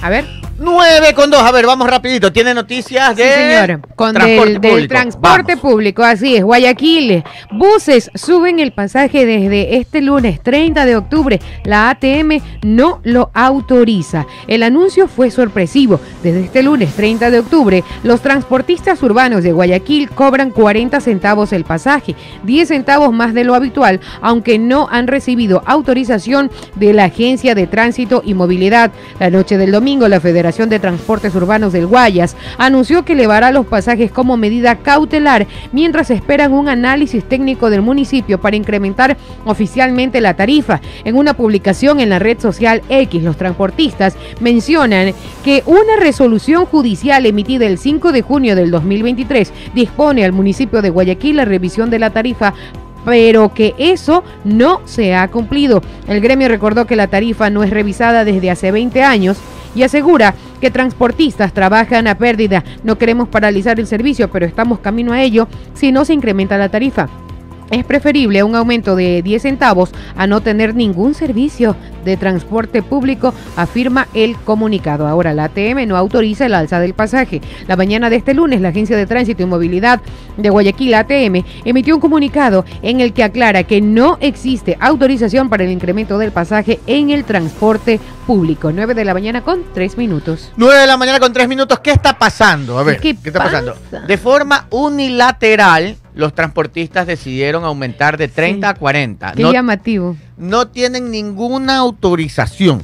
A 0.01 0.09
ver, 0.09 0.25
9 0.57 1.13
con 1.13 1.29
2. 1.29 1.41
A 1.41 1.51
ver, 1.51 1.65
vamos 1.65 1.89
rapidito. 1.89 2.31
Tiene 2.31 2.53
noticias 2.53 3.15
de 3.15 3.23
sí, 3.23 3.29
señor. 3.29 3.81
Con 3.95 4.13
transporte 4.13 4.51
del, 4.51 4.61
del 4.61 4.71
público. 4.71 4.87
transporte 4.87 5.55
Vamos. 5.55 5.71
público, 5.71 6.03
así 6.03 6.37
es. 6.37 6.43
Guayaquil, 6.43 7.23
buses 7.51 8.09
suben 8.15 8.59
el 8.59 8.71
pasaje 8.71 9.25
desde 9.25 9.77
este 9.77 10.01
lunes 10.01 10.41
30 10.41 10.85
de 10.85 10.95
octubre. 10.95 11.41
La 11.65 11.89
ATM 11.89 12.41
no 12.63 13.01
lo 13.03 13.31
autoriza. 13.33 14.25
El 14.47 14.63
anuncio 14.63 15.09
fue 15.09 15.29
sorpresivo. 15.29 15.99
Desde 16.23 16.45
este 16.45 16.63
lunes 16.63 16.93
30 16.95 17.31
de 17.31 17.39
octubre, 17.39 17.83
los 18.03 18.21
transportistas 18.21 19.03
urbanos 19.03 19.43
de 19.43 19.51
Guayaquil 19.51 20.09
cobran 20.09 20.51
40 20.51 21.01
centavos 21.01 21.51
el 21.51 21.65
pasaje, 21.65 22.15
10 22.43 22.69
centavos 22.69 23.11
más 23.11 23.33
de 23.33 23.43
lo 23.43 23.55
habitual, 23.55 23.99
aunque 24.21 24.57
no 24.57 24.87
han 24.89 25.07
recibido 25.07 25.63
autorización 25.65 26.49
de 26.75 26.93
la 26.93 27.05
Agencia 27.05 27.55
de 27.55 27.67
Tránsito 27.67 28.21
y 28.25 28.33
Movilidad. 28.33 28.91
La 29.19 29.29
noche 29.29 29.57
del 29.57 29.71
domingo, 29.71 30.07
la 30.07 30.21
Federación 30.21 30.44
de 30.45 30.79
Transportes 30.79 31.33
Urbanos 31.33 31.73
del 31.73 31.87
Guayas 31.87 32.35
anunció 32.59 33.03
que 33.03 33.13
elevará 33.13 33.51
los 33.51 33.65
pasajes 33.65 34.11
como 34.11 34.37
medida 34.37 34.75
cautelar 34.75 35.47
mientras 35.71 36.11
esperan 36.11 36.53
un 36.53 36.69
análisis 36.69 37.23
técnico 37.23 37.71
del 37.71 37.81
municipio 37.81 38.39
para 38.39 38.55
incrementar 38.55 39.17
oficialmente 39.45 40.21
la 40.21 40.35
tarifa. 40.35 40.81
En 41.03 41.15
una 41.15 41.33
publicación 41.33 41.99
en 41.99 42.09
la 42.09 42.19
red 42.19 42.39
social 42.39 42.83
X, 42.89 43.23
los 43.23 43.37
transportistas 43.37 44.17
mencionan 44.39 45.13
que 45.43 45.63
una 45.65 45.95
resolución 45.99 46.67
judicial 46.67 47.25
emitida 47.25 47.65
el 47.65 47.79
5 47.79 48.11
de 48.11 48.21
junio 48.21 48.55
del 48.55 48.69
2023 48.69 49.51
dispone 49.73 50.25
al 50.25 50.31
municipio 50.31 50.83
de 50.83 50.91
Guayaquil 50.91 51.37
la 51.37 51.45
revisión 51.45 51.89
de 51.89 51.97
la 51.97 52.11
tarifa 52.11 52.53
pero 53.05 53.53
que 53.53 53.75
eso 53.77 54.23
no 54.43 54.81
se 54.85 55.13
ha 55.13 55.27
cumplido. 55.29 55.81
El 56.07 56.21
gremio 56.21 56.47
recordó 56.47 56.85
que 56.85 56.95
la 56.95 57.07
tarifa 57.07 57.49
no 57.49 57.63
es 57.63 57.69
revisada 57.69 58.25
desde 58.25 58.49
hace 58.49 58.71
20 58.71 59.03
años 59.03 59.37
y 59.75 59.83
asegura 59.83 60.33
que 60.61 60.71
transportistas 60.71 61.53
trabajan 61.53 62.07
a 62.07 62.17
pérdida. 62.17 62.63
No 62.83 62.97
queremos 62.97 63.27
paralizar 63.27 63.79
el 63.79 63.87
servicio, 63.87 64.31
pero 64.31 64.45
estamos 64.45 64.79
camino 64.79 65.13
a 65.13 65.21
ello 65.21 65.47
si 65.73 65.91
no 65.91 66.05
se 66.05 66.13
incrementa 66.13 66.57
la 66.57 66.69
tarifa. 66.69 67.09
Es 67.71 67.83
preferible 67.83 68.43
un 68.43 68.55
aumento 68.55 68.95
de 68.95 69.21
10 69.23 69.41
centavos 69.41 69.91
a 70.15 70.27
no 70.27 70.41
tener 70.41 70.75
ningún 70.75 71.13
servicio 71.15 71.75
de 72.05 72.15
transporte 72.15 72.83
público, 72.83 73.33
afirma 73.55 74.07
el 74.13 74.35
comunicado. 74.37 75.07
Ahora, 75.07 75.33
la 75.33 75.45
ATM 75.45 75.87
no 75.87 75.97
autoriza 75.97 76.45
el 76.45 76.53
alza 76.53 76.79
del 76.79 76.93
pasaje. 76.93 77.41
La 77.67 77.75
mañana 77.75 78.11
de 78.11 78.17
este 78.17 78.35
lunes, 78.35 78.61
la 78.61 78.69
Agencia 78.69 78.95
de 78.95 79.07
Tránsito 79.07 79.41
y 79.41 79.47
Movilidad 79.47 80.01
de 80.37 80.49
Guayaquil, 80.51 80.93
ATM, 80.93 81.43
emitió 81.65 81.95
un 81.95 82.01
comunicado 82.01 82.63
en 82.83 83.01
el 83.01 83.11
que 83.13 83.23
aclara 83.23 83.63
que 83.63 83.81
no 83.81 84.17
existe 84.21 84.77
autorización 84.79 85.49
para 85.49 85.63
el 85.63 85.71
incremento 85.71 86.19
del 86.19 86.31
pasaje 86.31 86.79
en 86.85 87.09
el 87.09 87.23
transporte 87.23 87.99
público. 88.27 88.71
9 88.71 88.93
de 88.93 89.05
la 89.05 89.13
mañana 89.15 89.41
con 89.41 89.63
3 89.73 89.97
minutos. 89.97 90.51
9 90.57 90.81
de 90.81 90.87
la 90.87 90.97
mañana 90.97 91.19
con 91.19 91.33
3 91.33 91.47
minutos. 91.47 91.79
¿Qué 91.79 91.89
está 91.91 92.19
pasando? 92.19 92.77
A 92.77 92.83
ver, 92.83 92.99
¿Qué 92.99 93.15
¿qué, 93.15 93.29
está 93.29 93.39
pasa? 93.39 93.63
pasando? 93.63 94.07
De 94.07 94.17
forma 94.19 94.67
unilateral, 94.69 95.95
los 96.15 96.33
transportistas 96.33 97.05
decidieron 97.07 97.63
aumentar 97.65 98.17
de 98.17 98.27
30 98.27 98.67
Sí. 98.67 98.71
a 98.71 98.79
40. 98.79 99.31
Qué 99.33 99.43
No, 99.43 99.51
llamativo. 99.53 100.15
no 100.37 100.67
tienen 100.67 101.11
ninguna 101.11 101.77
autorización. 101.77 102.81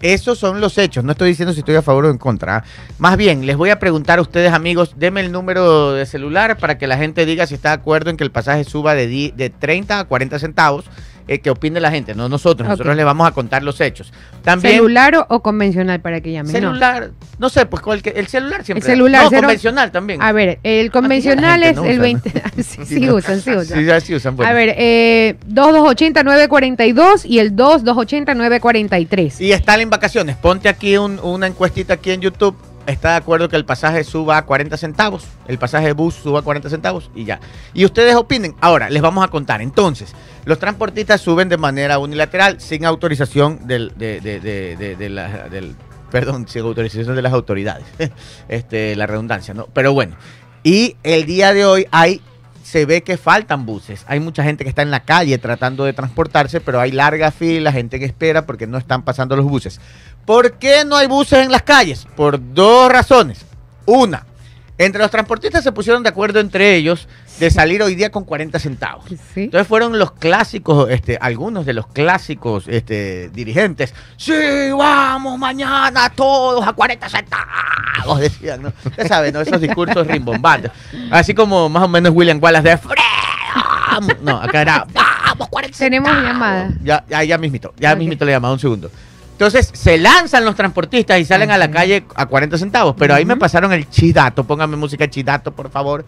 Esos 0.00 0.38
son 0.38 0.60
los 0.60 0.78
hechos. 0.78 1.02
No 1.02 1.10
estoy 1.12 1.30
diciendo 1.30 1.52
si 1.52 1.58
estoy 1.58 1.74
a 1.74 1.82
favor 1.82 2.04
o 2.06 2.10
en 2.10 2.18
contra. 2.18 2.58
¿ah? 2.58 2.64
Más 2.98 3.16
bien, 3.16 3.44
les 3.46 3.56
voy 3.56 3.70
a 3.70 3.80
preguntar 3.80 4.20
a 4.20 4.22
ustedes, 4.22 4.52
amigos, 4.52 4.94
denme 4.96 5.20
el 5.22 5.32
número 5.32 5.92
de 5.92 6.06
celular 6.06 6.56
para 6.56 6.78
que 6.78 6.86
la 6.86 6.96
gente 6.96 7.26
diga 7.26 7.48
si 7.48 7.54
está 7.54 7.70
de 7.70 7.74
acuerdo 7.74 8.08
en 8.10 8.16
que 8.16 8.22
el 8.22 8.30
pasaje 8.30 8.62
suba 8.62 8.94
de, 8.94 9.32
de 9.36 9.50
30 9.50 9.98
a 9.98 10.04
40 10.04 10.38
centavos. 10.38 10.84
Eh, 11.28 11.40
que 11.40 11.50
opine 11.50 11.78
la 11.78 11.90
gente, 11.90 12.14
no 12.14 12.28
nosotros. 12.28 12.66
Nosotros 12.68 12.96
les 12.96 13.04
vamos 13.04 13.28
a 13.28 13.32
contar 13.32 13.62
los 13.62 13.78
hechos. 13.82 14.12
También. 14.42 14.76
¿Celular 14.76 15.14
o, 15.16 15.26
o 15.28 15.42
convencional 15.42 16.00
para 16.00 16.22
que 16.22 16.32
llamen? 16.32 16.50
Celular, 16.50 17.10
no, 17.38 17.48
sé, 17.50 17.66
pues 17.66 17.82
el 18.14 18.26
celular 18.28 18.64
siempre. 18.64 18.78
El 18.86 18.94
celular, 18.96 19.24
No, 19.24 19.28
cero- 19.30 19.42
convencional 19.42 19.92
también. 19.92 20.22
A 20.22 20.32
ver, 20.32 20.58
el 20.62 20.90
convencional 20.90 21.62
es 21.62 21.76
no 21.76 21.84
el 21.84 21.92
usa, 21.92 22.02
20. 22.02 22.32
¿no? 22.56 22.62
sí, 22.62 22.84
sí 22.86 23.00
no. 23.00 23.14
usan, 23.16 23.40
sí 23.42 23.50
usan. 23.50 23.78
Sí, 23.78 23.84
ya 23.84 24.00
sí 24.00 24.14
usan. 24.14 24.36
bueno. 24.36 24.50
A 24.50 24.54
ver, 24.54 24.74
eh, 24.78 25.36
2280-942 25.48 27.24
y 27.26 27.38
el 27.40 27.54
2280-943. 27.56 29.40
Y 29.40 29.52
están 29.52 29.80
en 29.80 29.90
vacaciones. 29.90 30.36
Ponte 30.36 30.68
aquí 30.68 30.96
un- 30.96 31.18
una 31.22 31.46
encuestita 31.46 31.94
aquí 31.94 32.10
en 32.10 32.20
YouTube. 32.22 32.56
¿Está 32.88 33.10
de 33.10 33.16
acuerdo 33.16 33.48
que 33.50 33.56
el 33.56 33.66
pasaje 33.66 34.02
suba 34.02 34.38
a 34.38 34.46
40 34.46 34.76
centavos? 34.78 35.24
El 35.46 35.58
pasaje 35.58 35.86
de 35.88 35.92
bus 35.92 36.14
suba 36.14 36.40
a 36.40 36.42
40 36.42 36.70
centavos 36.70 37.10
y 37.14 37.24
ya. 37.24 37.38
Y 37.74 37.84
ustedes 37.84 38.14
opinen. 38.16 38.54
Ahora, 38.62 38.88
les 38.88 39.02
vamos 39.02 39.22
a 39.22 39.28
contar. 39.28 39.60
Entonces, 39.60 40.14
los 40.46 40.58
transportistas 40.58 41.20
suben 41.20 41.50
de 41.50 41.58
manera 41.58 41.98
unilateral, 41.98 42.60
sin 42.62 42.86
autorización 42.86 43.66
del, 43.66 43.92
de, 43.96 44.20
de- 44.22 44.40
de- 44.40 44.96
de- 44.96 45.08
la- 45.10 45.48
del, 45.50 45.76
perdón, 46.10 46.48
sin 46.48 46.62
autorización 46.62 47.14
de 47.14 47.20
las 47.20 47.34
autoridades. 47.34 47.84
este, 48.48 48.96
la 48.96 49.06
redundancia, 49.06 49.52
¿no? 49.52 49.66
Pero 49.74 49.92
bueno. 49.92 50.16
Y 50.64 50.96
el 51.02 51.26
día 51.26 51.52
de 51.52 51.66
hoy 51.66 51.86
hay 51.90 52.22
se 52.68 52.84
ve 52.84 53.02
que 53.02 53.16
faltan 53.16 53.64
buses. 53.64 54.04
Hay 54.08 54.20
mucha 54.20 54.44
gente 54.44 54.62
que 54.62 54.68
está 54.68 54.82
en 54.82 54.90
la 54.90 55.00
calle 55.00 55.38
tratando 55.38 55.84
de 55.86 55.94
transportarse, 55.94 56.60
pero 56.60 56.78
hay 56.78 56.92
larga 56.92 57.30
fila, 57.30 57.72
gente 57.72 57.98
que 57.98 58.04
espera 58.04 58.44
porque 58.44 58.66
no 58.66 58.76
están 58.76 59.04
pasando 59.04 59.36
los 59.36 59.46
buses. 59.46 59.80
¿Por 60.26 60.58
qué 60.58 60.84
no 60.84 60.94
hay 60.94 61.06
buses 61.06 61.38
en 61.38 61.50
las 61.50 61.62
calles? 61.62 62.06
Por 62.14 62.52
dos 62.52 62.92
razones. 62.92 63.46
Una, 63.86 64.26
entre 64.78 65.00
los 65.02 65.10
transportistas 65.10 65.62
se 65.64 65.72
pusieron 65.72 66.02
de 66.02 66.08
acuerdo 66.08 66.38
entre 66.40 66.74
ellos 66.76 67.08
de 67.40 67.50
salir 67.50 67.82
hoy 67.82 67.94
día 67.96 68.10
con 68.10 68.24
40 68.24 68.58
centavos. 68.58 69.04
Sí. 69.34 69.42
Entonces 69.44 69.66
fueron 69.66 69.98
los 69.98 70.12
clásicos, 70.12 70.88
este, 70.90 71.18
algunos 71.20 71.66
de 71.66 71.72
los 71.72 71.86
clásicos 71.88 72.64
este, 72.68 73.28
dirigentes. 73.30 73.92
Sí, 74.16 74.70
vamos 74.76 75.38
mañana 75.38 76.10
todos 76.10 76.66
a 76.66 76.72
40 76.72 77.08
centavos, 77.08 78.20
decían, 78.20 78.62
¿no? 78.62 78.72
Usted 78.84 79.06
sabe, 79.08 79.32
¿no? 79.32 79.40
Esos 79.40 79.60
discursos 79.60 80.06
rimbombantes. 80.06 80.70
Así 81.10 81.34
como 81.34 81.68
más 81.68 81.82
o 81.82 81.88
menos 81.88 82.12
William 82.14 82.38
Wallace 82.42 82.68
de 82.68 82.76
"Freedom". 82.78 84.16
No, 84.22 84.36
acá 84.40 84.62
era 84.62 84.86
vamos 84.92 85.48
40 85.48 85.76
Tenemos 85.78 86.08
centavos". 86.08 86.32
llamada. 86.32 86.70
Ya, 86.84 87.04
ya, 87.08 87.24
ya 87.24 87.38
mismito, 87.38 87.74
ya 87.78 87.92
Ok. 87.92 87.98
mismito 87.98 88.24
le 88.24 88.32
llamaba 88.32 88.54
un 88.54 88.60
segundo. 88.60 88.90
Entonces 89.38 89.70
se 89.72 89.98
lanzan 89.98 90.44
los 90.44 90.56
transportistas 90.56 91.20
y 91.20 91.24
salen 91.24 91.52
a 91.52 91.56
la 91.58 91.70
calle 91.70 92.02
a 92.16 92.26
40 92.26 92.58
centavos. 92.58 92.96
Pero 92.98 93.14
ahí 93.14 93.24
me 93.24 93.36
pasaron 93.36 93.72
el 93.72 93.88
chidato. 93.88 94.42
Póngame 94.42 94.76
música 94.76 95.08
chidato, 95.08 95.52
por 95.52 95.70
favor. 95.70 96.04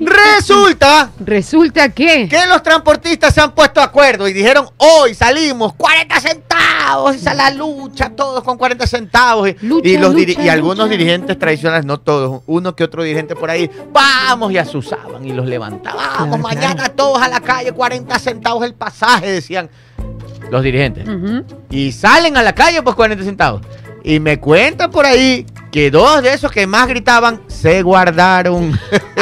Resulta 0.00 1.10
Resulta 1.20 1.90
que. 1.90 2.26
que 2.28 2.46
los 2.46 2.62
transportistas 2.62 3.34
se 3.34 3.40
han 3.40 3.52
puesto 3.54 3.80
de 3.80 3.86
acuerdo 3.86 4.26
y 4.26 4.32
dijeron, 4.32 4.66
hoy 4.78 5.14
salimos 5.14 5.74
40 5.74 6.20
centavos, 6.20 7.14
esa 7.16 7.30
es 7.32 7.36
la 7.36 7.50
lucha, 7.50 8.08
todos 8.10 8.42
con 8.42 8.56
40 8.58 8.86
centavos. 8.86 9.48
Y, 9.50 9.56
Lucha, 9.66 9.88
y 9.88 9.98
los 9.98 10.14
diri- 10.14 10.28
lucha, 10.28 10.42
y 10.42 10.48
algunos 10.48 10.78
lucha. 10.78 10.90
dirigentes 10.90 11.38
tradicionales, 11.38 11.84
no 11.84 12.00
todos, 12.00 12.42
uno 12.46 12.74
que 12.74 12.82
otro 12.82 13.02
dirigente 13.02 13.36
por 13.36 13.50
ahí, 13.50 13.70
vamos 13.92 14.50
y 14.52 14.58
asusaban 14.58 15.24
y 15.24 15.32
los 15.32 15.46
levantaban, 15.46 15.98
vamos, 16.18 16.38
Claro, 16.38 16.42
mañana 16.42 16.74
claro. 16.76 16.94
todos 16.94 17.22
a 17.22 17.28
la 17.28 17.40
calle, 17.40 17.70
40 17.72 18.18
centavos 18.18 18.64
el 18.64 18.72
pasaje, 18.74 19.30
decían 19.30 19.68
los 20.50 20.62
dirigentes. 20.62 21.04
Y 21.70 21.92
salen 21.92 22.36
a 22.36 22.42
la 22.42 22.52
calle 22.54 22.82
pues 22.82 22.96
40 22.96 23.24
centavos. 23.24 23.62
Y 24.02 24.18
me 24.18 24.40
cuentan 24.40 24.90
por 24.90 25.04
ahí 25.04 25.44
que 25.70 25.90
dos 25.90 26.22
de 26.22 26.32
esos 26.32 26.50
que 26.50 26.66
más 26.66 26.88
gritaban 26.88 27.42
se 27.48 27.82
guardaron. 27.82 28.72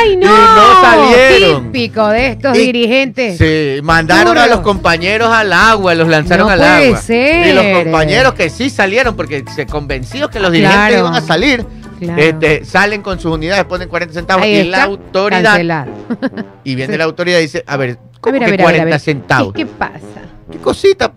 ¡Ay, 0.00 0.16
no! 0.20 0.26
no 0.28 0.80
salieron. 0.80 1.72
Típico 1.72 2.08
de 2.08 2.26
estos 2.28 2.56
Y- 2.58 2.60
dirigentes. 2.66 3.38
Sí, 3.38 3.80
mandaron 3.82 4.34
Duro. 4.34 4.40
a 4.40 4.46
los 4.48 4.60
compañeros 4.60 5.28
al 5.30 5.52
agua, 5.52 5.94
los 5.94 6.08
lanzaron 6.08 6.46
No 6.48 6.52
al 6.52 6.58
puede 6.58 6.86
agua. 6.88 7.00
ser. 7.00 7.46
Y 7.46 7.52
los 7.52 7.84
compañeros 7.84 8.34
que 8.34 8.50
sí 8.50 8.70
salieron, 8.70 9.14
porque 9.14 9.44
se 9.54 9.66
convencidos 9.66 10.30
que 10.30 10.40
los 10.40 10.50
dirigentes 10.52 10.88
Claro. 10.88 10.98
iban 10.98 11.14
a 11.14 11.20
salir, 11.20 11.64
Claro. 12.00 12.20
este, 12.22 12.64
salen 12.64 13.02
con 13.02 13.18
sus 13.20 13.32
unidades, 13.32 13.64
ponen 13.64 13.88
40 13.88 14.14
centavos 14.14 14.44
Ahí 14.44 14.56
y 14.56 14.64
la 14.64 14.82
autoridad, 14.84 15.42
cancelado. 15.44 15.90
y 16.64 16.74
viene 16.74 16.92
Sí. 16.92 16.98
la 16.98 17.04
autoridad 17.04 17.38
y 17.38 17.42
dice, 17.42 17.64
a 17.66 17.76
ver, 17.76 17.98
A 18.14 18.20
¿cómo 18.20 18.32
ver, 18.34 18.42
a 18.42 18.46
que 18.46 18.50
a 18.52 18.56
ver, 18.56 18.62
40 18.62 18.82
a 18.82 18.90
ver. 18.90 19.00
centavos? 19.00 19.52
¿Qué, 19.52 19.64
qué 19.64 19.66
pasa? 19.66 20.00
¿Qué 20.50 20.58
cosita? 20.58 21.12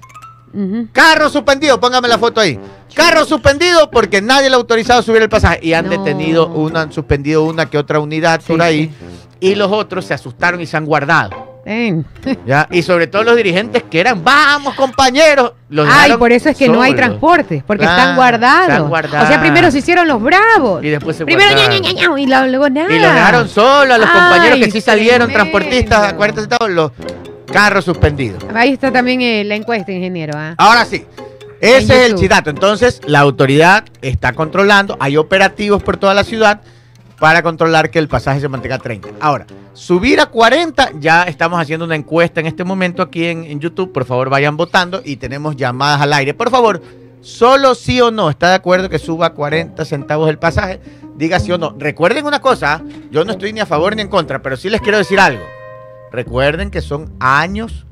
Carro 0.92 1.30
suspendido, 1.30 1.80
póngame 1.80 2.08
la 2.10 2.18
foto 2.18 2.42
ahí. 2.42 2.60
Carro 2.94 3.24
suspendido 3.26 3.90
porque 3.90 4.22
nadie 4.22 4.50
le 4.50 4.56
ha 4.56 4.58
autorizado 4.58 5.00
a 5.00 5.04
subir 5.04 5.22
el 5.22 5.30
pasaje. 5.30 5.60
Y 5.62 5.74
han 5.74 5.86
No. 5.86 5.92
detenido 5.92 6.48
una, 6.48 6.82
han 6.82 6.92
suspendido 6.92 7.44
una 7.44 7.68
que 7.70 7.78
otra 7.78 8.00
unidad 8.00 8.42
Sí, 8.42 8.52
por 8.52 8.62
ahí. 8.62 8.88
sí. 8.88 8.94
Y 9.52 9.56
los 9.56 9.72
otros 9.72 10.06
se 10.06 10.14
asustaron 10.14 10.60
y 10.60 10.66
se 10.66 10.76
han 10.76 10.86
guardado. 10.86 11.50
¿ya? 12.46 12.68
Y 12.72 12.82
sobre 12.82 13.08
todo 13.08 13.24
los 13.24 13.36
dirigentes 13.38 13.84
que 13.84 14.00
eran, 14.02 14.24
vamos 14.24 14.74
compañeros. 14.76 15.54
Los 15.70 15.88
Ay, 15.90 16.18
por 16.18 16.32
eso 16.34 16.50
es 16.50 16.58
que 16.58 16.68
no 16.68 16.82
hay 16.82 16.96
transporte, 16.96 17.64
porque 17.66 17.84
Claro, 17.86 18.00
están 18.02 18.16
guardados. 18.18 18.70
están 18.70 18.90
guardados. 18.90 19.26
O 19.26 19.32
sea, 19.32 19.40
primero 19.40 19.72
se 19.72 19.78
hicieron 19.78 20.08
los 20.08 20.22
bravos. 20.22 20.84
Y 20.84 20.90
después 20.90 21.16
se 21.16 21.24
Primero 21.26 21.52
ña, 21.56 21.68
ña, 21.70 21.80
ña, 21.80 21.92
ña, 21.94 22.20
y 22.20 22.26
luego 22.50 22.70
nada. 22.70 22.94
Y 22.94 23.00
los 23.00 23.14
dejaron 23.14 23.48
solos 23.48 23.96
a 23.96 23.98
los 24.00 24.10
Ay, 24.12 24.20
compañeros 24.20 24.60
que 24.60 24.72
sí 24.72 24.82
salieron 24.82 25.30
tremendo. 25.30 25.52
transportistas 25.52 26.12
a 26.12 26.16
40 26.18 26.42
centavos, 26.42 26.70
los 26.72 26.92
carros 27.52 27.86
suspendidos. 27.86 28.44
Ahí 28.54 28.74
está 28.74 28.92
también 28.92 29.22
eh, 29.22 29.44
la 29.44 29.56
encuesta, 29.56 29.92
ingeniero. 29.92 30.34
¿ah? 30.36 30.56
Ahora 30.58 30.86
sí. 30.86 31.06
Ese 31.60 31.78
es 31.78 31.90
el 31.92 32.08
YouTube. 32.10 32.22
chidato. 32.22 32.50
Entonces, 32.50 33.02
la 33.06 33.20
autoridad 33.20 33.86
está 34.02 34.34
controlando, 34.34 34.98
hay 35.00 35.16
operativos 35.18 35.84
por 35.84 35.98
toda 35.98 36.16
la 36.16 36.24
ciudad 36.24 36.62
para 37.20 37.44
controlar 37.44 37.92
que 37.92 38.00
el 38.00 38.08
pasaje 38.08 38.40
se 38.40 38.50
mantenga 38.50 38.78
a 38.78 38.80
30. 38.80 39.10
Ahora, 39.20 39.46
subir 39.74 40.20
a 40.20 40.26
40, 40.26 40.94
ya 41.00 41.22
estamos 41.24 41.62
haciendo 41.62 41.86
una 41.86 41.96
encuesta 41.96 42.40
en 42.40 42.48
este 42.48 42.64
momento 42.64 43.04
aquí 43.04 43.28
en, 43.28 43.44
en 43.44 43.60
YouTube. 43.60 43.94
Por 43.94 44.06
favor, 44.06 44.30
vayan 44.32 44.58
votando 44.58 45.04
y 45.06 45.18
tenemos 45.18 45.56
llamadas 45.56 46.02
al 46.02 46.14
aire. 46.14 46.34
Por 46.34 46.50
favor, 46.50 46.82
solo 47.22 47.76
sí 47.76 48.02
o 48.02 48.10
no, 48.10 48.32
¿está 48.32 48.50
de 48.50 48.56
acuerdo 48.56 48.90
que 48.90 48.98
suba 48.98 49.28
a 49.28 49.34
40 49.34 49.86
centavos 49.86 50.32
el 50.32 50.40
pasaje? 50.40 50.80
Diga 51.16 51.40
sí 51.40 51.52
o 51.52 51.60
no. 51.60 51.76
Recuerden 51.78 52.26
una 52.26 52.42
cosa, 52.42 52.74
¿ah? 52.74 52.82
yo 53.12 53.24
no 53.24 53.34
estoy 53.34 53.54
ni 53.54 53.60
a 53.60 53.68
favor 53.68 53.96
ni 53.96 54.02
en 54.02 54.08
contra, 54.08 54.42
pero 54.42 54.58
sí 54.58 54.68
les 54.72 54.82
quiero 54.82 54.98
decir 54.98 55.20
algo. 55.20 55.44
Recuerden 56.12 56.72
que 56.72 56.82
son 56.82 57.12
años 57.20 57.86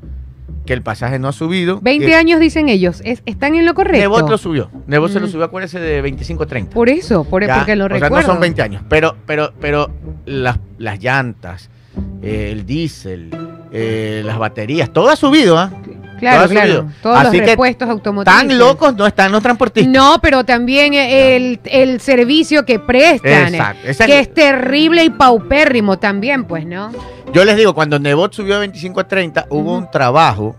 que 0.66 0.74
el 0.74 0.82
pasaje 0.84 1.18
no 1.20 1.28
ha 1.30 1.32
subido. 1.32 1.80
20 1.82 2.10
Y- 2.10 2.14
años 2.14 2.40
dicen 2.40 2.70
ellos. 2.70 3.02
Es- 3.04 3.24
¿Están 3.26 3.56
en 3.56 3.66
lo 3.66 3.74
correcto? 3.74 4.00
Nebot 4.00 4.30
lo 4.30 4.38
subió. 4.38 4.70
Nebot 4.88 5.10
se 5.12 5.20
lo 5.20 5.28
Mm. 5.28 5.30
subió, 5.32 5.46
acuérdese, 5.46 5.80
de 5.80 6.02
25 6.02 6.44
a 6.44 6.46
30. 6.46 6.74
Por 6.74 6.90
eso, 6.90 7.24
por, 7.24 7.46
Ya, 7.46 7.56
porque 7.58 7.76
lo 7.76 7.86
o 7.86 7.88
recuerdo. 7.88 8.16
sea, 8.18 8.28
no 8.28 8.34
son 8.34 8.42
20 8.42 8.62
años. 8.62 8.84
Pero, 8.90 9.16
pero, 9.26 9.54
pero 9.60 9.90
las, 10.26 10.60
las 10.78 11.02
llantas, 11.02 11.70
eh, 12.22 12.50
el 12.52 12.66
diésel, 12.66 13.30
eh, 13.72 14.22
las 14.26 14.38
baterías, 14.38 14.92
todo 14.94 15.10
ha 15.10 15.16
subido, 15.16 15.58
¿ah? 15.58 15.72
Claro, 16.20 16.42
todo 16.44 16.50
claro. 16.50 16.88
Todos 17.02 17.18
Así 17.18 17.24
los 17.38 17.46
que 17.46 17.52
repuestos 17.52 17.90
automotrices. 17.90 18.40
Tan 18.48 18.58
locos 18.58 18.96
no 18.96 19.06
están 19.08 19.32
los 19.32 19.42
transportistas. 19.42 19.92
No, 19.94 20.20
pero 20.22 20.44
también 20.44 20.94
el, 20.94 21.60
el 21.66 22.00
servicio 22.02 22.66
que 22.66 22.80
prestan, 22.80 23.54
eh, 23.54 23.58
Exacto. 23.58 23.88
Esa 23.88 24.06
que 24.06 24.20
es- 24.20 24.34
terrible 24.34 25.04
y 25.04 25.10
paupérrimo 25.10 25.98
también, 26.00 26.46
pues, 26.46 26.66
¿no? 26.66 26.92
Yo 27.34 27.46
les 27.46 27.56
digo, 27.58 27.74
cuando 27.76 28.00
Nebot 28.00 28.34
subió 28.34 28.56
de 28.56 28.60
25 28.62 29.00
a 29.02 29.08
30, 29.08 29.46
hubo 29.50 29.76
un 29.78 29.90
trabajo. 29.92 30.56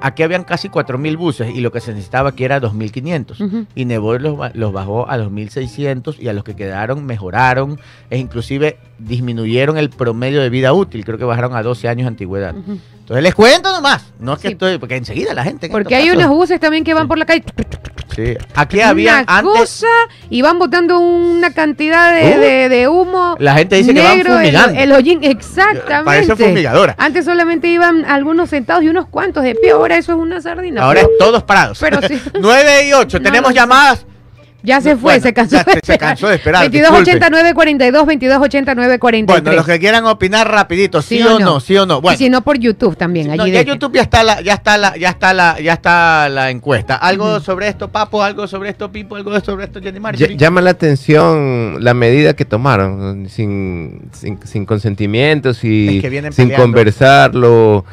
Aquí 0.00 0.22
habían 0.22 0.44
casi 0.44 0.68
4.000 0.68 1.16
buses 1.16 1.54
y 1.54 1.60
lo 1.60 1.72
que 1.72 1.80
se 1.80 1.92
necesitaba 1.92 2.28
aquí 2.28 2.44
era 2.44 2.60
2.500. 2.60 3.40
Ujú. 3.40 3.66
Y 3.74 3.86
Nebot 3.86 4.20
los, 4.20 4.54
los 4.54 4.72
bajó 4.72 5.10
a 5.10 5.16
2.600 5.16 6.16
y 6.20 6.28
a 6.28 6.34
los 6.34 6.44
que 6.44 6.54
quedaron 6.54 7.06
mejoraron 7.06 7.80
e 8.10 8.18
inclusive 8.18 8.76
disminuyeron 8.98 9.78
el 9.78 9.88
promedio 9.90 10.42
de 10.42 10.50
vida 10.50 10.72
útil. 10.74 11.04
Creo 11.06 11.16
que 11.16 11.24
bajaron 11.24 11.56
a 11.56 11.62
12 11.62 11.88
años 11.88 12.04
de 12.04 12.08
antigüedad. 12.08 12.54
Ujú. 12.54 12.78
Entonces 13.04 13.22
les 13.22 13.34
cuento 13.34 13.70
nomás. 13.70 14.02
No 14.18 14.32
es 14.32 14.38
que 14.40 14.48
Sí. 14.48 14.52
estoy, 14.54 14.78
porque 14.78 14.96
enseguida 14.96 15.34
la 15.34 15.44
gente. 15.44 15.66
en 15.66 15.72
Porque 15.72 15.94
estos 15.94 16.08
hay 16.10 16.16
unos 16.16 16.30
buses 16.30 16.58
también 16.58 16.84
que 16.84 16.94
van 16.94 17.04
Sí. 17.04 17.08
por 17.08 17.18
la 17.18 17.26
calle. 17.26 17.44
Sí. 18.16 18.34
Aquí 18.54 18.80
había 18.80 19.22
una 19.22 19.38
antes. 19.38 19.52
cosa 19.60 19.86
y 20.30 20.40
van 20.40 20.58
botando 20.58 20.98
una 21.00 21.52
cantidad 21.52 22.14
de, 22.14 22.36
Uh. 22.36 22.40
de- 22.40 22.68
de 22.70 22.88
humo. 22.88 23.34
La 23.40 23.54
gente 23.54 23.76
dice 23.76 23.92
que 23.92 24.00
van 24.00 24.16
negro, 24.16 24.32
el- 24.34 24.38
fumigando. 24.38 24.80
El, 24.80 24.92
hollín, 24.92 25.22
exactamente. 25.24 26.04
Parece 26.04 26.36
fumigadora. 26.36 26.94
Antes 26.96 27.24
solamente 27.26 27.66
iban 27.68 28.04
algunos 28.06 28.48
sentados 28.50 28.84
y 28.84 28.88
unos 28.88 29.06
cuantos 29.08 29.42
de 29.42 29.54
pie. 29.56 29.72
Ahora 29.72 29.96
eso 29.98 30.12
es 30.12 30.18
una 30.18 30.40
sardina. 30.40 30.82
Ahora 30.84 31.00
es 31.00 31.08
todos 31.18 31.42
parados. 31.42 31.78
pero 31.80 32.00
sí. 32.08 32.18
9 32.40 32.86
y 32.88 32.92
8. 32.94 33.18
No, 33.18 33.24
Tenemos 33.24 33.50
no 33.50 33.54
llamadas. 33.54 34.06
Ya 34.64 34.80
se 34.80 34.96
fue, 34.96 35.12
Bueno, 35.12 35.22
se 35.22 35.32
cansó. 35.32 35.56
ya 35.56 35.62
de 35.64 35.80
se- 35.84 35.98
cansó 35.98 36.26
de 36.28 36.34
esperar, 36.36 36.62
2289 36.64 37.54
42 37.54 37.92
2289 38.06 38.98
43. 38.98 39.42
Bueno, 39.44 39.56
los 39.56 39.66
que 39.66 39.78
quieran 39.78 40.04
opinar 40.06 40.50
rapidito, 40.50 41.00
sí, 41.02 41.18
Sí 41.18 41.22
o 41.22 41.36
o 41.36 41.38
no? 41.38 41.44
no. 41.44 41.60
sí 41.60 41.76
o 41.76 41.86
no. 41.86 42.00
Bueno, 42.00 42.14
y 42.14 42.18
si 42.18 42.30
no 42.30 42.40
por 42.42 42.58
YouTube 42.58 42.96
también. 42.96 43.28
no, 43.28 43.34
allí 43.44 43.52
ya 43.52 43.58
dejen. 43.60 43.74
YouTube 43.74 43.94
ya 43.94 44.02
está 44.02 44.24
la, 44.24 44.40
ya 44.40 44.54
está 44.54 44.76
la, 44.78 44.96
ya 44.96 45.10
está 45.10 45.32
la, 45.34 45.60
ya 45.60 45.72
está 45.74 46.28
la 46.30 46.50
encuesta. 46.50 46.96
Algo 46.96 47.38
sobre 47.40 47.68
esto, 47.68 47.88
Papo, 47.88 48.22
algo 48.22 48.48
sobre 48.48 48.70
esto, 48.70 48.90
Pipo, 48.90 49.16
algo 49.16 49.38
sobre 49.40 49.66
esto, 49.66 49.80
Jenny 49.80 50.00
Marjorie. 50.00 50.36
Llama 50.36 50.60
la 50.62 50.70
atención 50.70 51.76
la 51.84 51.92
medida 51.94 52.34
que 52.34 52.44
tomaron, 52.44 53.28
sin, 53.28 54.08
sin, 54.12 54.38
sin 54.44 54.64
consentimientos 54.66 55.62
y 55.62 55.96
Es 55.98 56.02
que 56.02 56.08
vienen 56.08 56.32
sin 56.32 56.46
peleando. 56.48 56.64
conversarlo. 56.64 57.84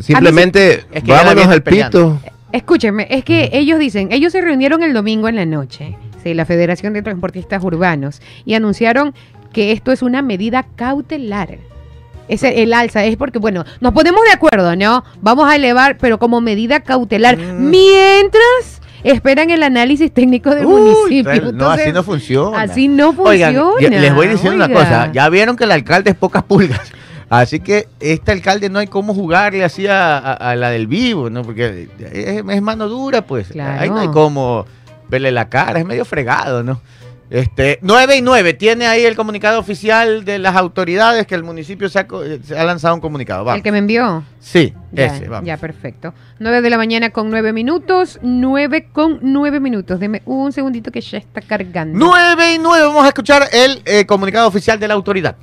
Simplemente 0.00 0.84
Es 0.92 1.02
que 1.02 1.08
ya 1.08 1.16
la 1.18 1.22
vámonos 1.24 1.48
al 1.48 1.62
peleando. 1.62 2.18
pito. 2.20 2.35
Escúcheme, 2.52 3.06
es 3.10 3.24
que 3.24 3.50
ellos 3.52 3.78
dicen, 3.78 4.08
ellos 4.12 4.32
se 4.32 4.40
reunieron 4.40 4.82
el 4.82 4.92
domingo 4.94 5.28
en 5.28 5.36
la 5.36 5.44
noche, 5.46 5.96
sí, 6.22 6.32
la 6.34 6.44
Federación 6.44 6.92
de 6.92 7.02
Transportistas 7.02 7.62
Urbanos, 7.64 8.22
y 8.44 8.54
anunciaron 8.54 9.14
que 9.52 9.72
esto 9.72 9.92
es 9.92 10.02
una 10.02 10.22
medida 10.22 10.64
cautelar. 10.76 11.58
Es 12.28 12.42
el, 12.42 12.54
el 12.54 12.72
alza, 12.72 13.04
es 13.04 13.16
porque, 13.16 13.38
bueno, 13.38 13.64
nos 13.80 13.92
ponemos 13.92 14.20
de 14.24 14.32
acuerdo, 14.32 14.74
¿no? 14.76 15.04
Vamos 15.20 15.48
a 15.50 15.56
elevar, 15.56 15.96
pero 15.98 16.18
como 16.18 16.40
medida 16.40 16.80
cautelar, 16.80 17.36
Mm. 17.36 17.70
mientras 17.70 18.80
esperan 19.04 19.50
el 19.50 19.62
análisis 19.62 20.10
técnico 20.12 20.54
del 20.54 20.66
Uy, 20.66 20.80
municipio. 20.80 21.52
no, 21.52 21.70
así 21.70 21.92
no 21.92 22.02
funciona. 22.02 22.60
Así 22.62 22.88
no 22.88 23.10
Oigan, 23.18 23.54
funciona. 23.54 23.80
yo 23.80 23.88
les 24.00 24.14
voy 24.14 24.26
diciendo 24.28 24.56
una 24.56 24.66
oiga. 24.66 24.78
cosa. 24.80 25.12
Ya 25.12 25.28
vieron 25.28 25.56
que 25.56 25.64
el 25.64 25.72
alcalde 25.72 26.10
es 26.10 26.16
pocas 26.16 26.42
pulgas. 26.42 26.92
Así 27.28 27.58
que 27.60 27.88
este 28.00 28.30
alcalde 28.32 28.68
no 28.70 28.78
hay 28.78 28.86
cómo 28.86 29.12
jugarle 29.14 29.64
así 29.64 29.86
a, 29.86 30.16
a- 30.18 30.32
a 30.34 30.54
la 30.56 30.70
del 30.70 30.86
vivo, 30.86 31.28
¿no? 31.30 31.42
Porque 31.42 31.88
es, 31.98 32.42
es 32.48 32.62
mano 32.62 32.88
dura, 32.88 33.22
pues. 33.22 33.48
Claro. 33.48 33.80
Ahí 33.80 33.88
no 33.90 33.98
hay 33.98 34.08
cómo 34.08 34.64
verle 35.08 35.32
la 35.32 35.48
cara, 35.48 35.78
es 35.80 35.84
medio 35.86 36.04
fregado, 36.04 36.62
¿no? 36.62 36.80
Este, 37.28 37.80
9 37.82 38.18
y 38.18 38.22
9, 38.22 38.54
tiene 38.54 38.86
ahí 38.86 39.04
el 39.04 39.16
comunicado 39.16 39.58
oficial 39.58 40.24
de 40.24 40.38
las 40.38 40.54
autoridades 40.54 41.26
que 41.26 41.34
el 41.34 41.42
municipio 41.42 41.88
se 41.88 41.98
ha, 41.98 42.06
se 42.44 42.56
ha 42.56 42.62
lanzado 42.62 42.94
un 42.94 43.00
comunicado. 43.00 43.42
Vamos. 43.42 43.56
El 43.58 43.64
que 43.64 43.72
me 43.72 43.78
envió. 43.78 44.22
Sí, 44.38 44.72
Ya, 44.92 45.06
ese, 45.06 45.28
vamos. 45.28 45.44
ya, 45.44 45.56
perfecto. 45.56 46.14
9 46.38 46.62
de 46.62 46.70
la 46.70 46.76
mañana 46.76 47.10
con 47.10 47.28
9 47.30 47.52
minutos. 47.52 48.20
9 48.22 48.90
con 48.92 49.18
9 49.22 49.58
minutos. 49.58 49.98
Deme 49.98 50.22
un 50.24 50.52
segundito 50.52 50.92
que 50.92 51.00
ya 51.00 51.18
está 51.18 51.40
cargando. 51.40 51.98
9 51.98 52.54
y 52.54 52.58
9, 52.60 52.86
vamos 52.86 53.04
a 53.04 53.08
escuchar 53.08 53.48
el 53.52 53.82
eh, 53.86 54.06
comunicado 54.06 54.46
oficial 54.46 54.78
de 54.78 54.86
la 54.86 54.94
autoridad. 54.94 55.34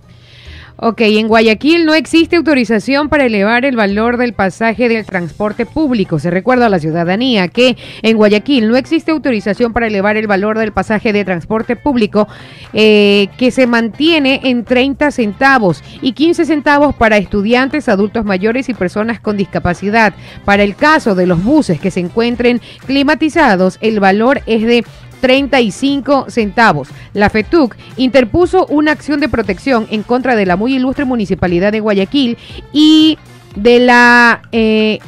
Ok, 0.76 1.02
en 1.02 1.28
Guayaquil 1.28 1.86
no 1.86 1.94
existe 1.94 2.36
autorización 2.36 3.08
para 3.08 3.26
elevar 3.26 3.64
el 3.64 3.76
valor 3.76 4.18
del 4.18 4.34
pasaje 4.34 4.90
del 4.90 5.06
transporte 5.06 5.68
público. 5.68 6.18
Se 6.18 6.32
recuerda 6.32 6.66
a 6.66 6.70
la 6.70 6.80
ciudadanía 6.80 7.48
que 7.48 7.78
en 8.02 8.18
Guayaquil 8.18 8.68
no 8.68 8.76
existe 8.76 9.12
autorización 9.12 9.72
para 9.72 9.86
elevar 9.86 10.18
el 10.18 10.26
valor 10.26 10.58
del 10.58 10.72
pasaje 10.72 11.14
de 11.14 11.24
transporte 11.26 11.76
público 11.76 12.28
eh, 12.74 13.28
que 13.38 13.52
se 13.52 13.68
mantiene 13.68 14.42
en 14.46 14.66
30 14.66 15.12
centavos 15.12 15.84
y 16.02 16.14
15 16.14 16.46
centavos 16.46 16.96
para 16.96 17.18
estudiantes, 17.18 17.88
adultos 17.88 18.26
mayores 18.26 18.68
y 18.68 18.74
personas 18.74 19.20
con 19.20 19.38
discapacidad. 19.38 20.16
Para 20.44 20.64
el 20.64 20.76
caso 20.76 21.14
de 21.14 21.28
los 21.28 21.44
buses 21.44 21.80
que 21.80 21.92
se 21.92 22.00
encuentren 22.00 22.60
climatizados, 22.88 23.78
el 23.80 24.00
valor 24.00 24.42
es 24.48 24.64
de 24.64 24.84
35 25.24 26.26
centavos. 26.28 26.90
La 27.14 27.30
FETUC 27.30 27.78
interpuso 27.96 28.66
una 28.66 28.92
acción 28.92 29.22
de 29.22 29.30
protección 29.30 29.88
en 29.90 30.04
contra 30.04 30.36
de 30.36 30.46
la 30.46 30.58
muy 30.58 30.76
ilustre 30.76 31.06
municipalidad 31.06 31.72
de 31.72 31.80
Guayaquil 31.80 32.38
y 32.74 33.18
de 33.56 33.80
la 33.80 34.42
eh, 34.52 35.00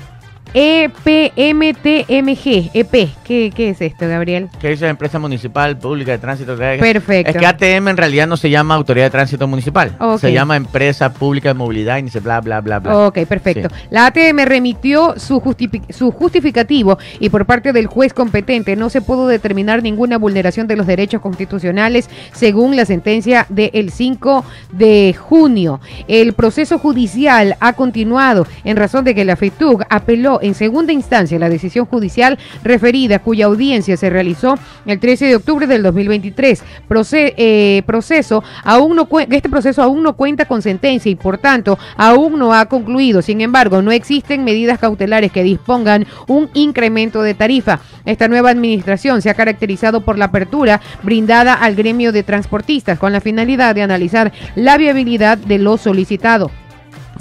EPMTMG, 0.58 2.46
EP. 2.74 3.10
¿Qué, 3.26 3.52
¿Qué 3.54 3.70
es 3.70 3.82
esto, 3.82 4.08
Gabriel? 4.08 4.48
¿Qué 4.62 4.70
dice 4.70 4.88
Empresa 4.88 5.20
Municipal 5.20 5.78
Pública 5.78 6.13
de 6.13 6.18
Tránsito? 6.18 6.56
Perfecto. 6.56 7.30
Es 7.30 7.36
que 7.38 7.46
ATM 7.46 7.89
en 7.89 7.98
realidad 7.98 8.26
no 8.26 8.38
se 8.38 8.50
llama 8.50 8.74
Autoridad 8.76 9.08
de 9.08 9.10
Tránsito 9.10 9.50
Municipal. 9.50 9.98
Se 10.18 10.32
llama 10.32 10.56
Empresa 10.56 11.12
Pública 11.12 11.50
de 11.50 11.56
Movilidad 11.56 11.98
y 11.98 12.04
dice 12.04 12.22
bla, 12.22 12.39
bla, 12.39 12.62
bla, 12.62 12.80
bla. 12.80 12.98
Ok, 13.00 13.26
perfecto. 13.26 13.68
La 13.89 14.06
ATM 14.06 14.46
remitió 14.46 15.15
su, 15.18 15.41
su 15.89 16.12
justificativo 16.12 17.00
y 17.20 17.28
por 17.30 17.46
parte 17.46 17.74
del 17.74 17.88
juez 17.88 18.13
competente 18.13 18.78
no 18.78 18.89
se 18.89 19.02
pudo 19.02 19.28
determinar 19.28 19.84
ninguna 19.84 20.18
vulneración 20.18 20.68
de 20.68 20.78
los 20.78 20.88
derechos 20.88 21.20
constitucionales 21.20 22.10
según 22.32 22.78
la 22.78 22.86
sentencia 22.86 23.45
del 23.49 23.91
5 23.91 24.45
de 24.72 25.14
junio. 25.20 25.82
El 26.08 26.32
proceso 26.32 26.80
judicial 26.80 27.58
ha 27.60 27.74
continuado 27.74 28.47
en 28.64 28.78
razón 28.78 29.03
de 29.03 29.14
que 29.14 29.26
la 29.26 29.36
FETUC 29.36 29.84
apeló 29.89 30.39
en 30.46 30.56
segunda 30.56 30.93
instancia 30.93 31.39
la 31.39 31.50
decisión 31.50 31.86
judicial 31.86 32.38
referida 32.64 33.20
cuya 33.20 33.46
audiencia 33.46 33.98
se 33.98 34.10
realizó 34.10 34.56
el 34.86 35.00
13 35.00 35.26
de 35.26 35.36
octubre 35.36 35.68
del 35.68 35.84
2023. 35.84 36.64
Proce- 36.88 37.34
eh, 37.38 37.84
proceso 37.86 38.43
aún 38.64 38.96
no 38.96 39.08
este 39.30 39.50
proceso 39.50 39.82
aún 39.82 40.04
no 40.04 40.14
cuenta 40.16 40.46
con 40.46 40.62
sentencia 40.62 41.12
y 41.12 41.16
por 41.16 41.38
tanto 41.38 41.78
aún 41.98 42.38
no 42.39 42.54
ha 42.54 42.66
concluido. 42.66 43.22
Sin 43.22 43.41
embargo, 43.41 43.82
no 43.82 43.91
existen 43.91 44.43
medidas 44.43 44.80
cautelares 44.80 45.32
que 45.32 45.43
dispongan 45.43 46.06
un 46.28 46.50
incremento 46.54 47.22
de 47.22 47.34
tarifa. 47.34 47.80
Esta 48.06 48.28
nueva 48.28 48.52
administración 48.52 49.22
se 49.22 49.30
ha 49.30 49.34
caracterizado 49.34 50.02
por 50.02 50.18
la 50.18 50.26
apertura 50.26 50.82
brindada 51.04 51.54
al 51.54 51.76
gremio 51.76 52.12
de 52.12 52.24
transportistas 52.24 53.00
con 53.00 53.12
la 53.12 53.22
finalidad 53.22 53.74
de 53.76 53.82
analizar 53.82 54.32
la 54.56 54.78
viabilidad 54.78 55.38
de 55.38 55.58
lo 55.60 55.78
solicitado. 55.78 56.52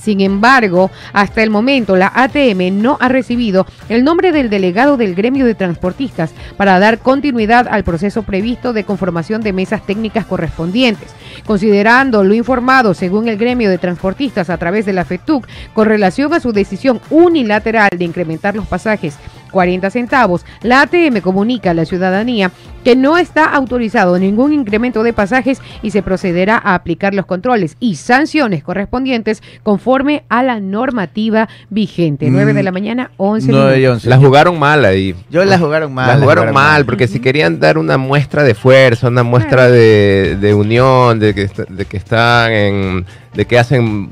Sin 0.04 0.20
embargo, 0.20 0.90
hasta 1.14 1.42
el 1.42 1.48
momento 1.48 1.96
la 1.96 2.12
ATM 2.14 2.82
no 2.82 2.98
ha 3.00 3.08
recibido 3.08 3.66
el 3.88 4.04
nombre 4.04 4.32
del 4.32 4.50
delegado 4.50 4.98
del 4.98 5.14
gremio 5.14 5.46
de 5.46 5.54
transportistas 5.54 6.34
para 6.58 6.78
dar 6.78 6.98
continuidad 6.98 7.66
al 7.68 7.84
proceso 7.84 8.22
previsto 8.22 8.74
de 8.74 8.84
conformación 8.84 9.40
de 9.40 9.54
mesas 9.54 9.86
técnicas 9.86 10.26
correspondientes. 10.26 11.08
Considerando 11.46 12.22
lo 12.22 12.34
informado 12.34 12.92
según 12.92 13.28
el 13.28 13.38
gremio 13.38 13.70
de 13.70 13.78
transportistas 13.78 14.50
a 14.50 14.58
través 14.58 14.84
de 14.84 14.92
la 14.92 15.06
FETUC 15.06 15.48
con 15.72 15.86
relación 15.86 16.34
a 16.34 16.40
su 16.40 16.52
decisión 16.52 17.00
unilateral 17.08 17.88
de 17.96 18.04
incrementar 18.04 18.54
los 18.54 18.66
pasajes 18.66 19.16
40 19.54 19.88
centavos, 19.88 20.44
la 20.62 20.82
ATM 20.82 21.20
comunica 21.22 21.70
a 21.70 21.74
la 21.74 21.86
ciudadanía 21.86 22.50
que 22.84 22.96
no 22.96 23.16
está 23.16 23.46
autorizado 23.46 24.18
ningún 24.18 24.52
incremento 24.52 25.02
de 25.02 25.14
pasajes 25.14 25.62
y 25.80 25.90
se 25.92 26.02
procederá 26.02 26.60
a 26.62 26.74
aplicar 26.74 27.14
los 27.14 27.24
controles 27.24 27.76
y 27.80 27.94
sanciones 27.94 28.62
correspondientes 28.62 29.42
conforme 29.62 30.24
a 30.28 30.42
la 30.42 30.60
normativa 30.60 31.48
vigente. 31.70 32.28
9 32.30 32.52
de 32.52 32.62
la 32.62 32.72
mañana, 32.72 33.10
11 33.16 33.50
9 33.50 33.76
y 33.76 33.80
minutos. 33.80 33.94
11. 34.04 34.08
La 34.10 34.18
jugaron 34.18 34.58
mal 34.58 34.84
ahí. 34.84 35.14
Yo 35.30 35.42
la 35.44 35.58
jugaron 35.58 35.94
mal. 35.94 36.08
la 36.08 36.14
la 36.16 36.20
jugaron 36.20 36.52
mal, 36.52 36.84
porque 36.84 37.06
si 37.08 37.20
ququerían 37.20 37.58
dar 37.60 37.78
una 37.78 37.96
muestra 37.96 38.42
de 38.42 38.54
fuerza, 38.54 39.08
una 39.08 39.22
muestra 39.22 39.70
de, 39.70 40.36
de 40.38 40.52
unión, 40.52 41.18
de 41.20 41.32
que, 41.34 41.42
est- 41.44 41.60
de 41.68 41.84
que 41.86 41.96
están 41.96 42.52
en, 42.52 43.06
de 43.32 43.44
que 43.46 43.58
hacen 43.58 44.10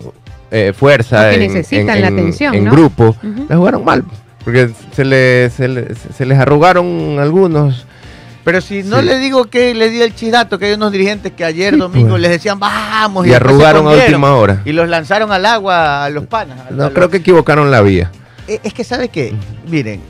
eh, 0.51 0.73
fuerza 0.75 1.33
en, 1.33 1.41
necesitan 1.41 1.97
en- 1.97 2.01
la 2.03 2.09
en- 2.09 2.15
atención, 2.19 2.55
en 2.55 2.65
¿no? 2.65 2.71
grupo, 2.71 3.09
Ujú. 3.23 3.47
la 3.49 3.57
jugaron 3.57 3.85
mal, 3.85 4.05
porque 4.45 4.71
se, 4.95 5.05
le- 5.05 5.51
se, 5.51 5.69
le- 5.69 5.95
se 5.95 6.27
les 6.27 6.39
arrugaron 6.39 7.19
algunos. 7.21 7.87
Pero 8.45 8.61
si 8.61 8.83
no 8.83 8.99
Sí. 9.01 9.07
le 9.07 9.19
digo 9.19 9.45
que 9.45 9.73
le 9.73 9.89
di 9.89 10.03
el 10.03 10.15
chidato, 10.17 10.59
que 10.59 10.67
hay 10.67 10.73
unos 10.73 10.91
dirigentes 10.91 11.31
que 11.33 11.45
ayer 11.45 11.75
Sí, 11.75 11.79
domingo 11.81 12.11
pues. 12.11 12.23
les 12.23 12.31
decían 12.33 12.59
vamos 12.59 13.25
Y 13.27 13.33
arrugaron 13.33 13.87
a 13.87 13.91
última 13.91 14.35
hora. 14.35 14.63
Y 14.65 14.73
los 14.73 14.89
lanzaron 14.89 15.31
al 15.31 15.47
agua 15.47 16.05
a 16.05 16.11
los 16.11 16.27
panas. 16.27 16.59
a- 16.59 16.69
a 16.69 16.71
No, 16.73 16.85
los- 16.85 16.93
creo 16.93 17.09
que 17.09 17.19
equivocaron 17.19 17.71
la 17.71 17.81
vía. 17.83 18.11
Eh, 18.49 18.59
Es 18.65 18.75
que, 18.75 18.83
¿sabe 18.83 19.09
qué? 19.11 19.33
Miren, 19.69 20.01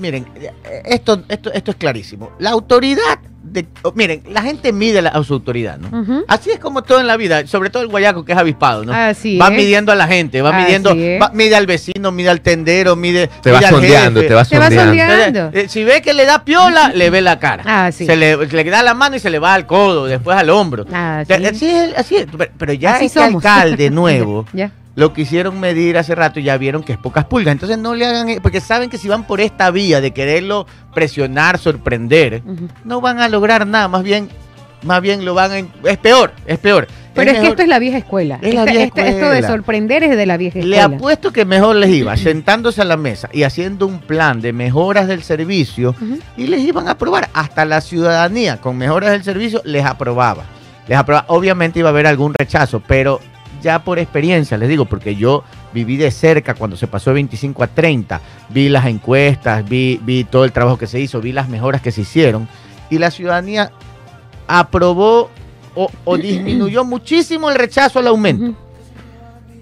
miren, 0.00 0.26
eh, 0.36 0.52
esto, 0.86 1.22
esto, 1.28 1.52
esto 1.52 1.70
es 1.70 1.76
clarísimo. 1.76 2.32
La 2.38 2.50
autoridad, 2.50 3.18
de, 3.42 3.66
oh, 3.82 3.92
miren, 3.94 4.22
la 4.30 4.42
gente 4.42 4.72
mide 4.72 5.00
la- 5.00 5.08
a 5.10 5.24
su 5.24 5.32
autoridad, 5.34 5.78
¿no? 5.78 6.00
Ujú. 6.02 6.24
Así 6.28 6.50
es 6.50 6.58
como 6.58 6.82
todo 6.82 7.00
en 7.00 7.06
la 7.06 7.16
vida, 7.16 7.46
sobre 7.46 7.70
todo 7.70 7.82
el 7.82 7.88
guayaco 7.88 8.24
que 8.24 8.32
es 8.32 8.38
avispado, 8.38 8.84
¿no? 8.84 8.92
Así 8.92 9.38
va 9.38 9.46
es. 9.48 9.52
midiendo 9.54 9.90
a 9.90 9.94
la 9.94 10.06
gente, 10.06 10.42
va 10.42 10.50
Así 10.50 10.64
midiendo, 10.64 10.90
es. 10.90 11.22
va- 11.22 11.30
mide 11.32 11.56
al 11.56 11.66
vecino, 11.66 12.12
mide 12.12 12.28
al 12.28 12.42
tendero, 12.42 12.94
mide, 12.94 13.28
Te 13.42 13.50
va 13.50 13.58
mide 13.58 13.66
al 13.68 13.72
sondeando, 13.74 14.20
te 14.20 14.34
va 14.34 14.44
Te 14.44 14.58
va 14.58 14.70
sondeando. 14.70 15.50
eh, 15.54 15.66
si 15.68 15.82
ve 15.84 16.02
que 16.02 16.12
le 16.12 16.26
da 16.26 16.44
piola, 16.44 16.90
le 16.94 17.08
ve 17.08 17.22
la 17.22 17.38
cara. 17.38 17.62
Ah, 17.66 17.90
sí. 17.92 18.04
Se 18.04 18.16
le, 18.16 18.36
le 18.36 18.64
da 18.64 18.82
la 18.82 18.92
mano 18.94 19.16
y 19.16 19.20
se 19.20 19.30
le 19.30 19.38
va 19.38 19.54
al 19.54 19.66
codo, 19.66 20.04
después 20.06 20.36
al 20.36 20.50
hombro. 20.50 20.84
Ah, 20.92 21.22
Ya, 21.26 21.38
sí. 21.38 21.46
Así 21.46 21.70
es, 21.70 21.96
así 21.96 22.16
es. 22.16 22.26
Pero- 22.36 22.50
Pero 22.58 22.72
ya 22.74 22.96
Así 22.96 23.06
ese 23.06 23.20
somos. 23.20 23.42
alcalde 23.44 23.88
nuevo 23.90 24.44
ya. 24.52 24.70
Lo 24.98 25.12
quisieron 25.12 25.60
medir 25.60 25.96
hace 25.96 26.16
rato 26.16 26.40
y 26.40 26.42
ya 26.42 26.58
vieron 26.58 26.82
que 26.82 26.92
es 26.94 26.98
pocas 26.98 27.24
pulgas. 27.24 27.52
Entonces 27.52 27.78
no 27.78 27.94
le 27.94 28.04
hagan, 28.04 28.28
e- 28.28 28.40
porque 28.40 28.60
saben 28.60 28.90
que 28.90 28.98
si 28.98 29.06
van 29.06 29.22
por 29.22 29.40
esta 29.40 29.70
vía 29.70 30.00
de 30.00 30.10
quererlo 30.10 30.66
presionar, 30.92 31.56
sorprender, 31.58 32.42
no 32.84 33.00
van 33.00 33.20
a 33.20 33.28
lograr 33.28 33.64
nada. 33.64 33.86
Más 33.86 34.02
bien, 34.02 34.28
más 34.82 35.00
bien 35.00 35.24
lo 35.24 35.34
van 35.34 35.52
a, 35.52 35.88
es 35.88 35.98
peor, 35.98 36.32
es 36.46 36.58
peor. 36.58 36.88
Pero 37.14 37.30
es, 37.30 37.38
que 37.38 37.46
esto 37.48 37.62
es 37.62 37.68
la 37.68 37.78
vieja 37.78 37.98
escuela. 37.98 38.40
Es 38.42 38.52
la 38.54 38.60
Este- 38.62 38.72
vieja 38.72 38.84
este- 38.86 39.08
Esto 39.08 39.30
de 39.30 39.42
sorprender 39.44 40.02
es 40.02 40.16
de 40.16 40.26
la 40.26 40.36
vieja 40.36 40.58
Le 40.58 40.76
escuela. 40.76 40.96
apuesto 40.96 41.32
que 41.32 41.44
mejor 41.44 41.76
les 41.76 41.90
iba 41.90 42.16
sentándose 42.16 42.80
a 42.82 42.84
la 42.84 42.96
mesa 42.96 43.28
y 43.32 43.44
haciendo 43.44 43.86
un 43.86 44.00
plan 44.00 44.40
de 44.40 44.52
mejoras 44.52 45.06
del 45.06 45.22
servicio 45.22 45.94
y 46.36 46.48
les 46.48 46.60
iban 46.60 46.88
a 46.88 46.92
aprobar. 46.92 47.28
Hasta 47.34 47.64
la 47.64 47.80
ciudadanía 47.80 48.56
con 48.60 48.76
mejoras 48.76 49.10
del 49.12 49.22
servicio 49.22 49.62
les 49.64 49.84
aprobaba. 49.84 50.44
Les 50.88 50.98
aprobaba. 50.98 51.26
Obviamente 51.28 51.78
iba 51.78 51.88
a 51.88 51.92
haber 51.92 52.06
algún 52.08 52.34
rechazo, 52.34 52.82
pero 52.86 53.20
ya 53.62 53.84
por 53.84 53.98
experiencia 53.98 54.56
les 54.56 54.68
digo, 54.68 54.84
porque 54.84 55.16
yo 55.16 55.44
viví 55.72 55.96
de 55.96 56.10
cerca 56.10 56.54
cuando 56.54 56.76
se 56.76 56.86
pasó 56.86 57.10
de 57.10 57.14
25 57.14 57.62
a 57.62 57.66
30, 57.66 58.20
vi 58.48 58.68
las 58.68 58.86
encuestas, 58.86 59.68
vi, 59.68 60.00
vi 60.02 60.24
todo 60.24 60.44
el 60.44 60.52
trabajo 60.52 60.78
que 60.78 60.86
se 60.86 61.00
hizo, 61.00 61.20
vi 61.20 61.32
las 61.32 61.48
mejoras 61.48 61.82
que 61.82 61.92
se 61.92 62.02
hicieron 62.02 62.48
y 62.90 62.98
la 62.98 63.10
ciudadanía 63.10 63.72
aprobó 64.46 65.30
o, 65.74 65.90
o 66.04 66.16
disminuyó 66.18 66.84
muchísimo 66.84 67.50
el 67.50 67.56
rechazo 67.56 67.98
al 67.98 68.06
aumento. 68.08 68.56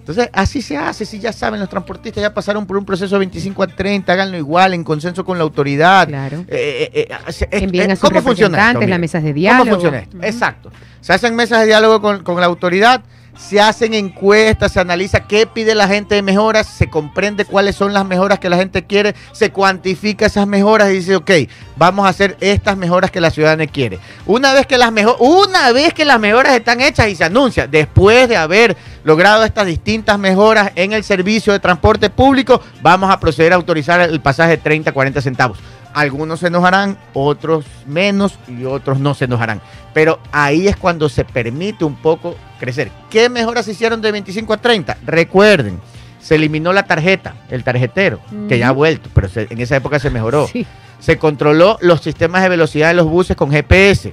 Entonces, 0.06 0.30
así 0.32 0.62
se 0.62 0.76
hace, 0.76 1.04
si 1.04 1.18
ya 1.18 1.32
saben, 1.32 1.58
los 1.58 1.68
transportistas 1.68 2.22
ya 2.22 2.32
pasaron 2.32 2.64
por 2.64 2.76
un 2.76 2.84
proceso 2.84 3.16
de 3.16 3.18
25 3.18 3.60
a 3.64 3.66
30, 3.66 4.12
háganlo 4.12 4.36
igual, 4.36 4.72
en 4.72 4.84
consenso 4.84 5.24
con 5.24 5.36
la 5.36 5.42
autoridad. 5.42 6.06
Claro. 6.06 6.44
Eh, 6.46 6.90
eh, 6.94 7.08
eh, 7.10 7.34
eh, 7.40 7.48
Envíen 7.50 7.90
a 7.90 7.96
sus 7.96 8.08
¿Cómo 8.08 8.22
funciona 8.22 8.70
esto? 8.70 8.86
las 8.86 9.00
mesas 9.00 9.24
de 9.24 9.32
diálogo. 9.32 9.64
¿Cómo 9.64 9.72
funciona 9.72 9.98
esto? 9.98 10.18
Exacto. 10.22 10.70
Se 11.00 11.12
hacen 11.12 11.34
mesas 11.34 11.58
de 11.58 11.66
diálogo 11.66 12.00
con, 12.00 12.22
con 12.22 12.38
la 12.38 12.46
autoridad, 12.46 13.02
se 13.36 13.60
hacen 13.60 13.94
encuestas, 13.94 14.72
se 14.72 14.80
analiza 14.80 15.20
qué 15.20 15.46
pide 15.46 15.74
la 15.74 15.88
gente 15.88 16.14
de 16.14 16.22
mejoras, 16.22 16.66
se 16.66 16.88
comprende 16.88 17.44
cuáles 17.44 17.76
son 17.76 17.92
las 17.92 18.06
mejoras 18.06 18.38
que 18.38 18.48
la 18.48 18.56
gente 18.56 18.84
quiere, 18.84 19.14
se 19.32 19.50
cuantifica 19.50 20.26
esas 20.26 20.46
mejoras 20.46 20.90
y 20.90 20.94
dice, 20.94 21.16
ok, 21.16 21.30
vamos 21.76 22.06
a 22.06 22.10
hacer 22.10 22.36
estas 22.40 22.76
mejoras 22.76 23.10
que 23.10 23.20
la 23.20 23.30
ciudadanía 23.30 23.66
quiere. 23.66 23.98
Una 24.26 24.52
vez 24.54 24.66
que 24.66 24.78
las 24.78 24.92
mejoras, 24.92 25.20
una 25.20 25.72
vez 25.72 25.92
que 25.94 26.04
las 26.04 26.18
mejoras 26.18 26.54
están 26.54 26.80
hechas 26.80 27.08
y 27.08 27.16
se 27.16 27.24
anuncia, 27.24 27.66
después 27.66 28.28
de 28.28 28.36
haber 28.36 28.76
logrado 29.04 29.44
estas 29.44 29.66
distintas 29.66 30.18
mejoras 30.18 30.72
en 30.74 30.92
el 30.92 31.04
servicio 31.04 31.52
de 31.52 31.60
transporte 31.60 32.10
público, 32.10 32.60
vamos 32.82 33.10
a 33.10 33.20
proceder 33.20 33.52
a 33.52 33.56
autorizar 33.56 34.00
el 34.00 34.20
pasaje 34.20 34.52
de 34.52 34.58
30, 34.58 34.92
40 34.92 35.20
centavos. 35.20 35.58
Algunos 35.96 36.40
se 36.40 36.48
enojarán, 36.48 36.98
otros 37.14 37.64
menos 37.86 38.38
y 38.46 38.64
otros 38.66 39.00
no 39.00 39.14
se 39.14 39.24
enojarán. 39.24 39.62
Pero 39.94 40.18
ahí 40.30 40.68
es 40.68 40.76
cuando 40.76 41.08
se 41.08 41.24
permite 41.24 41.86
un 41.86 41.96
poco 41.96 42.36
crecer. 42.60 42.92
¿Qué 43.08 43.30
mejoras 43.30 43.64
se 43.64 43.72
hicieron 43.72 44.02
de 44.02 44.12
25 44.12 44.52
a 44.52 44.56
30? 44.58 44.98
Recuerden, 45.06 45.80
se 46.20 46.34
eliminó 46.34 46.74
la 46.74 46.82
tarjeta, 46.84 47.34
el 47.48 47.64
tarjetero, 47.64 48.20
que 48.46 48.58
ya 48.58 48.68
ha 48.68 48.72
vuelto, 48.72 49.08
pero 49.14 49.26
se- 49.30 49.46
en 49.48 49.58
esa 49.58 49.76
época 49.76 49.98
se 49.98 50.10
mejoró. 50.10 50.46
Sí. 50.52 50.66
Se 51.00 51.16
controló 51.16 51.78
los 51.80 52.02
sistemas 52.02 52.42
de 52.42 52.50
velocidad 52.50 52.88
de 52.88 52.94
los 52.94 53.06
buses 53.06 53.34
con 53.34 53.50
GPS. 53.50 54.12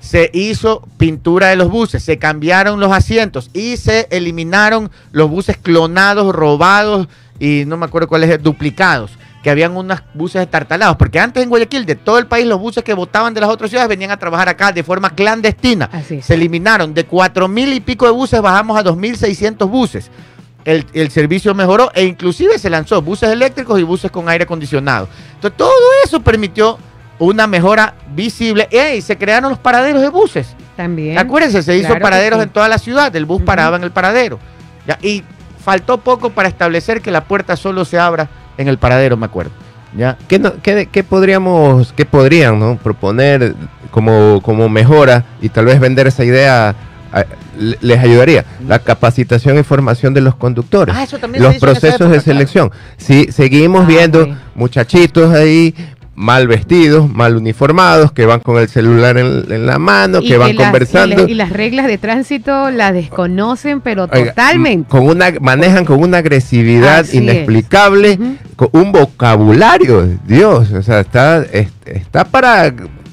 Se 0.00 0.30
hizo 0.34 0.86
pintura 0.98 1.48
de 1.48 1.56
los 1.56 1.70
buses, 1.70 2.02
se 2.02 2.18
cambiaron 2.18 2.78
los 2.78 2.92
asientos 2.92 3.48
y 3.54 3.78
se 3.78 4.06
eliminaron 4.10 4.90
los 5.12 5.30
buses 5.30 5.56
clonados, 5.56 6.34
robados 6.34 7.08
y 7.38 7.62
no 7.66 7.78
me 7.78 7.86
acuerdo 7.86 8.08
cuáles, 8.08 8.42
duplicados, 8.42 9.12
que 9.42 9.50
habían 9.50 9.76
unos 9.76 10.02
buses 10.14 10.42
estartalados. 10.42 10.96
Porque 10.96 11.18
antes 11.18 11.42
en 11.42 11.48
Guayaquil, 11.48 11.84
de 11.84 11.96
todo 11.96 12.18
el 12.18 12.26
país, 12.26 12.46
los 12.46 12.60
buses 12.60 12.84
que 12.84 12.94
votaban 12.94 13.34
de 13.34 13.40
las 13.40 13.50
otras 13.50 13.70
ciudades 13.70 13.88
venían 13.88 14.10
a 14.10 14.16
trabajar 14.16 14.48
acá 14.48 14.72
de 14.72 14.82
forma 14.82 15.10
clandestina. 15.10 15.90
Se 16.22 16.34
eliminaron 16.34 16.94
de 16.94 17.04
cuatro 17.04 17.48
mil 17.48 17.72
y 17.72 17.80
pico 17.80 18.06
de 18.06 18.12
buses, 18.12 18.40
bajamos 18.40 18.78
a 18.78 18.84
2.600 18.84 19.68
buses. 19.68 20.10
El, 20.64 20.86
el 20.94 21.10
servicio 21.10 21.54
mejoró 21.56 21.90
e 21.92 22.04
inclusive 22.04 22.56
se 22.56 22.70
lanzó 22.70 23.02
buses 23.02 23.30
eléctricos 23.30 23.80
y 23.80 23.82
buses 23.82 24.12
con 24.12 24.28
aire 24.28 24.44
acondicionado. 24.44 25.08
Entonces 25.34 25.56
todo 25.56 25.72
eso 26.04 26.20
permitió 26.20 26.78
una 27.18 27.48
mejora 27.48 27.94
visible. 28.14 28.68
¡Ey! 28.70 29.02
Se 29.02 29.18
crearon 29.18 29.50
los 29.50 29.58
paraderos 29.58 30.00
de 30.02 30.08
buses. 30.08 30.54
También. 30.76 31.18
Acuérdense, 31.18 31.62
se 31.64 31.76
hizo 31.76 31.88
Claro 31.88 32.00
paraderos 32.02 32.38
sí. 32.38 32.44
en 32.44 32.50
toda 32.50 32.68
la 32.68 32.78
ciudad. 32.78 33.14
El 33.16 33.24
bus 33.24 33.42
paraba 33.42 33.76
en 33.76 33.82
el 33.82 33.90
paradero. 33.90 34.38
Ya, 34.86 34.98
y 35.02 35.24
faltó 35.64 35.98
poco 35.98 36.30
para 36.30 36.48
establecer 36.48 37.00
que 37.02 37.10
la 37.10 37.24
puerta 37.24 37.56
solo 37.56 37.84
se 37.84 37.98
abra 37.98 38.28
en 38.58 38.68
el 38.68 38.78
paradero, 38.78 39.16
me 39.16 39.26
acuerdo. 39.26 39.52
¿Ya? 39.96 40.16
¿Qué, 40.28 40.38
no- 40.38 40.54
qué- 40.62 40.88
qué 40.90 41.04
podríamos, 41.04 41.92
qué 41.92 42.06
podrían 42.06 42.58
¿no? 42.58 42.76
proponer 42.82 43.54
como, 43.90 44.40
como 44.42 44.68
mejora 44.70 45.24
y 45.42 45.50
tal 45.50 45.66
vez 45.66 45.78
vender 45.80 46.06
esa 46.06 46.24
idea? 46.24 46.74
les 47.82 47.98
ayudaría. 47.98 48.46
La 48.66 48.78
capacitación 48.78 49.58
y 49.58 49.62
formación 49.62 50.14
de 50.14 50.22
los 50.22 50.34
conductores. 50.34 50.94
Ah, 50.96 51.02
eso 51.02 51.18
también 51.18 51.44
los 51.44 51.56
procesos 51.58 52.00
época, 52.00 52.08
de 52.14 52.20
selección. 52.20 52.70
Sí, 52.96 53.28
seguimos 53.30 53.82
Ah, 53.82 53.86
viendo 53.86 54.34
muchachitos 54.54 55.34
ahí 55.34 55.74
mal 56.14 56.46
vestidos, 56.46 57.08
mal 57.12 57.36
uniformados, 57.36 58.12
que 58.12 58.26
van 58.26 58.40
con 58.40 58.58
el 58.58 58.68
celular 58.68 59.16
en, 59.16 59.50
en 59.50 59.66
la 59.66 59.78
mano, 59.78 60.18
Y 60.20 60.28
que 60.28 60.36
van 60.36 60.48
las- 60.48 60.54
y 60.54 60.58
conversando. 60.58 61.28
Y, 61.28 61.34
las 61.34 61.50
reglas 61.50 61.86
de 61.86 61.96
tránsito 61.98 62.70
las 62.70 62.92
desconocen, 62.92 63.80
pero 63.80 64.08
Oiga, 64.12 64.30
totalmente. 64.30 64.88
Con 64.88 65.06
una, 65.08 65.32
manejan 65.40 65.84
con 65.84 66.00
una 66.02 66.18
agresividad 66.18 67.00
Así 67.00 67.18
inexplicable, 67.18 68.18
con 68.56 68.68
un 68.72 68.92
vocabulario, 68.92 70.06
Dios, 70.26 70.70
o 70.72 70.82
sea, 70.82 71.00
está, 71.00 71.42
es- 71.50 71.68
está 71.86 72.24
para, 72.24 72.72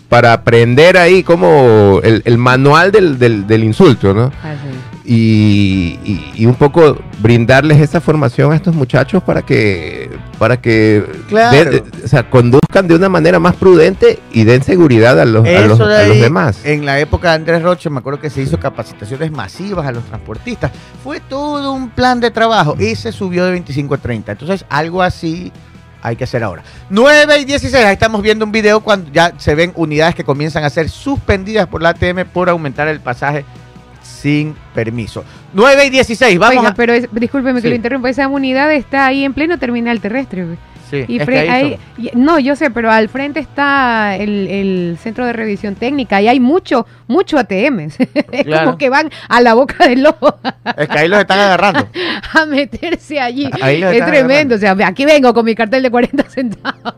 para 0.09 0.33
aprender 0.33 0.97
ahí 0.97 1.21
como 1.23 1.99
el, 2.03 2.21
el 2.25 2.37
manual 2.37 2.91
del, 2.91 3.17
del- 3.19 3.45
del 3.47 3.63
insulto, 3.63 4.13
¿no? 4.13 4.31
Así. 4.43 4.67
Y, 5.05 5.99
y- 6.03 6.31
y 6.35 6.45
un 6.45 6.53
poco 6.55 6.97
brindarles 7.19 7.79
esa 7.79 7.99
formación 7.99 8.51
a 8.51 8.55
estos 8.55 8.75
muchachos 8.75 9.23
para 9.23 9.41
que, 9.43 10.09
para 10.37 10.57
que 10.61 11.03
Claro. 11.27 11.83
o 12.03 12.07
sea, 12.07 12.29
conduzcan 12.29 12.87
de 12.87 12.95
una 12.95 13.09
manera 13.09 13.39
más 13.39 13.55
prudente 13.55 14.19
y 14.31 14.43
den 14.43 14.61
seguridad 14.63 15.19
a 15.19 15.25
los, 15.25 15.47
a 15.47 15.61
los, 15.67 15.79
a 15.79 15.87
demás. 15.87 16.59
En 16.63 16.85
la 16.85 16.99
época 16.99 17.29
de 17.29 17.35
Andrés 17.35 17.63
Roche, 17.63 17.89
me 17.89 17.99
acuerdo 17.99 18.19
que 18.19 18.29
se 18.29 18.41
hizo 18.41 18.59
capacitaciones 18.59 19.31
masivas 19.31 19.87
a 19.87 19.91
los 19.91 20.03
transportistas. 20.05 20.71
Fue 21.03 21.19
todo 21.19 21.71
un 21.73 21.89
plan 21.89 22.19
de 22.19 22.29
trabajo 22.31 22.75
y 22.79 22.95
se 22.95 23.11
subió 23.11 23.45
de 23.45 23.51
25 23.51 23.95
a 23.95 23.97
30. 23.97 24.31
Entonces, 24.33 24.65
algo 24.69 25.01
así 25.01 25.51
hay 26.01 26.15
que 26.15 26.23
hacer 26.23 26.43
ahora. 26.43 26.63
9 26.89 27.39
y 27.39 27.45
16, 27.45 27.83
ahí 27.85 27.93
estamos 27.93 28.21
viendo 28.21 28.45
un 28.45 28.51
video 28.51 28.79
cuando 28.81 29.11
ya 29.11 29.33
se 29.37 29.55
ven 29.55 29.73
unidades 29.75 30.15
que 30.15 30.23
comienzan 30.23 30.63
a 30.63 30.69
ser 30.69 30.89
suspendidas 30.89 31.67
por 31.67 31.81
la 31.81 31.89
ATM 31.89 32.25
por 32.31 32.49
aumentar 32.49 32.87
el 32.87 32.99
pasaje 32.99 33.45
sin 34.01 34.55
permiso. 34.73 35.23
9 35.53 35.85
y 35.85 35.89
16, 35.89 36.39
vamos 36.39 36.57
Oiga, 36.57 36.69
a... 36.69 36.73
pero 36.73 36.93
es- 36.93 37.07
discúlpeme 37.11 37.59
que 37.61 37.63
Sí. 37.67 37.69
lo 37.69 37.75
interrumpa, 37.75 38.09
esa 38.09 38.27
unidad 38.27 38.71
está 38.73 39.05
ahí 39.07 39.23
en 39.23 39.33
pleno 39.33 39.57
terminal 39.59 39.99
terrestre. 39.99 40.45
Sí, 40.89 41.05
Y 41.07 41.19
es 41.21 41.27
que 41.27 41.37
ahí 41.49 41.77
no, 42.15 42.39
yo 42.39 42.55
sé, 42.55 42.71
pero 42.71 42.89
al 42.91 43.09
frente 43.09 43.39
está 43.39 44.15
el, 44.15 44.47
el 44.47 44.97
centro 45.01 45.25
de 45.25 45.33
revisión 45.33 45.75
técnica 45.75 46.21
y 46.21 46.27
hay 46.27 46.39
mucho, 46.39 46.87
mucho 47.07 47.37
ATMs. 47.37 47.99
es 48.31 48.43
Claro. 48.45 48.65
como 48.65 48.77
que 48.77 48.89
van 48.89 49.09
a 49.27 49.41
la 49.41 49.53
boca 49.53 49.87
del 49.87 50.01
lobo 50.03 50.35
es 50.77 50.87
que 50.87 50.97
ahí 50.99 51.07
los 51.07 51.19
están 51.19 51.39
agarrando. 51.39 51.87
a 52.33 52.45
meterse 52.45 53.19
allí. 53.19 53.49
Ahí 53.61 53.79
los 53.79 53.91
es 53.91 53.97
están 53.97 54.09
tremendo. 54.11 54.55
O 54.55 54.57
sea, 54.57 54.75
aquí 54.85 55.05
vengo 55.05 55.33
con 55.33 55.45
mi 55.45 55.53
cartel 55.55 55.83
de 55.83 55.91
40 55.91 56.23
centavos. 56.29 56.93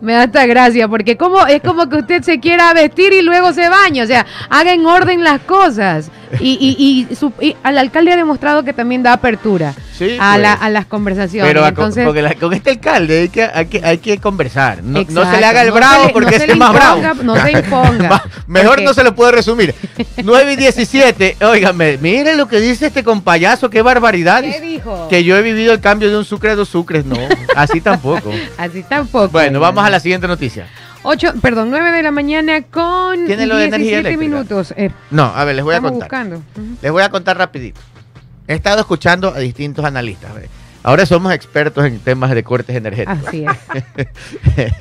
Me 0.00 0.12
da 0.12 0.24
esta 0.24 0.44
gracia, 0.46 0.88
porque 0.88 1.16
como, 1.16 1.46
es 1.46 1.60
como 1.62 1.88
que 1.88 1.96
usted 1.96 2.22
se 2.22 2.40
quiera 2.40 2.72
vestir 2.74 3.12
y 3.12 3.22
luego 3.22 3.52
se 3.52 3.68
baña. 3.68 4.04
O 4.04 4.06
sea, 4.06 4.26
haga 4.48 4.72
en 4.72 4.84
orden 4.86 5.24
las 5.24 5.40
cosas. 5.42 6.10
Y, 6.40 6.58
y, 6.60 7.08
y 7.10 7.14
su- 7.16 7.32
y 7.40 7.56
al 7.62 7.78
alcalde 7.78 8.12
ha 8.12 8.16
demostrado 8.16 8.62
que 8.62 8.72
también 8.72 9.02
da 9.02 9.12
apertura 9.14 9.74
Sí, 10.00 10.16
a, 10.18 10.38
la- 10.38 10.54
a 10.54 10.70
las 10.70 10.86
conversaciones. 10.86 11.46
Pero 11.52 11.66
Entonces, 11.66 12.04
porque 12.06 12.22
la- 12.22 12.34
con 12.34 12.52
este 12.54 12.70
alcalde 12.70 13.20
hay 13.20 13.28
que, 13.28 13.44
hay 13.44 13.66
que, 13.66 13.84
hay 13.84 13.98
que 13.98 14.18
conversar. 14.18 14.82
No, 14.82 15.04
no 15.08 15.30
se 15.30 15.38
le 15.38 15.44
haga 15.46 15.60
el 15.62 15.68
No 15.68 15.74
bravo 15.74 16.06
le- 16.06 16.12
porque 16.12 16.38
no 16.38 16.44
es 16.44 16.56
más 16.56 16.72
bravo. 16.72 17.02
no 17.22 17.36
se 17.36 17.52
imponga. 17.52 18.22
Mejor 18.46 18.68
Porque- 18.70 18.84
no 18.84 18.94
se 18.94 19.04
lo 19.04 19.14
puede 19.14 19.32
resumir. 19.32 19.74
9 20.24 20.52
y 20.52 20.56
17. 20.56 21.36
Óigame, 21.42 21.98
mire 21.98 22.34
lo 22.34 22.48
que 22.48 22.60
dice 22.60 22.86
este 22.86 23.04
compayazo, 23.04 23.68
qué 23.70 23.82
barbaridad. 23.82 24.42
¿Qué 24.42 24.60
dijo? 24.60 25.08
Que 25.08 25.22
yo 25.22 25.36
he 25.36 25.42
vivido 25.42 25.72
el 25.72 25.80
cambio 25.80 26.08
de 26.10 26.16
un 26.16 26.24
sucre 26.24 26.50
a 26.50 26.56
dos 26.56 26.68
sucres. 26.70 27.04
No, 27.04 27.16
así 27.54 27.80
tampoco. 27.80 28.30
Así 28.56 28.82
tampoco. 28.82 29.28
Bueno, 29.28 29.60
vamos 29.60 29.84
a 29.84 29.90
la 29.90 30.00
siguiente 30.00 30.26
noticia. 30.26 30.66
8, 31.02 31.34
perdón, 31.40 31.70
9 31.70 31.92
de 31.92 32.02
la 32.02 32.10
mañana 32.10 32.62
con 32.62 33.24
¿Tiene 33.26 33.46
lo 33.46 33.56
de 33.56 33.64
energía 33.66 34.00
17 34.02 34.08
eléctrica? 34.08 34.20
minutos. 34.36 34.74
Eh, 34.76 34.90
No, 35.10 35.32
a 35.34 35.44
ver, 35.44 35.56
les 35.56 35.64
voy 35.64 35.74
a 35.74 35.80
contar. 35.80 36.00
buscando. 36.00 36.36
Ujú. 36.36 36.76
Les 36.82 36.92
voy 36.92 37.02
a 37.02 37.08
contar 37.10 37.38
rapidito. 37.38 37.80
He 38.48 38.54
estado 38.54 38.80
escuchando 38.80 39.28
a 39.34 39.38
distintos 39.38 39.84
analistas. 39.84 40.32
Ahora 40.82 41.04
somos 41.06 41.32
expertos 41.32 41.84
en 41.84 41.98
temas 41.98 42.30
de 42.30 42.42
cortes 42.42 42.74
energéticos. 42.74 43.26
Así 43.28 43.44
es. 43.44 44.06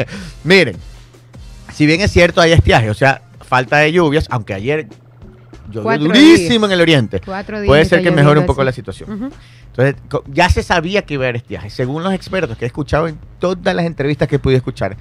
Miren, 0.44 0.78
si 1.74 1.86
bien 1.86 2.02
es 2.02 2.12
cierto 2.12 2.42
hay 2.42 2.54
estiaje, 2.54 2.90
o 2.90 2.94
sea, 2.94 3.22
falta 3.42 3.78
de 3.78 3.92
lluvias, 3.92 4.28
aunque 4.30 4.54
ayer 4.54 4.88
llovió 5.70 5.98
durísimo 6.00 6.50
días. 6.50 6.64
en 6.64 6.72
el 6.72 6.82
oriente, 6.82 7.22
Cuatro 7.24 7.60
días 7.60 7.68
puede 7.68 7.86
ser 7.86 8.02
que 8.02 8.12
mejore 8.12 8.40
un 8.40 8.46
poco 8.46 8.62
así. 8.62 8.66
la 8.68 8.72
situación. 8.72 9.32
Entonces, 9.68 9.96
ya 10.28 10.50
se 10.50 10.64
sabía 10.64 11.04
que 11.04 11.14
iba 11.14 11.26
a 11.26 11.28
haber 11.28 11.38
estiaje. 11.38 11.70
Según 11.70 12.04
los 12.04 12.14
expertos 12.14 12.58
que 12.58 12.66
he 12.66 12.68
escuchado 12.68 13.08
en 13.08 13.18
todas 13.40 13.76
las 13.76 13.86
entrevistas 13.86 14.28
que 14.28 14.40
pude 14.40 14.56
escuchar, 14.56 14.98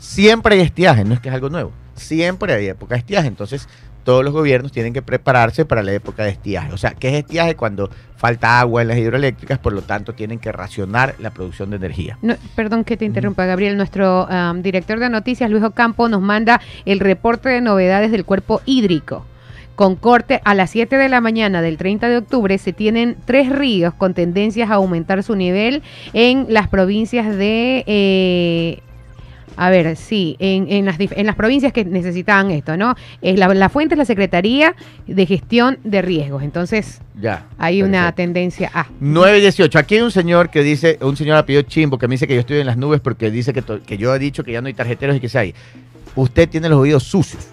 siempre 0.00 0.54
hay 0.56 0.62
estiaje, 0.62 1.04
no 1.04 1.14
es 1.14 1.20
que 1.20 1.28
es 1.28 1.34
algo 1.34 1.50
nuevo. 1.50 1.72
Siempre 1.94 2.52
hay 2.52 2.68
época 2.68 2.94
de 2.94 3.00
estiaje. 3.00 3.28
Entonces, 3.28 3.68
todos 4.04 4.24
los 4.24 4.32
gobiernos 4.32 4.72
tienen 4.72 4.92
que 4.92 5.02
prepararse 5.02 5.64
para 5.64 5.82
la 5.82 5.92
época 5.92 6.24
de 6.24 6.30
estiaje. 6.30 6.72
O 6.72 6.76
sea, 6.76 6.92
¿qué 6.92 7.08
es 7.08 7.14
estiaje? 7.14 7.54
Cuando 7.56 7.90
falta 8.16 8.60
agua 8.60 8.82
en 8.82 8.88
las 8.88 8.98
hidroeléctricas, 8.98 9.58
por 9.58 9.72
lo 9.72 9.82
tanto, 9.82 10.12
tienen 10.14 10.38
que 10.38 10.52
racionar 10.52 11.14
la 11.18 11.30
producción 11.30 11.70
de 11.70 11.76
energía. 11.76 12.18
Perdón 12.54 12.84
que 12.84 12.96
te 12.96 13.04
interrumpa, 13.04 13.46
Gabriel. 13.46 13.76
Nuestro 13.76 14.28
director 14.56 14.98
de 14.98 15.08
noticias, 15.08 15.50
Luis 15.50 15.64
Ocampo, 15.64 16.08
nos 16.08 16.20
manda 16.20 16.60
el 16.84 17.00
reporte 17.00 17.48
de 17.48 17.60
novedades 17.60 18.10
del 18.10 18.24
cuerpo 18.24 18.60
hídrico. 18.64 19.26
Con 19.74 19.96
corte 19.96 20.40
a 20.44 20.54
las 20.54 20.70
7 20.70 20.96
de 20.96 21.08
la 21.08 21.20
mañana 21.20 21.62
del 21.62 21.78
30 21.78 22.08
de 22.08 22.18
octubre 22.18 22.58
se 22.58 22.74
tienen 22.74 23.16
tres 23.24 23.48
ríos 23.48 23.94
con 23.94 24.12
tendencias 24.12 24.70
a 24.70 24.74
aumentar 24.74 25.22
su 25.22 25.34
nivel 25.34 25.82
en 26.12 26.46
las 26.48 26.68
provincias 26.68 27.34
de... 27.36 27.82
eh, 27.86 28.82
a 29.56 29.70
ver, 29.70 29.96
sí, 29.96 30.36
en, 30.38 30.70
en 30.70 30.84
las, 30.86 30.96
en 30.98 31.26
las 31.26 31.36
provincias 31.36 31.72
que 31.72 31.84
necesitaban 31.84 32.50
esto, 32.50 32.76
¿no? 32.76 32.94
Es 33.20 33.38
la, 33.38 33.52
la 33.54 33.68
fuente 33.68 33.94
es 33.94 33.98
la 33.98 34.04
Secretaría 34.04 34.74
de 35.06 35.26
Gestión 35.26 35.78
de 35.84 36.02
Riesgos. 36.02 36.42
Entonces, 36.42 37.00
Ya. 37.20 37.46
hay 37.58 37.82
una 37.82 38.12
tendencia 38.12 38.70
A. 38.74 38.86
9 39.00 39.38
y 39.38 39.40
18. 39.42 39.78
Aquí 39.78 39.96
hay 39.96 40.00
un 40.02 40.10
señor 40.10 40.50
que 40.50 40.62
dice, 40.62 40.98
un 41.00 41.16
señor 41.16 41.36
apellido 41.36 41.62
Chimbo, 41.62 41.98
que 41.98 42.08
me 42.08 42.14
dice 42.14 42.26
que 42.26 42.34
yo 42.34 42.40
estoy 42.40 42.58
en 42.58 42.66
las 42.66 42.76
nubes 42.76 43.00
porque 43.00 43.30
dice 43.30 43.52
que, 43.52 43.62
to- 43.62 43.82
que 43.82 43.96
yo 43.98 44.14
he 44.14 44.18
dicho 44.18 44.42
que 44.44 44.52
ya 44.52 44.60
no 44.60 44.68
hay 44.68 44.74
tarjeteros 44.74 45.16
y 45.16 45.20
que 45.20 45.28
se 45.28 45.38
hay. 45.38 45.54
Usted 46.16 46.48
tiene 46.48 46.68
los 46.68 46.78
oídos 46.78 47.02
sucios. 47.04 47.46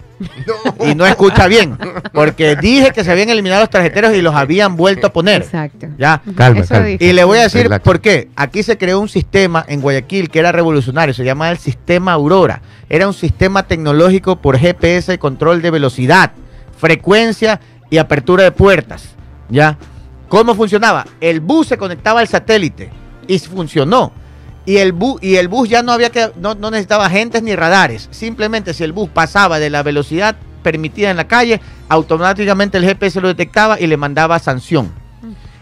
Y 0.86 0.96
no 0.96 1.06
escucha 1.06 1.48
bien. 1.48 1.78
Porque 2.14 2.56
dije 2.56 2.92
que 2.92 3.04
se 3.04 3.12
habían 3.12 3.30
eliminado 3.30 3.62
los 3.62 3.70
tarjeteros 3.70 4.14
y 4.16 4.22
los 4.22 4.36
habían 4.36 4.76
vuelto 4.76 5.08
a 5.08 5.14
poner. 5.14 5.44
Exacto. 5.44 5.88
Ya. 5.98 6.22
Calma. 6.36 6.64
Y 7.00 7.14
le 7.14 7.24
voy 7.24 7.40
a 7.40 7.44
decir 7.44 7.70
por 7.84 8.02
qué. 8.02 8.30
Aquí 8.36 8.64
se 8.64 8.78
creó 8.78 9.00
un 9.00 9.10
sistema 9.10 9.66
en 9.68 9.82
Guayaquil 9.82 10.30
que 10.30 10.40
era 10.40 10.52
revolucionario, 10.52 11.14
se 11.14 11.24
llama 11.24 11.52
el 11.52 11.58
sistema 11.58 12.14
Aurora. 12.14 12.62
Era 12.90 13.08
un 13.08 13.14
sistema 13.14 13.64
tecnológico 13.64 14.38
por 14.38 14.58
GPS 14.58 15.18
control 15.20 15.62
de 15.62 15.72
velocidad, 15.72 16.32
frecuencia 16.78 17.60
y 17.90 17.98
apertura 17.98 18.44
de 18.44 18.52
puertas. 18.52 19.16
¿Ya? 19.50 19.78
¿Cómo 20.28 20.54
funcionaba? 20.54 21.06
El 21.20 21.40
bus 21.40 21.68
se 21.68 21.78
conectaba 21.78 22.20
al 22.20 22.28
satélite 22.28 22.92
y 23.28 23.40
funcionó. 23.40 24.12
Y 24.70 24.78
el, 24.78 24.92
bus, 24.92 25.22
y 25.24 25.36
el 25.38 25.48
bus 25.48 25.68
ya 25.68 25.82
no 25.82 25.92
había 25.92 26.10
que 26.12 26.30
no, 26.40 26.54
no 26.54 26.70
necesitaba 26.70 27.08
agentes 27.08 27.42
ni 27.42 27.56
radares. 27.56 28.08
Simplemente 28.12 28.74
si 28.74 28.84
el 28.84 28.92
bus 28.94 29.10
pasaba 29.10 29.58
de 29.60 29.70
la 29.70 29.82
velocidad 29.84 30.36
permitida 30.62 31.10
en 31.10 31.18
la 31.18 31.28
calle, 31.28 31.60
automáticamente 31.88 32.78
el 32.78 32.86
GPS 32.86 33.20
lo 33.22 33.30
detectaba 33.30 33.80
y 33.80 33.88
le 33.88 33.98
mandaba 33.98 34.38
sanción 34.40 34.92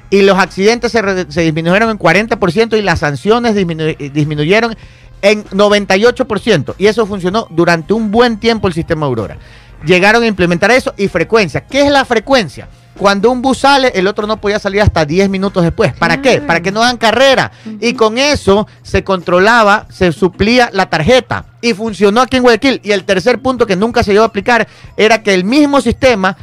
y 0.09 0.21
los 0.21 0.37
accidentes 0.37 0.91
se, 0.91 1.01
re- 1.01 1.25
se 1.29 1.41
disminuyeron 1.41 1.89
en 1.89 1.99
40% 1.99 2.77
y 2.77 2.81
las 2.81 2.99
sanciones 2.99 3.55
disminu- 3.55 4.11
disminuyeron 4.11 4.75
en 5.21 5.43
98%. 5.45 6.75
Y 6.77 6.87
eso 6.87 7.05
funcionó 7.05 7.47
durante 7.49 7.93
un 7.93 8.09
buen 8.11 8.37
tiempo 8.39 8.67
el 8.67 8.73
sistema 8.73 9.05
Aurora. 9.05 9.37
Llegaron 9.85 10.23
a 10.23 10.27
implementar 10.27 10.71
eso 10.71 10.93
y 10.97 11.07
frecuencia. 11.07 11.61
¿Qué 11.61 11.81
es 11.81 11.91
la 11.91 12.05
frecuencia? 12.05 12.67
Cuando 12.97 13.29
un 13.31 13.41
bus 13.41 13.59
sale, 13.59 13.91
el 13.95 14.07
otro 14.07 14.25
no 14.25 14.37
podía 14.37 14.59
salir 14.59 14.81
hasta 14.81 15.05
10 15.05 15.29
minutos 15.29 15.63
después. 15.63 15.93
¿Para 15.93 16.21
qué? 16.21 16.41
Para 16.41 16.61
que 16.61 16.71
no 16.71 16.81
hagan 16.81 16.97
carrera. 16.97 17.51
Y 17.79 17.93
con 17.93 18.17
eso 18.17 18.67
se 18.81 19.03
controlaba, 19.03 19.85
se 19.89 20.11
suplía 20.11 20.69
la 20.73 20.89
tarjeta. 20.89 21.45
Y 21.61 21.73
funcionó 21.73 22.21
aquí 22.21 22.37
en 22.37 22.43
Guayaquil. 22.43 22.81
Y 22.83 22.91
el 22.91 23.03
tercer 23.03 23.39
punto 23.39 23.67
que 23.67 23.75
nunca 23.75 24.03
se 24.03 24.11
llegó 24.11 24.23
a 24.23 24.27
aplicar 24.27 24.67
era 24.95 25.21
que 25.21 25.33
el 25.33 25.43
mismo 25.43 25.81
sistema 25.81 26.35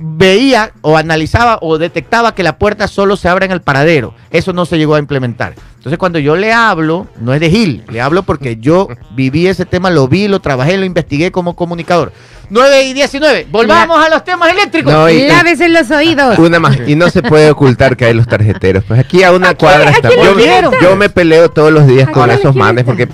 veía 0.00 0.72
o 0.80 0.96
analizaba 0.96 1.58
o 1.60 1.78
detectaba 1.78 2.34
que 2.34 2.42
la 2.42 2.58
puerta 2.58 2.86
solo 2.86 3.16
se 3.16 3.28
abre 3.28 3.46
en 3.46 3.52
el 3.52 3.60
paradero. 3.60 4.14
Eso 4.30 4.52
no 4.52 4.64
se 4.64 4.78
llegó 4.78 4.94
a 4.94 5.00
implementar. 5.00 5.54
Entonces 5.78 5.98
cuando 5.98 6.18
yo 6.18 6.36
le 6.36 6.52
hablo, 6.52 7.06
no 7.20 7.32
es 7.32 7.40
de 7.40 7.50
Gil, 7.50 7.84
le 7.88 8.00
hablo 8.00 8.22
porque 8.24 8.56
yo 8.56 8.88
viví 9.14 9.46
ese 9.46 9.64
tema, 9.64 9.90
lo 9.90 10.08
vi, 10.08 10.26
lo 10.28 10.40
trabajé, 10.40 10.76
lo 10.76 10.84
investigué 10.84 11.30
como 11.30 11.54
comunicador. 11.54 12.12
9 12.50 12.82
y 12.84 12.94
19, 12.94 13.46
volvamos 13.50 14.04
a 14.04 14.08
los 14.08 14.24
temas 14.24 14.50
eléctricos. 14.50 14.92
No, 14.92 15.08
y- 15.08 15.28
Lávese 15.28 15.68
los 15.68 15.90
oídos. 15.90 16.38
Una 16.38 16.58
más. 16.58 16.78
Y 16.86 16.96
no 16.96 17.08
se 17.10 17.22
puede 17.22 17.50
ocultar 17.50 17.96
que 17.96 18.06
hay 18.06 18.14
los 18.14 18.26
tarjeteros. 18.26 18.84
Pues 18.84 18.98
aquí 18.98 19.22
a 19.22 19.32
una 19.32 19.54
cuadra 19.54 19.90
a 19.90 19.92
está. 19.92 20.08
quién 20.08 20.18
Yo, 20.20 20.24
me- 20.24 20.30
volvieron? 20.30 20.74
yo 20.82 20.96
me 20.96 21.10
peleo 21.10 21.48
todos 21.50 21.70
los 21.72 21.86
días 21.86 22.08
¿A 22.08 22.12
con 22.12 22.30
esos 22.30 22.54
manes 22.56 22.84
porque 22.84 23.06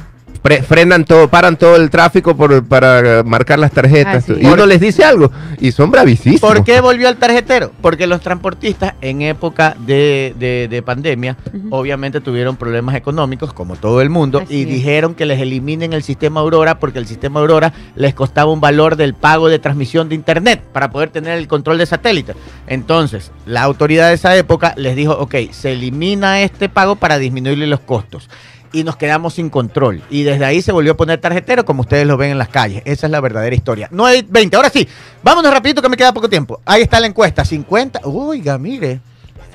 pre- 0.45 0.63
frenan 0.63 1.07
todo, 1.07 1.29
paran 1.29 1.57
todo 1.57 1.75
el 1.77 1.89
tráfico 1.89 2.37
por, 2.37 2.63
para 2.67 3.23
marcar 3.25 3.59
las 3.59 3.73
tarjetas. 3.73 4.29
Y 4.29 4.45
uno 4.47 4.67
les 4.67 4.79
dice 4.79 5.03
algo 5.03 5.31
y 5.59 5.73
son 5.73 5.91
bravísimos. 5.91 6.39
¿Por 6.41 6.63
qué 6.63 6.81
volvió 6.83 7.09
al 7.09 7.17
tarjetero? 7.17 7.73
Porque 7.81 8.07
los 8.07 8.21
transportistas 8.21 8.93
en 9.01 9.23
época 9.23 9.75
de, 9.87 10.35
de- 10.39 10.69
de 10.69 10.83
pandemia 10.83 11.39
obviamente 11.71 12.21
tuvieron 12.21 12.57
problemas 12.57 12.95
económicos 12.95 13.55
como 13.55 13.77
todo 13.77 14.03
el 14.03 14.11
mundo 14.11 14.41
Así 14.45 14.55
y 14.59 14.63
es. 14.63 14.69
dijeron 14.69 15.15
que 15.15 15.25
les 15.25 15.41
eliminen 15.41 15.95
el 15.95 16.03
sistema 16.03 16.41
Aurora 16.41 16.79
porque 16.79 16.99
el 16.99 17.07
sistema 17.07 17.41
Aurora 17.41 17.73
les 17.97 18.13
costaba 18.13 18.53
un 18.53 18.61
valor 18.61 18.97
del 18.97 19.15
pago 19.15 19.49
de 19.49 19.59
transmisión 19.59 20.11
de 20.11 20.15
internet 20.15 20.63
para 20.75 20.91
poder 20.91 21.09
tener 21.09 21.39
el 21.39 21.49
control 21.49 21.79
de 21.79 21.87
satélite. 21.87 22.35
Entonces, 22.67 23.33
la 23.47 23.63
autoridad 23.63 24.09
de 24.09 24.15
esa 24.15 24.37
época 24.37 24.75
les 24.77 24.95
dijo, 24.95 25.13
ok, 25.15 25.35
se 25.53 25.73
elimina 25.73 26.43
este 26.43 26.69
pago 26.69 26.97
para 26.97 27.17
disminuirle 27.19 27.67
los 27.67 27.81
costos. 27.81 28.29
Y 28.75 28.85
nos 28.85 28.97
quedamos 28.97 29.35
sin 29.35 29.49
control. 29.49 30.03
Y 30.11 30.25
desde 30.25 30.45
ahí 30.45 30.61
se 30.61 30.73
volvió 30.73 30.93
a 30.93 30.97
poner 30.97 31.21
tarjetero, 31.21 31.65
como 31.65 31.83
ustedes 31.83 32.07
lo 32.07 32.17
ven 32.17 32.33
en 32.33 32.39
las 32.39 32.49
calles. 32.49 32.83
Esa 32.85 33.07
es 33.07 33.11
la 33.11 33.21
verdadera 33.21 33.55
historia. 33.55 33.89
9.20. 33.91 34.55
Ahora 34.57 34.69
sí, 34.69 34.87
vámonos 35.23 35.53
rapidito 35.53 35.81
que 35.81 35.89
me 35.89 35.97
queda 35.97 36.13
poco 36.13 36.29
tiempo. 36.29 36.61
Ahí 36.67 36.83
está 36.83 37.01
la 37.01 37.07
encuesta. 37.07 37.45
50. 37.45 38.01
Oiga, 38.05 38.59
mire. 38.59 39.01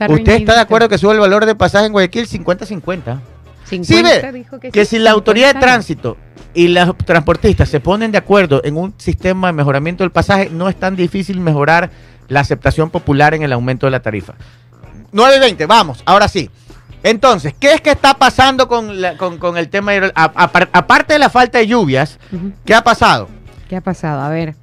¿Usted 0.07 0.34
está 0.34 0.53
de 0.55 0.61
acuerdo 0.61 0.88
que 0.88 0.97
sube 0.97 1.13
el 1.13 1.20
valor 1.20 1.45
de 1.45 1.55
pasaje 1.55 1.86
en 1.86 1.91
Guayaquil 1.91 2.28
50-50? 2.28 3.20
50 3.65 4.32
ve, 4.32 4.32
dijo 4.32 4.59
Que 4.59 4.86
sí, 4.86 4.97
si 4.97 4.99
la 4.99 5.11
autoridad 5.11 5.47
de 5.47 5.53
50. 5.53 5.67
tránsito 5.67 6.17
y 6.53 6.70
los 6.70 6.97
transportistas 6.97 7.70
se 7.70 7.80
ponen 7.80 8.11
de 8.11 8.17
acuerdo 8.17 8.61
en 8.63 8.78
un 8.78 8.93
sistema 8.97 9.47
de 9.47 9.53
mejoramiento 9.53 10.03
del 10.03 10.11
pasaje, 10.11 10.49
no 10.49 10.70
es 10.70 10.76
tan 10.80 10.95
difícil 10.95 11.39
mejorar 11.39 11.91
la 12.28 12.39
aceptación 12.39 12.89
popular 12.89 13.34
en 13.34 13.43
el 13.43 13.53
aumento 13.53 13.86
de 13.86 13.91
la 13.91 14.01
tarifa. 14.01 14.34
9.20, 15.13 15.67
vamos, 15.67 16.01
ahora 16.05 16.28
sí. 16.28 16.49
Entonces, 17.03 17.53
¿qué 17.59 17.73
es 17.73 17.81
que 17.81 17.91
está 17.91 18.15
pasando 18.15 18.67
con, 18.67 18.99
la- 19.01 19.15
con, 19.17 19.37
con 19.37 19.57
el 19.57 19.69
tema? 19.69 19.93
de- 19.93 20.11
a- 20.15 20.23
aparte 20.73 21.13
de 21.13 21.19
la 21.19 21.29
falta 21.29 21.57
de 21.59 21.67
lluvias. 21.67 22.19
¿qué 22.65 22.73
ha 22.75 22.81
pasado? 22.83 23.29
¿Qué 23.69 23.75
ha 23.75 23.81
pasado? 23.81 24.21
A 24.21 24.29
ver. 24.29 24.55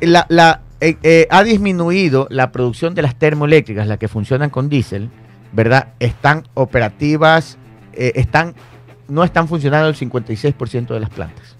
La, 0.00 0.26
la, 0.28 0.60
eh, 0.80 0.96
eh, 1.02 1.26
ha 1.30 1.42
disminuido 1.42 2.26
la 2.30 2.52
producción 2.52 2.94
de 2.94 3.02
las 3.02 3.14
termoeléctricas, 3.16 3.86
las 3.86 3.98
que 3.98 4.08
funcionan 4.08 4.50
con 4.50 4.68
diésel, 4.68 5.10
¿verdad? 5.52 5.88
Están 5.98 6.46
operativas, 6.54 7.58
eh, 7.92 8.12
están, 8.16 8.54
no 9.08 9.24
están 9.24 9.48
funcionando 9.48 9.88
el 9.88 9.96
56% 9.96 10.88
de 10.94 11.00
las 11.00 11.10
plantas. 11.10 11.56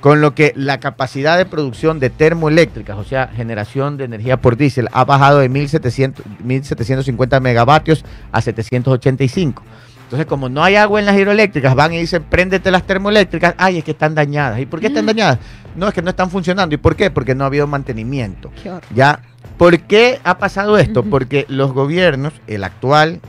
Con 0.00 0.20
lo 0.20 0.34
que 0.34 0.52
la 0.56 0.78
capacidad 0.78 1.36
de 1.36 1.46
producción 1.46 1.98
de 1.98 2.10
termoeléctricas, 2.10 2.96
o 2.96 3.04
sea, 3.04 3.28
generación 3.28 3.96
de 3.96 4.04
energía 4.04 4.40
por 4.40 4.56
diésel, 4.56 4.88
ha 4.92 5.04
bajado 5.04 5.38
de 5.38 5.48
1700, 5.48 6.24
1750 6.44 7.40
megavatios 7.40 8.04
a 8.30 8.40
785. 8.40 9.62
Entonces, 10.04 10.26
como 10.26 10.48
no 10.48 10.62
hay 10.62 10.76
agua 10.76 11.00
en 11.00 11.06
las 11.06 11.16
hidroeléctricas, 11.16 11.74
van 11.74 11.92
y 11.92 11.98
dicen, 11.98 12.22
préndete 12.22 12.70
las 12.70 12.84
termoeléctricas. 12.84 13.54
Ay, 13.58 13.78
es 13.78 13.84
que 13.84 13.90
están 13.90 14.14
dañadas. 14.14 14.60
¿Y 14.60 14.66
por 14.66 14.78
qué 14.78 14.86
están 14.86 15.06
dañadas? 15.06 15.38
No, 15.74 15.88
es 15.88 15.94
que 15.94 16.02
no 16.02 16.10
están 16.10 16.30
funcionando. 16.30 16.74
¿Y 16.76 16.78
por 16.78 16.94
qué? 16.94 17.10
Porque 17.10 17.34
no 17.34 17.42
ha 17.42 17.48
habido 17.48 17.66
mantenimiento. 17.66 18.52
Qué. 18.62 18.70
¿Ya? 18.94 19.20
¿Por 19.56 19.80
qué 19.80 20.20
ha 20.22 20.38
pasado 20.38 20.78
esto? 20.78 21.02
Porque 21.02 21.46
los 21.48 21.72
gobiernos, 21.72 22.34
el 22.46 22.62
actual, 22.62 23.20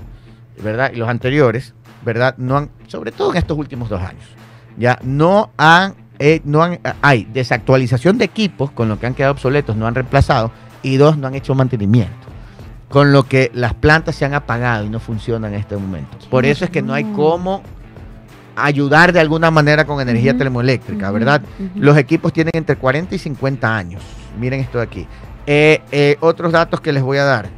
¿verdad? 0.61 0.91
Y 0.93 0.97
los 0.97 1.07
anteriores, 1.09 1.73
¿verdad? 2.03 2.35
No 2.37 2.57
han, 2.57 2.69
sobre 2.87 3.11
todo 3.11 3.31
en 3.31 3.37
estos 3.37 3.57
últimos 3.57 3.89
dos 3.89 4.01
años, 4.01 4.25
ya 4.77 4.99
no 5.03 5.51
han, 5.57 5.95
eh, 6.19 6.41
no 6.43 6.63
han, 6.63 6.79
hay 7.01 7.25
desactualización 7.25 8.17
de 8.17 8.25
equipos 8.25 8.71
con 8.71 8.89
lo 8.89 8.99
que 8.99 9.07
han 9.07 9.13
quedado 9.13 9.33
obsoletos, 9.33 9.75
no 9.75 9.87
han 9.87 9.95
reemplazado, 9.95 10.51
y 10.81 10.97
dos, 10.97 11.17
no 11.17 11.27
han 11.27 11.35
hecho 11.35 11.55
mantenimiento. 11.55 12.13
Con 12.89 13.11
lo 13.11 13.23
que 13.23 13.51
las 13.53 13.73
plantas 13.73 14.15
se 14.15 14.25
han 14.25 14.33
apagado 14.33 14.85
y 14.85 14.89
no 14.89 14.99
funcionan 14.99 15.53
en 15.53 15.59
este 15.59 15.75
momento. 15.75 16.17
Por 16.29 16.45
eso 16.45 16.63
es 16.63 16.71
que 16.71 16.81
no 16.81 16.93
hay 16.93 17.03
cómo 17.03 17.61
ayudar 18.55 19.13
de 19.13 19.19
alguna 19.19 19.51
manera 19.51 19.85
con 19.85 19.99
energía 20.01 20.37
termoeléctrica, 20.37 21.11
¿verdad? 21.11 21.41
Los 21.75 21.97
equipos 21.97 22.33
tienen 22.33 22.51
entre 22.55 22.75
40 22.75 23.13
y 23.13 23.17
50 23.19 23.75
años. 23.75 24.01
Miren 24.39 24.61
esto 24.61 24.77
de 24.77 24.83
aquí. 24.83 25.07
Eh, 25.45 25.81
eh, 25.91 26.17
otros 26.21 26.51
datos 26.51 26.81
que 26.81 26.91
les 26.91 27.03
voy 27.03 27.17
a 27.17 27.23
dar. 27.23 27.49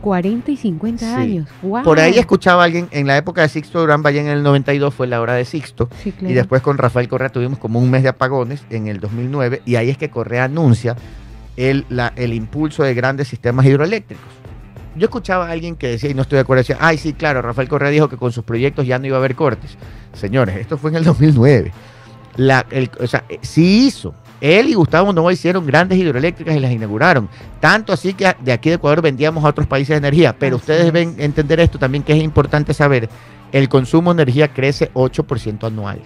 40 0.00 0.50
y 0.50 0.56
50 0.56 1.04
Sí. 1.06 1.12
años. 1.14 1.48
Wow. 1.62 1.82
Por 1.82 2.00
ahí 2.00 2.18
escuchaba 2.18 2.62
a 2.62 2.64
alguien 2.66 2.88
en 2.90 3.06
la 3.06 3.16
época 3.16 3.42
de 3.42 3.48
Sixto 3.48 3.80
Durán 3.80 4.02
Valle 4.02 4.20
en 4.20 4.28
el 4.28 4.42
92, 4.42 4.94
fue 4.94 5.06
la 5.06 5.20
hora 5.20 5.34
de 5.34 5.44
Sixto. 5.44 5.88
Sí, 6.02 6.12
claro. 6.12 6.30
Y 6.30 6.34
después 6.34 6.62
con 6.62 6.78
Rafael 6.78 7.08
Correa 7.08 7.28
tuvimos 7.28 7.58
como 7.58 7.78
un 7.78 7.90
mes 7.90 8.02
de 8.02 8.08
apagones 8.10 8.62
en 8.70 8.86
el 8.88 9.00
2009. 9.00 9.62
Y 9.66 9.76
ahí 9.76 9.90
es 9.90 9.98
que 9.98 10.10
Correa 10.10 10.44
anuncia 10.44 10.96
el, 11.56 11.84
la- 11.88 12.12
el 12.16 12.32
impulso 12.34 12.82
de 12.82 12.94
grandes 12.94 13.28
sistemas 13.28 13.66
hidroeléctricos. 13.66 14.24
Yo 14.96 15.04
escuchaba 15.04 15.46
a 15.46 15.50
alguien 15.52 15.76
que 15.76 15.86
decía, 15.88 16.10
y 16.10 16.14
no 16.14 16.22
estoy 16.22 16.36
de 16.36 16.40
acuerdo, 16.42 16.60
decía, 16.62 16.78
ay, 16.80 16.98
sí, 16.98 17.12
claro, 17.12 17.42
Rafael 17.42 17.68
Correa 17.68 17.90
dijo 17.90 18.08
que 18.08 18.16
con 18.16 18.32
sus 18.32 18.42
proyectos 18.44 18.86
ya 18.86 18.98
no 18.98 19.06
iba 19.06 19.16
a 19.16 19.20
haber 19.20 19.36
cortes. 19.36 19.76
Señores, 20.14 20.56
esto 20.56 20.78
fue 20.78 20.90
en 20.90 20.96
el 20.96 21.04
2009. 21.04 21.72
La, 22.36 22.64
el- 22.70 22.90
o 23.00 23.06
sea, 23.06 23.24
eh, 23.28 23.38
sí 23.42 23.86
hizo. 23.86 24.14
Él 24.40 24.68
y 24.68 24.74
Gustavo 24.74 25.12
Novoa 25.12 25.32
hicieron 25.32 25.66
grandes 25.66 25.98
hidroeléctricas 25.98 26.56
y 26.56 26.60
las 26.60 26.70
inauguraron. 26.72 27.28
Tanto 27.60 27.92
así 27.92 28.14
que 28.14 28.34
de 28.40 28.52
aquí 28.52 28.70
de 28.70 28.76
Ecuador 28.76 29.02
vendíamos 29.02 29.44
a 29.44 29.48
otros 29.48 29.66
países 29.66 29.90
de 29.90 29.96
energía. 29.98 30.34
Pero 30.38 30.56
Así 30.56 30.62
ustedes 30.62 30.86
es. 30.86 30.92
ven 30.92 31.14
entender 31.18 31.60
esto 31.60 31.78
también 31.78 32.02
que 32.02 32.12
es 32.14 32.22
importante 32.22 32.72
saber. 32.74 33.08
El 33.52 33.68
consumo 33.68 34.14
de 34.14 34.22
energía 34.22 34.48
crece 34.48 34.90
8% 34.94 35.66
anual. 35.66 36.00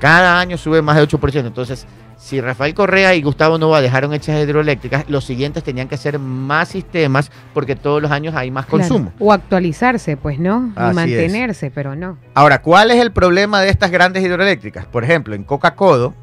Cada 0.00 0.38
año 0.38 0.56
sube 0.58 0.82
más 0.82 0.96
de 0.96 1.02
8%. 1.08 1.46
Entonces, 1.46 1.86
si 2.18 2.40
Rafael 2.40 2.74
Correa 2.74 3.14
y 3.14 3.22
Gustavo 3.22 3.58
Nova 3.58 3.80
dejaron 3.80 4.12
hechas 4.12 4.42
hidroeléctricas, 4.42 5.08
los 5.08 5.24
siguientes 5.24 5.62
tenían 5.64 5.88
que 5.88 5.94
hacer 5.94 6.18
más 6.18 6.68
sistemas 6.68 7.30
porque 7.54 7.76
todos 7.76 8.02
los 8.02 8.10
años 8.10 8.34
hay 8.34 8.50
más 8.50 8.66
Claro. 8.66 8.78
consumo. 8.88 9.12
O 9.18 9.32
actualizarse, 9.32 10.16
pues, 10.16 10.38
¿no? 10.38 10.72
Y 10.76 10.94
mantenerse, 10.94 11.70
pero 11.70 11.96
no. 11.96 12.18
Ahora, 12.34 12.60
¿cuál 12.62 12.90
es 12.90 13.00
el 13.00 13.10
problema 13.12 13.60
de 13.62 13.70
estas 13.70 13.90
grandes 13.90 14.22
hidroeléctricas? 14.24 14.86
Por 14.86 15.04
ejemplo, 15.04 15.34
en 15.34 15.44
Coca-Codo 15.44 16.14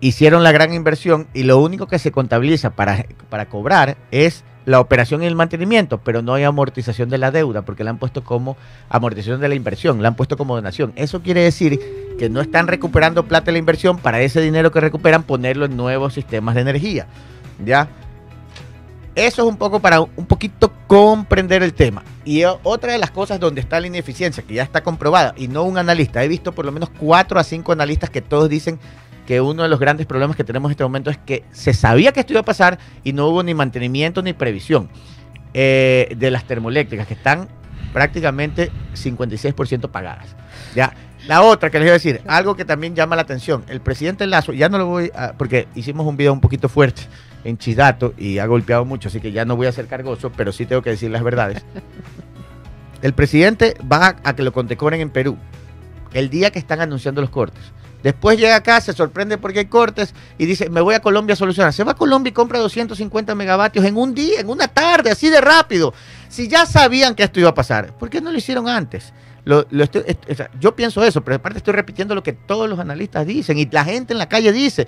hicieron 0.00 0.42
la 0.42 0.52
gran 0.52 0.72
inversión 0.72 1.26
y 1.34 1.44
lo 1.44 1.58
único 1.58 1.86
que 1.86 1.98
se 1.98 2.12
contabiliza 2.12 2.70
para, 2.70 3.06
para 3.28 3.46
cobrar 3.46 3.96
es 4.10 4.44
la 4.66 4.80
operación 4.80 5.22
y 5.22 5.26
el 5.26 5.36
mantenimiento, 5.36 5.98
pero 5.98 6.22
no 6.22 6.34
hay 6.34 6.42
amortización 6.42 7.08
de 7.08 7.18
la 7.18 7.30
deuda 7.30 7.62
porque 7.62 7.84
la 7.84 7.90
han 7.90 7.98
puesto 7.98 8.24
como 8.24 8.56
amortización 8.88 9.40
de 9.40 9.48
la 9.48 9.54
inversión, 9.54 10.02
la 10.02 10.08
han 10.08 10.16
puesto 10.16 10.36
como 10.36 10.56
donación. 10.56 10.92
Eso 10.96 11.22
quiere 11.22 11.42
decir 11.42 11.80
que 12.18 12.28
no 12.28 12.40
están 12.40 12.66
recuperando 12.66 13.24
plata 13.26 13.46
de 13.46 13.52
la 13.52 13.58
inversión 13.58 13.98
para 13.98 14.20
ese 14.20 14.40
dinero 14.40 14.72
que 14.72 14.80
recuperan 14.80 15.22
ponerlo 15.22 15.66
en 15.66 15.76
nuevos 15.76 16.14
sistemas 16.14 16.56
de 16.56 16.62
energía. 16.62 17.06
¿Ya? 17.64 17.88
Eso 19.14 19.42
es 19.42 19.48
un 19.48 19.56
poco 19.56 19.80
para 19.80 20.00
un 20.00 20.26
poquito 20.26 20.72
comprender 20.88 21.62
el 21.62 21.72
tema. 21.72 22.02
Y 22.24 22.42
otra 22.44 22.92
de 22.92 22.98
las 22.98 23.10
cosas 23.10 23.40
donde 23.40 23.62
está 23.62 23.80
la 23.80 23.86
ineficiencia, 23.86 24.42
que 24.42 24.54
ya 24.54 24.62
está 24.62 24.82
comprobada, 24.82 25.32
y 25.38 25.48
no 25.48 25.62
un 25.62 25.78
analista, 25.78 26.22
he 26.22 26.28
visto 26.28 26.52
por 26.52 26.66
lo 26.66 26.72
menos 26.72 26.90
cuatro 26.90 27.40
a 27.40 27.44
cinco 27.44 27.72
analistas 27.72 28.10
que 28.10 28.20
todos 28.20 28.50
dicen 28.50 28.78
que 29.26 29.40
uno 29.40 29.64
de 29.64 29.68
los 29.68 29.80
grandes 29.80 30.06
problemas 30.06 30.36
que 30.36 30.44
tenemos 30.44 30.70
en 30.70 30.72
este 30.72 30.84
momento 30.84 31.10
es 31.10 31.18
que 31.18 31.44
se 31.52 31.74
sabía 31.74 32.12
que 32.12 32.20
esto 32.20 32.32
iba 32.32 32.40
a 32.40 32.44
pasar 32.44 32.78
y 33.04 33.12
no 33.12 33.26
hubo 33.26 33.42
ni 33.42 33.54
mantenimiento 33.54 34.22
ni 34.22 34.32
previsión 34.32 34.88
eh, 35.52 36.14
de 36.16 36.30
las 36.30 36.44
termoeléctricas, 36.44 37.06
que 37.06 37.14
están 37.14 37.48
prácticamente 37.92 38.70
56% 38.94 39.90
pagadas. 39.90 40.36
Ya. 40.74 40.92
La 41.26 41.42
otra 41.42 41.70
que 41.70 41.78
les 41.78 41.86
iba 41.86 41.92
a 41.92 41.98
decir, 41.98 42.20
algo 42.28 42.54
que 42.54 42.64
también 42.64 42.94
llama 42.94 43.16
la 43.16 43.22
atención, 43.22 43.64
el 43.68 43.80
presidente 43.80 44.26
Lazo, 44.26 44.52
ya 44.52 44.68
no 44.68 44.78
lo 44.78 44.86
voy 44.86 45.10
a, 45.14 45.32
porque 45.32 45.66
hicimos 45.74 46.06
un 46.06 46.16
video 46.16 46.32
un 46.32 46.40
poquito 46.40 46.68
fuerte 46.68 47.02
en 47.42 47.58
Chisdato 47.58 48.14
y 48.16 48.38
ha 48.38 48.46
golpeado 48.46 48.84
mucho, 48.84 49.08
así 49.08 49.18
que 49.18 49.32
ya 49.32 49.44
no 49.44 49.56
voy 49.56 49.66
a 49.66 49.72
ser 49.72 49.86
cargoso, 49.86 50.30
pero 50.36 50.52
sí 50.52 50.66
tengo 50.66 50.82
que 50.82 50.90
decir 50.90 51.10
las 51.10 51.24
verdades. 51.24 51.64
El 53.02 53.12
presidente 53.12 53.74
va 53.90 54.06
a, 54.06 54.16
a 54.22 54.36
que 54.36 54.42
lo 54.42 54.52
condecoren 54.52 55.00
en 55.00 55.10
Perú, 55.10 55.36
el 56.12 56.30
día 56.30 56.50
que 56.50 56.58
están 56.58 56.80
anunciando 56.80 57.20
los 57.20 57.30
cortes. 57.30 57.72
Después 58.06 58.38
llega 58.38 58.54
acá, 58.54 58.80
se 58.80 58.92
sorprende 58.92 59.36
porque 59.36 59.58
hay 59.58 59.64
cortes 59.64 60.14
y 60.38 60.46
dice, 60.46 60.70
me 60.70 60.80
voy 60.80 60.94
a 60.94 61.00
Colombia 61.00 61.32
a 61.32 61.36
solucionar. 61.36 61.72
Se 61.72 61.82
va 61.82 61.90
a 61.90 61.96
Colombia 61.96 62.30
y 62.30 62.32
compra 62.32 62.60
250 62.60 63.34
megavatios 63.34 63.84
en 63.84 63.96
un 63.96 64.14
día, 64.14 64.38
en 64.38 64.48
una 64.48 64.68
tarde, 64.68 65.10
así 65.10 65.28
de 65.28 65.40
rápido. 65.40 65.92
Si 66.28 66.46
ya 66.46 66.66
sabían 66.66 67.16
que 67.16 67.24
esto 67.24 67.40
iba 67.40 67.48
a 67.48 67.54
pasar, 67.54 67.92
¿por 67.98 68.08
qué 68.08 68.20
no 68.20 68.30
lo 68.30 68.38
hicieron 68.38 68.68
antes? 68.68 69.12
Lo, 69.44 69.66
lo 69.70 69.82
estoy- 69.82 70.04
est- 70.06 70.30
o 70.30 70.34
sea, 70.36 70.50
yo 70.60 70.76
pienso 70.76 71.02
eso, 71.02 71.20
pero 71.22 71.34
aparte 71.36 71.58
estoy 71.58 71.74
repitiendo 71.74 72.14
lo 72.14 72.22
que 72.22 72.32
todos 72.32 72.68
los 72.70 72.78
analistas 72.78 73.26
dicen 73.26 73.58
y 73.58 73.66
la 73.66 73.84
gente 73.84 74.12
en 74.12 74.18
la 74.20 74.28
calle 74.28 74.52
dice. 74.52 74.86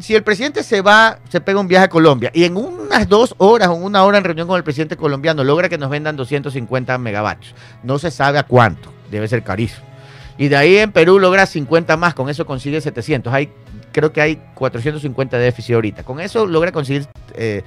Si 0.00 0.14
el 0.14 0.22
presidente 0.22 0.62
se 0.62 0.80
va, 0.80 1.18
se 1.28 1.40
pega 1.40 1.58
un 1.58 1.66
viaje 1.66 1.86
a 1.86 1.88
Colombia 1.90 2.30
y 2.32 2.44
en 2.44 2.56
unas 2.56 3.08
dos 3.08 3.34
horas 3.38 3.66
o 3.68 3.74
una 3.74 4.04
hora 4.04 4.18
en 4.18 4.24
reunión 4.24 4.46
con 4.46 4.56
el 4.56 4.62
presidente 4.64 4.96
colombiano 4.96 5.42
logra 5.42 5.68
que 5.68 5.76
nos 5.78 5.90
vendan 5.90 6.14
250 6.14 6.96
megavatios, 6.98 7.52
no 7.82 7.98
se 7.98 8.12
sabe 8.12 8.38
a 8.38 8.44
cuánto, 8.44 8.92
debe 9.10 9.26
ser 9.26 9.42
carísimo. 9.42 9.89
Y 10.38 10.48
de 10.48 10.56
ahí 10.56 10.76
en 10.78 10.92
Perú 10.92 11.18
logra 11.18 11.46
50 11.46 11.96
más, 11.96 12.14
con 12.14 12.28
eso 12.28 12.46
consigue 12.46 12.80
700. 12.80 13.32
Hay, 13.32 13.50
creo 13.92 14.12
que 14.12 14.20
hay 14.20 14.40
450 14.54 15.38
de 15.38 15.44
déficit 15.44 15.74
ahorita. 15.74 16.02
Con 16.02 16.20
eso 16.20 16.46
logra 16.46 16.72
conseguir 16.72 17.06
eh, 17.34 17.62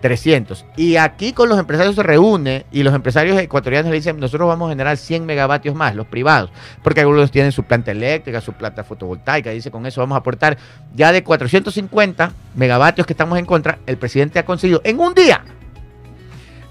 300. 0.00 0.64
Y 0.76 0.96
aquí 0.96 1.32
con 1.32 1.48
los 1.48 1.58
empresarios 1.58 1.94
se 1.94 2.02
reúne 2.02 2.66
y 2.70 2.82
los 2.82 2.94
empresarios 2.94 3.38
ecuatorianos 3.38 3.90
le 3.90 3.96
dicen, 3.96 4.18
nosotros 4.18 4.48
vamos 4.48 4.68
a 4.68 4.70
generar 4.70 4.96
100 4.96 5.26
megavatios 5.26 5.74
más, 5.74 5.94
los 5.94 6.06
privados, 6.06 6.50
porque 6.82 7.00
algunos 7.00 7.30
tienen 7.30 7.52
su 7.52 7.64
planta 7.64 7.90
eléctrica, 7.90 8.40
su 8.40 8.52
planta 8.52 8.84
fotovoltaica, 8.84 9.50
dice, 9.50 9.70
con 9.70 9.86
eso 9.86 10.00
vamos 10.00 10.16
a 10.16 10.20
aportar 10.20 10.56
ya 10.94 11.12
de 11.12 11.22
450 11.24 12.32
megavatios 12.54 13.06
que 13.06 13.12
estamos 13.12 13.38
en 13.38 13.44
contra, 13.44 13.78
el 13.86 13.98
presidente 13.98 14.38
ha 14.38 14.44
conseguido 14.44 14.80
en 14.84 15.00
un 15.00 15.14
día, 15.14 15.44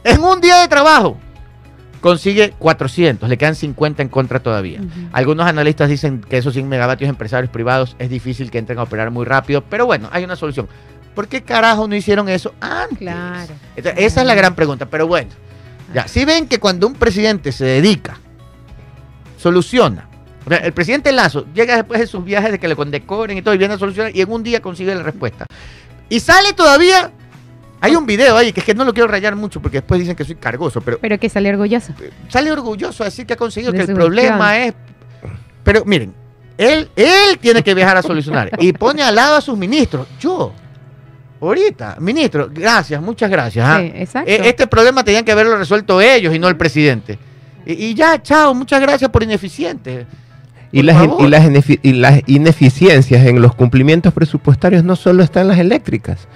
en 0.04 0.24
un 0.24 0.39
día 0.39 0.62
de 0.62 0.68
trabajo, 0.68 1.18
consigue 2.02 2.52
400, 2.58 3.28
le 3.30 3.38
quedan 3.38 3.56
50 3.56 4.02
en 4.02 4.10
contra 4.10 4.39
todavía. 4.39 4.82
Algunos 5.12 5.48
analistas 5.48 5.89
dicen 5.89 6.22
que 6.22 6.38
esos 6.38 6.54
100 6.54 6.68
megavatios 6.68 7.10
empresarios 7.10 7.52
privados 7.52 7.95
es 8.00 8.10
difícil 8.10 8.52
que 8.52 8.58
entren 8.58 8.80
a 8.80 8.84
operar 8.84 9.12
muy 9.12 9.26
rápido, 9.26 9.64
pero 9.64 9.86
bueno, 9.86 10.10
hay 10.12 10.24
una 10.24 10.36
solución. 10.36 10.68
¿Por 11.16 11.28
qué 11.28 11.41
carajo 11.41 11.88
no 11.88 11.95
hicieron 11.95 12.30
eso 12.30 12.54
antes? 12.60 13.00
Claro. 13.00 13.54
Entonces, 13.76 14.06
esa 14.06 14.22
es 14.22 14.28
la 14.28 14.36
gran 14.36 14.54
pregunta, 14.54 14.86
pero 14.86 15.08
bueno. 15.08 15.32
Ya, 15.93 16.08
si 16.08 16.26
ven 16.26 16.48
que 16.48 16.60
cuando 16.60 16.86
un 16.86 16.93
presidente 16.93 17.52
se 17.52 17.66
dedica, 17.66 18.20
soluciona. 19.38 20.08
O 20.45 20.50
sea, 20.50 20.60
el 20.60 20.74
presidente 20.74 21.12
Lazo 21.12 21.45
llega 21.54 21.76
después 21.76 22.00
de 22.00 22.08
sus 22.08 22.24
viajes 22.24 22.52
de 22.52 22.60
que 22.60 22.68
le 22.68 22.76
condecoren 22.76 23.38
y 23.38 23.41
todo 23.41 23.54
y 23.54 23.58
viene 23.58 23.74
a 23.74 23.78
solucionar 23.78 24.16
y 24.16 24.22
en 24.22 24.32
un 24.32 24.43
día 24.43 24.62
consigue 24.62 24.93
la 24.93 25.04
respuesta. 25.04 25.45
Y 26.10 26.20
sale 26.20 26.54
todavía. 26.54 27.12
Hay 27.80 27.96
un 27.96 28.06
video 28.06 28.36
ahí 28.36 28.52
que 28.52 28.62
es 28.62 28.66
que 28.66 28.74
no 28.74 28.84
lo 28.84 28.94
quiero 28.94 29.08
rayar 29.08 29.36
mucho 29.36 29.62
porque 29.62 29.78
después 29.78 30.00
dicen 30.00 30.16
que 30.16 30.26
soy 30.26 30.36
cargoso, 30.36 30.82
pero 30.82 30.98
Pero 31.00 31.20
que 31.20 31.30
sale 31.30 31.50
orgulloso. 31.50 31.94
sale 32.28 32.52
orgulloso 32.52 33.04
a 33.04 33.06
decir 33.06 33.26
que 33.26 33.34
ha 33.34 33.38
conseguido 33.38 33.72
De 33.72 33.78
que 33.80 33.92
el 33.92 33.94
problema 33.94 34.58
es. 34.58 34.74
Pero 35.64 35.84
miren, 35.86 36.14
él, 36.58 36.90
él 36.96 37.38
tiene 37.40 37.62
que 37.64 37.74
viajar 37.76 37.98
a 37.98 38.02
solucionar 38.02 38.50
y 38.60 38.74
pone 38.74 39.04
al 39.04 39.14
lado 39.16 39.36
a 39.36 39.42
sus 39.42 39.58
ministros. 39.58 40.08
Yo, 40.20 40.52
ahorita, 41.40 41.98
ministro, 42.00 42.50
gracias, 42.52 43.02
muchas 43.02 43.30
gracias. 43.30 43.68
¿ah? 43.68 43.80
Sí, 43.80 43.92
exacto. 43.96 44.32
E- 44.32 44.50
Este 44.50 44.66
problema 44.68 45.04
tenían 45.04 45.24
que 45.24 45.32
haberlo 45.32 45.58
resuelto 45.58 46.02
ellos 46.02 46.34
y 46.34 46.40
no 46.40 46.48
el 46.48 46.58
presidente. 46.58 47.20
Y, 47.66 47.74
y 47.88 47.94
ya, 47.94 48.22
chao, 48.24 48.54
muchas 48.56 48.82
gracias 48.82 49.10
por 49.12 49.22
ineficiente. 49.24 50.08
Y 50.72 50.82
las, 50.82 51.08
y, 51.20 51.28
las 51.28 51.46
y 51.84 51.94
las 51.94 52.22
ineficiencias 52.28 53.26
en 53.26 53.42
los 53.42 53.56
cumplimientos 53.56 54.14
presupuestarios 54.14 54.84
no 54.84 54.96
solo 54.96 55.24
están 55.24 55.44
en 55.44 55.48
las 55.50 55.60
eléctricas. 55.60 56.28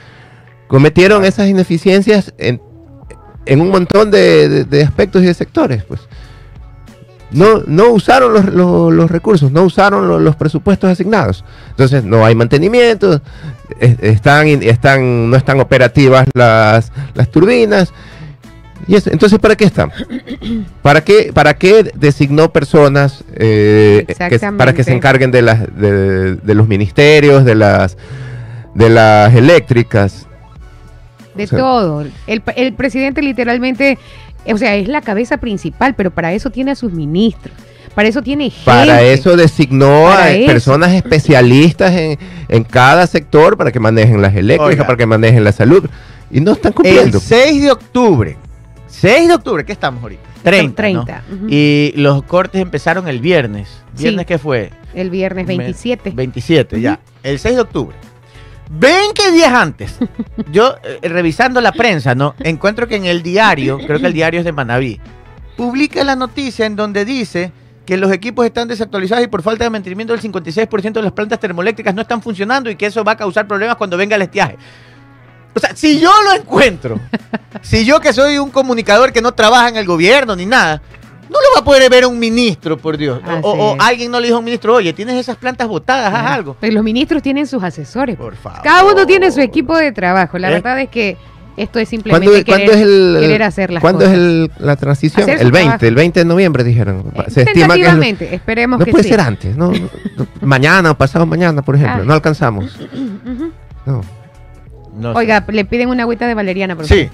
Cometieron 0.71 1.25
esas 1.25 1.47
ineficiencias 1.49 2.33
en, 2.37 2.61
en 3.45 3.59
un 3.61 3.69
montón 3.69 4.09
de, 4.09 4.47
de- 4.47 4.63
de 4.63 4.83
aspectos 4.83 5.21
y 5.21 5.25
de 5.25 5.33
sectores. 5.33 5.83
Pues. 5.83 5.99
No, 7.31 7.61
no 7.67 7.89
usaron 7.89 8.33
los, 8.33 8.45
los- 8.45 8.93
los 8.93 9.11
recursos, 9.11 9.51
no 9.51 9.63
usaron 9.63 10.07
lo- 10.07 10.19
los 10.19 10.35
presupuestos 10.37 10.89
asignados. 10.89 11.43
Entonces 11.71 12.03
no 12.05 12.25
hay 12.25 12.35
mantenimiento, 12.35 13.21
es- 13.81 13.97
están, 14.01 14.47
están, 14.47 15.29
no 15.29 15.35
están 15.35 15.59
operativas 15.59 16.25
las, 16.33 16.91
las 17.15 17.29
turbinas. 17.29 17.93
Y 18.87 18.95
eso, 18.95 19.11
entonces, 19.11 19.39
¿para 19.39 19.55
qué 19.55 19.65
están? 19.65 19.91
¿Para 20.81 21.01
qué, 21.03 21.31
para 21.33 21.53
qué 21.53 21.91
designó 21.95 22.51
personas 22.51 23.23
eh, 23.35 24.05
que- 24.29 24.39
para 24.57 24.71
que 24.73 24.83
se 24.83 24.91
encarguen 24.97 25.31
de, 25.31 25.41
las, 25.41 25.59
de, 25.77 26.35
de 26.35 26.55
los 26.55 26.67
ministerios, 26.67 27.43
de 27.45 27.55
las, 27.55 27.97
de 28.73 28.89
las 28.89 29.35
eléctricas? 29.35 30.27
De 31.35 31.43
O 31.43 31.47
sea- 31.47 31.59
todo. 31.59 32.05
El, 32.27 32.41
pa- 32.41 32.51
el 32.53 32.73
presidente 32.73 33.21
literalmente, 33.21 33.97
o 34.45 34.57
sea, 34.57 34.75
es 34.75 34.87
la 34.87 35.01
cabeza 35.01 35.37
principal, 35.37 35.95
pero 35.95 36.11
para 36.11 36.33
eso 36.33 36.49
tiene 36.49 36.71
a 36.71 36.75
sus 36.75 36.91
ministros. 36.91 37.53
Para 37.95 38.07
eso 38.07 38.21
tiene 38.21 38.45
gente. 38.49 38.63
Para 38.65 39.01
eso 39.01 39.35
designó 39.35 40.03
Para 40.05 40.23
a 40.23 40.31
eso. 40.31 40.45
personas 40.47 40.93
especialistas 40.93 41.91
en, 41.93 42.17
en 42.47 42.63
cada 42.63 43.05
sector 43.05 43.57
para 43.57 43.71
que 43.71 43.79
manejen 43.81 44.21
las 44.21 44.33
eléctricas, 44.35 44.73
Oiga. 44.75 44.85
para 44.85 44.97
que 44.97 45.05
manejen 45.05 45.43
la 45.43 45.51
salud. 45.51 45.85
Y 46.29 46.39
no 46.39 46.53
están 46.53 46.69
El 46.71 46.75
cumpliendo. 46.75 47.19
6 47.19 47.61
de 47.61 47.71
octubre. 47.71 48.37
6 48.87 49.27
de 49.27 49.33
octubre, 49.33 49.65
¿qué 49.65 49.73
estamos 49.73 50.01
ahorita? 50.03 50.21
30. 50.43 50.69
¿no? 50.93 51.03
30, 51.05 51.23
ujú. 51.33 51.45
Y 51.49 51.93
los 51.97 52.23
cortes 52.23 52.61
empezaron 52.61 53.07
el 53.09 53.19
viernes. 53.19 53.67
Sí. 53.95 54.03
¿Viernes 54.03 54.25
qué 54.25 54.37
fue? 54.37 54.71
El 54.93 55.09
viernes 55.09 55.45
27. 55.45 56.11
27, 56.11 56.79
ya. 56.81 56.99
El 57.23 57.39
6 57.39 57.55
de 57.55 57.61
octubre. 57.61 57.95
20 58.73 59.31
días 59.33 59.53
antes, 59.53 59.97
yo 60.51 60.75
eh, 60.83 61.09
revisando 61.09 61.59
la 61.59 61.73
prensa, 61.73 62.15
¿no? 62.15 62.35
Encuentro 62.39 62.87
que 62.87 62.95
en 62.95 63.05
el 63.05 63.21
diario, 63.21 63.77
creo 63.77 63.99
que 63.99 64.07
el 64.07 64.13
diario 64.13 64.39
es 64.39 64.45
de 64.45 64.53
Manaví, 64.53 64.99
publica 65.57 66.03
la 66.05 66.15
noticia 66.15 66.65
en 66.65 66.77
donde 66.77 67.03
dice 67.03 67.51
que 67.85 67.97
los 67.97 68.11
equipos 68.13 68.45
están 68.45 68.69
desactualizados 68.69 69.25
y 69.25 69.27
por 69.27 69.41
falta 69.41 69.65
de 69.65 69.69
mantenimiento 69.69 70.13
del 70.13 70.21
56% 70.21 70.93
de 70.93 71.01
las 71.01 71.11
plantas 71.11 71.39
termoeléctricas 71.39 71.93
no 71.93 72.01
están 72.01 72.21
funcionando 72.21 72.69
y 72.69 72.77
que 72.77 72.85
eso 72.85 73.03
va 73.03 73.13
a 73.13 73.17
causar 73.17 73.45
problemas 73.45 73.75
cuando 73.75 73.97
venga 73.97 74.15
el 74.15 74.21
estiaje. 74.21 74.57
O 75.53 75.59
sea, 75.59 75.75
si 75.75 75.99
yo 75.99 76.11
lo 76.23 76.33
encuentro, 76.33 76.97
si 77.61 77.83
yo 77.83 77.99
que 77.99 78.13
soy 78.13 78.37
un 78.37 78.51
comunicador 78.51 79.11
que 79.11 79.21
no 79.21 79.33
trabaja 79.33 79.67
en 79.67 79.75
el 79.75 79.85
gobierno 79.85 80.35
ni 80.37 80.45
nada, 80.45 80.81
no 81.31 81.39
lo 81.39 81.47
va 81.55 81.61
a 81.61 81.63
poder 81.63 81.89
ver 81.89 82.05
un 82.05 82.19
ministro, 82.19 82.77
por 82.77 82.97
Dios. 82.97 83.19
O- 83.41 83.51
O, 83.51 83.77
alguien 83.79 84.11
no 84.11 84.19
le 84.19 84.27
dijo 84.27 84.35
a 84.35 84.39
un 84.39 84.45
ministro, 84.45 84.75
oye, 84.75 84.91
tienes 84.93 85.15
esas 85.15 85.37
plantas 85.37 85.67
botadas, 85.67 86.13
haz 86.13 86.31
algo. 86.31 86.55
Pues 86.59 86.73
los 86.73 86.83
ministros 86.83 87.21
tienen 87.23 87.47
sus 87.47 87.63
asesores. 87.63 88.17
Por 88.17 88.35
favor. 88.35 88.61
Cada 88.63 88.83
uno 88.85 89.05
tiene 89.05 89.31
su 89.31 89.39
equipo 89.41 89.77
de 89.77 89.91
trabajo. 89.91 90.37
La 90.37 90.49
¿Eh? 90.49 90.53
verdad 90.53 90.79
es 90.81 90.89
que 90.89 91.17
esto 91.57 91.79
es 91.79 91.89
¿Cuándo, 91.89 91.89
simplemente 92.09 92.45
cuándo 92.45 92.71
querer, 92.71 92.77
es 92.79 92.87
el, 92.87 93.17
querer 93.19 93.43
hacer 93.43 93.71
las 93.71 93.81
¿cuándo 93.81 93.99
cosas. 93.99 94.13
es 94.13 94.19
el- 94.19 94.51
la 94.59 94.75
transición? 94.77 95.23
Hacer 95.29 95.41
El 95.41 95.51
20, 95.51 95.59
trabajo. 95.67 95.85
el 95.85 95.95
20 95.95 96.19
de 96.21 96.25
noviembre 96.25 96.63
dijeron. 96.63 97.11
Eh, 97.15 97.23
Se 97.27 97.41
estima 97.41 97.75
que 97.75 97.81
es- 97.81 98.21
esperemos 98.33 98.79
no 98.79 98.85
que 98.85 98.91
puede 98.91 99.03
sí. 99.03 99.09
ser 99.09 99.19
antes, 99.21 99.55
no, 99.57 99.71
mañana 100.41 100.91
o 100.91 100.97
pasado 100.97 101.25
mañana, 101.25 101.61
por 101.61 101.75
ejemplo, 101.75 102.01
Ah. 102.03 102.05
no 102.05 102.13
alcanzamos. 102.13 102.77
No. 103.85 104.01
No 104.95 105.13
sé. 105.13 105.17
Oiga, 105.19 105.43
le 105.47 105.65
piden 105.65 105.89
una 105.89 106.03
agüita 106.03 106.27
de 106.27 106.33
valeriana, 106.35 106.75
por 106.75 106.85
Sí. 106.85 107.09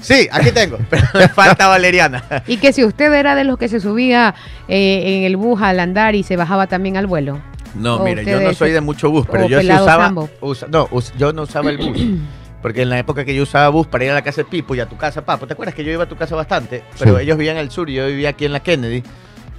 Sí, 0.00 0.28
aquí 0.30 0.50
tengo. 0.50 0.78
Pero 0.90 1.04
me 1.14 1.28
falta 1.28 1.66
Valeriana. 1.68 2.22
Y 2.46 2.58
que 2.58 2.72
si 2.72 2.84
usted 2.84 3.12
era 3.12 3.34
de 3.34 3.44
los 3.44 3.58
que 3.58 3.68
se 3.68 3.80
subía 3.80 4.34
eh, 4.68 5.18
en 5.18 5.24
el 5.24 5.36
bus 5.36 5.60
al 5.62 5.80
andar 5.80 6.14
y 6.14 6.22
se 6.22 6.36
bajaba 6.36 6.66
también 6.66 6.96
al 6.96 7.06
vuelo. 7.06 7.40
No, 7.74 7.96
O 7.96 8.04
mire, 8.04 8.24
yo 8.24 8.40
no 8.40 8.52
soy 8.54 8.70
de 8.70 8.80
mucho 8.80 9.10
bus, 9.10 9.26
pero 9.30 9.48
yo 9.48 9.60
sí 9.60 9.66
usaba. 9.70 10.12
usa- 10.40 10.68
no, 10.70 10.86
us- 10.92 11.12
yo 11.18 11.32
no 11.32 11.42
usaba 11.42 11.70
el 11.70 11.78
bus. 11.78 11.98
Porque 12.62 12.82
en 12.82 12.88
la 12.88 12.98
época 12.98 13.24
que 13.26 13.34
yo 13.34 13.42
usaba 13.42 13.68
bus 13.68 13.86
para 13.86 14.04
ir 14.04 14.10
a 14.10 14.14
la 14.14 14.22
casa 14.22 14.38
de 14.42 14.44
Pipo 14.46 14.74
y 14.74 14.80
a 14.80 14.86
tu 14.86 14.96
casa, 14.96 15.22
Papo, 15.24 15.46
¿te 15.46 15.52
acuerdas 15.52 15.74
que 15.74 15.84
yo 15.84 15.92
iba 15.92 16.04
a 16.04 16.08
tu 16.08 16.16
casa 16.16 16.34
bastante? 16.34 16.82
Pero 16.98 17.16
Sí. 17.18 17.22
ellos 17.24 17.36
vivían 17.36 17.56
en 17.56 17.62
el 17.62 17.70
sur 17.70 17.90
y 17.90 17.94
yo 17.94 18.06
vivía 18.06 18.30
aquí 18.30 18.46
en 18.46 18.52
la 18.54 18.60
Kennedy. 18.60 19.02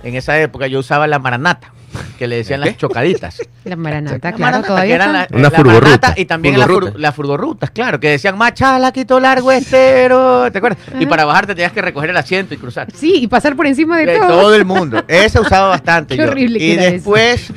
En 0.03 0.15
esa 0.15 0.39
época 0.39 0.65
yo 0.67 0.79
usaba 0.79 1.05
la 1.07 1.19
maranata, 1.19 1.71
que 2.17 2.27
le 2.27 2.37
decían 2.37 2.61
las 2.61 2.77
chocaditas. 2.77 3.37
La 3.65 3.75
maranata, 3.75 4.13
La 4.13 4.19
claro, 4.19 4.37
maranata, 4.39 4.67
todavía 4.67 4.87
que 4.89 4.93
eran 5.03 5.15
están. 5.15 5.27
la- 5.31 5.37
Una 5.39 5.49
la 5.49 5.55
furgorruta. 5.57 6.13
y 6.17 6.25
también 6.25 6.53
las 6.59 6.67
Furgorruta. 6.67 6.91
fur- 6.93 6.99
las 7.01 7.15
furgorrutas, 7.15 7.71
claro, 7.71 7.99
que 7.99 8.09
decían 8.11 8.37
machala, 8.37 8.91
quito 8.91 9.19
largo 9.19 9.51
estero, 9.51 10.51
¿te 10.51 10.59
acuerdas? 10.59 10.77
Y 10.99 11.07
para 11.07 11.25
bajarte 11.25 11.55
tenías 11.55 11.71
que 11.71 11.81
recoger 11.81 12.11
el 12.11 12.17
asiento 12.17 12.53
y 12.53 12.57
cruzar. 12.57 12.87
Sí, 12.93 13.15
y 13.23 13.27
pasar 13.27 13.55
por 13.55 13.65
encima 13.65 13.97
de, 13.97 14.05
De 14.05 14.17
todo. 14.19 14.27
todo 14.27 14.55
el 14.55 14.65
mundo. 14.65 15.03
Ese 15.07 15.39
usaba 15.39 15.69
bastante 15.69 16.15
Qué 16.15 16.23
yo. 16.23 16.29
horrible 16.29 16.59
que 16.59 16.65
y 16.65 16.71
era 16.73 16.83
eso. 16.83 16.91
después, 16.93 17.53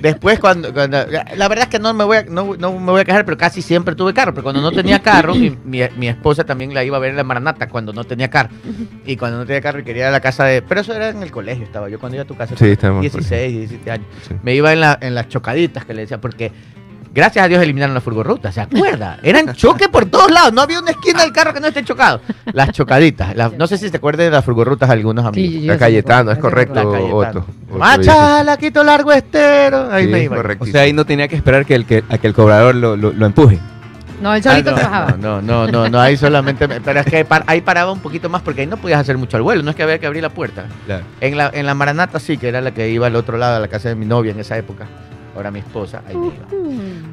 después 0.00 0.38
cuando, 0.38 0.72
cuando- 0.74 0.98
la 1.06 1.48
verdad 1.48 1.64
es 1.64 1.68
que 1.70 1.78
no 1.78 1.94
me 1.94 2.04
voy 2.04 2.18
a, 2.18 2.22
no, 2.24 2.54
no 2.58 2.72
me 2.78 2.92
voy 2.92 3.00
a 3.00 3.04
quejar, 3.06 3.24
pero 3.24 3.38
casi 3.38 3.62
siempre 3.62 3.94
tuve 3.94 4.12
carro. 4.12 4.32
Pero 4.34 4.42
cuando 4.42 4.60
no 4.60 4.72
tenía 4.72 5.00
carro, 5.00 5.34
mi, 5.34 5.56
mi, 5.64 5.80
mi 5.96 6.08
esposa 6.08 6.44
también 6.44 6.74
la 6.74 6.84
iba 6.84 6.98
a 6.98 7.00
ver 7.00 7.10
en 7.10 7.16
la 7.16 7.24
Maranata 7.24 7.68
cuando 7.68 7.92
no 7.94 8.04
tenía 8.04 8.28
carro. 8.28 8.50
Y 9.06 9.16
cuando 9.16 9.38
no 9.38 9.46
tenía 9.46 9.62
carro 9.62 9.80
y 9.80 9.84
quería 9.84 10.02
ir 10.02 10.08
a 10.08 10.10
la 10.12 10.20
casa 10.20 10.44
de. 10.44 10.60
Pero 10.60 10.82
eso 10.82 10.92
era 10.92 11.08
en 11.08 11.22
el 11.22 11.30
colegio, 11.30 11.64
estaba 11.64 11.88
yo 11.88 11.98
cuando 11.98 12.16
iba 12.16 12.24
a 12.24 12.26
tu 12.26 12.36
casa. 12.36 12.54
Sí, 12.58 12.66
estábamos 12.66 13.00
en 13.00 13.06
el 13.06 13.12
16, 13.12 13.58
17 13.70 13.75
años. 13.90 14.06
Sí. 14.26 14.34
Me 14.42 14.54
iba 14.54 14.72
en, 14.72 14.80
la, 14.80 14.98
en 15.00 15.14
las 15.14 15.28
chocaditas 15.28 15.84
que 15.84 15.94
le 15.94 16.02
decía, 16.02 16.20
porque. 16.20 16.52
Gracias 17.14 17.46
a 17.46 17.48
Dios 17.48 17.62
eliminaron 17.62 17.94
las 17.94 18.02
furgorrutas, 18.04 18.54
¿se 18.54 18.60
acuerda? 18.60 19.16
Eran 19.22 19.54
choque 19.54 19.88
por 19.88 20.04
todos 20.04 20.30
lados, 20.30 20.52
no 20.52 20.60
había 20.60 20.78
una 20.80 20.90
esquina 20.90 21.22
del 21.22 21.32
carro 21.32 21.54
que 21.54 21.60
no 21.60 21.68
esté 21.68 21.82
chocado. 21.82 22.20
Las 22.52 22.72
chocaditas, 22.72 23.34
no 23.56 23.66
sé 23.66 23.78
si 23.78 23.88
se 23.88 23.96
acuerdan 23.96 24.26
de 24.26 24.30
las 24.32 24.44
furgorrutas 24.44 24.90
algunos 24.90 25.24
amigos. 25.24 25.50
Sí, 25.62 25.66
La 25.66 25.78
Cayetano, 25.78 26.30
es 26.30 26.36
correcto, 26.38 26.74
La 26.74 26.82
recuerdo. 26.82 27.20
Cayetano. 27.22 27.40
Otto. 27.40 27.46
Otto 27.70 27.78
Machala, 27.78 28.58
quito 28.58 28.84
largo 28.84 29.12
estero. 29.12 29.88
Ahí 29.90 30.04
Sí, 30.04 30.10
me 30.12 30.24
iba. 30.24 30.36
O 30.58 30.66
sea, 30.66 30.82
ahí 30.82 30.92
no 30.92 31.06
tenía 31.06 31.26
que 31.26 31.36
esperar 31.36 31.64
que 31.64 31.74
el, 31.74 31.86
que, 31.86 32.04
a 32.06 32.18
que 32.18 32.26
el 32.26 32.34
cobrador 32.34 32.74
lo, 32.74 32.98
lo- 32.98 33.14
lo 33.14 33.24
empuje. 33.24 33.58
No, 34.20 34.32
Ah, 34.32 34.40
solito 34.42 34.70
no, 34.70 34.76
trabajaba. 34.76 35.16
No, 35.18 35.42
no, 35.42 35.66
no, 35.66 35.88
no, 35.88 36.00
ahí 36.00 36.16
solamente. 36.16 36.66
me- 36.66 36.80
Pero 36.80 37.00
es 37.00 37.06
que 37.06 37.16
ahí, 37.18 37.24
par- 37.24 37.44
ahí 37.46 37.60
paraba 37.60 37.92
un 37.92 38.00
poquito 38.00 38.28
más 38.28 38.42
porque 38.42 38.62
ahí 38.62 38.66
no 38.66 38.76
podías 38.76 39.00
hacer 39.00 39.18
mucho 39.18 39.36
al 39.36 39.42
vuelo, 39.42 39.62
no 39.62 39.70
es 39.70 39.76
que 39.76 39.82
había 39.82 39.98
que 39.98 40.06
abrir 40.06 40.22
la 40.22 40.30
puerta. 40.30 40.66
En 41.20 41.36
la, 41.36 41.50
en 41.52 41.66
la 41.66 41.74
Maranata 41.74 42.18
sí, 42.18 42.38
que 42.38 42.48
era 42.48 42.60
la 42.60 42.72
que 42.72 42.88
iba 42.88 43.06
al 43.06 43.16
otro 43.16 43.36
lado, 43.38 43.56
a 43.56 43.60
la 43.60 43.68
casa 43.68 43.88
de 43.90 43.94
mi 43.94 44.06
novia 44.06 44.32
en 44.32 44.40
esa 44.40 44.56
época. 44.56 44.86
Ahora 45.34 45.50
mi 45.50 45.58
esposa, 45.58 46.02
ahí 46.08 46.16
me 46.16 46.26
iba. 46.28 46.46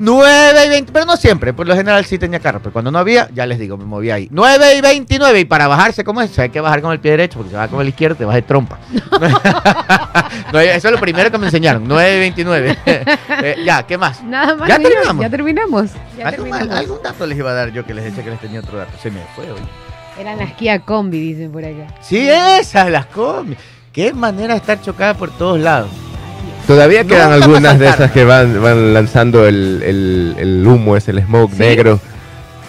Mm. 0.04 0.06
9 0.06 0.66
y 0.66 0.70
20, 0.70 0.91
pero 0.91 1.06
no 1.06 1.16
siempre, 1.16 1.54
por 1.54 1.66
lo 1.66 1.76
general 1.76 2.04
sí 2.06 2.20
tenía 2.20 2.39
carro, 2.39 2.60
pero 2.60 2.74
cuando 2.74 2.91
no 2.91 2.99
había, 2.99 3.30
ya 3.34 3.45
les 3.45 3.58
digo, 3.58 3.78
me 3.78 3.86
movía 3.86 4.16
ahí. 4.16 4.28
9 4.32 4.76
y 4.76 4.82
29, 4.82 5.39
y 5.39 5.45
para 5.45 5.68
bajarse, 5.68 6.04
¿cómo 6.04 6.22
es? 6.22 6.38
Hay 6.38 6.49
que 6.49 6.60
bajar 6.60 6.82
con 6.82 6.91
el 6.91 6.99
pie 6.99 7.12
derecho, 7.12 7.39
porque 7.39 7.51
si 7.51 7.56
vas 7.56 7.70
con 7.70 7.80
el 7.80 7.88
izquierdo 7.88 8.18
te 8.18 8.26
vas 8.26 8.36
de 8.36 8.41
trompa. 8.41 8.80
No, 10.51 10.60
eso 10.60 10.88
es 10.88 10.91
lo 10.93 10.99
primero 10.99 11.32
que 11.32 11.38
me 11.38 11.45
enseñaron, 11.45 11.84
9 11.88 12.16
y 12.16 12.20
29. 12.20 12.78
Eh, 13.43 13.58
ya, 13.66 13.84
¿qué 13.86 13.97
más? 13.97 14.24
Nada 14.24 14.56
más. 14.56 14.70
Ya 14.70 14.80
terminamos. 14.80 15.24
Ya 15.24 15.30
terminamos. 15.30 15.91
Ya 16.18 16.28
¿Algún, 16.28 16.49
terminamos. 16.49 16.80
algún 16.80 17.04
dato 17.04 17.26
les 17.26 17.38
iba 17.38 17.51
a 17.51 17.54
dar 17.54 17.72
yo 17.72 17.86
que 17.86 17.93
les 17.93 18.06
decía 18.06 18.24
que 18.24 18.30
les 18.30 18.39
tenía 18.39 18.60
otro 18.60 18.78
dato. 18.78 18.91
Se 19.01 19.12
me 19.12 19.22
fue 19.36 19.51
hoy. 19.51 19.60
Eran 20.18 20.38
las 20.38 20.54
Kia 20.54 20.80
Combi, 20.80 21.20
dicen 21.20 21.51
por 21.51 21.66
acá. 21.66 21.93
Sí, 21.99 22.30
esas, 22.30 22.89
las 22.89 23.08
comi. 23.08 23.58
Qué 23.91 24.14
manera 24.14 24.54
de 24.54 24.60
estar 24.60 24.82
chocada 24.82 25.14
por 25.16 25.32
todos 25.32 25.60
lados. 25.60 25.89
Todavía 26.68 27.03
quedan 27.03 27.32
algunas 27.34 27.78
de 27.78 27.88
esas 27.89 28.11
que 28.11 28.24
van, 28.24 28.61
van 28.61 28.93
lanzando 28.93 29.45
el, 29.47 29.82
el- 29.86 30.36
el 30.39 30.68
humo, 30.68 30.95
es 30.95 31.07
el 31.09 31.22
smoke 31.24 31.51
Sí. 31.53 31.59
negro. 31.59 31.99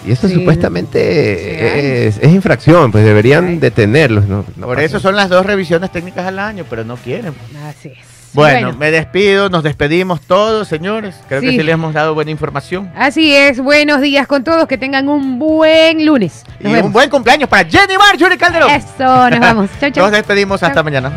Y 0.05 0.11
eso 0.11 0.27
Sí. 0.27 0.35
supuestamente 0.35 2.07
es, 2.07 2.17
es 2.21 2.31
infracción, 2.31 2.91
pues 2.91 3.03
deberían 3.03 3.59
detenerlos. 3.59 4.25
No, 4.25 4.45
No 4.55 4.67
por 4.67 4.75
pasa 4.75 4.85
eso 4.85 4.99
son 4.99 5.15
las 5.15 5.29
dos 5.29 5.45
revisiones 5.45 5.91
técnicas 5.91 6.27
al 6.27 6.37
año, 6.39 6.65
pero 6.69 6.83
no 6.83 6.95
quieren. 6.97 7.33
Así 7.67 7.89
es. 7.89 7.97
Bueno, 8.33 8.67
Bueno. 8.67 8.77
me 8.77 8.91
despido, 8.91 9.49
nos 9.49 9.63
despedimos 9.63 10.19
todos, 10.21 10.67
señores. 10.67 11.15
Creo 11.29 11.39
que 11.39 11.51
Sí. 11.51 11.57
les 11.57 11.69
hemos 11.73 11.93
dado 11.93 12.13
buena 12.13 12.31
información. 12.31 12.91
Así 12.97 13.33
es, 13.33 13.59
buenos 13.61 14.01
días 14.01 14.27
con 14.27 14.43
todos, 14.43 14.67
que 14.67 14.77
tengan 14.77 15.07
un 15.07 15.39
buen 15.39 16.05
lunes. 16.05 16.43
Y 16.59 16.65
vemos. 16.65 16.83
un 16.87 16.91
buen 16.93 17.09
cumpleaños 17.09 17.47
para 17.47 17.67
Jenny 17.67 17.97
Marjorie 17.97 18.37
Calderón. 18.37 18.69
Eso, 18.71 19.29
nos 19.29 19.39
vamos. 19.39 19.69
Chau, 19.79 19.89
chau. 19.89 20.03
Nos 20.03 20.11
despedimos 20.11 20.61
hasta 20.61 20.75
Chau. 20.75 20.83
mañana. 20.83 21.13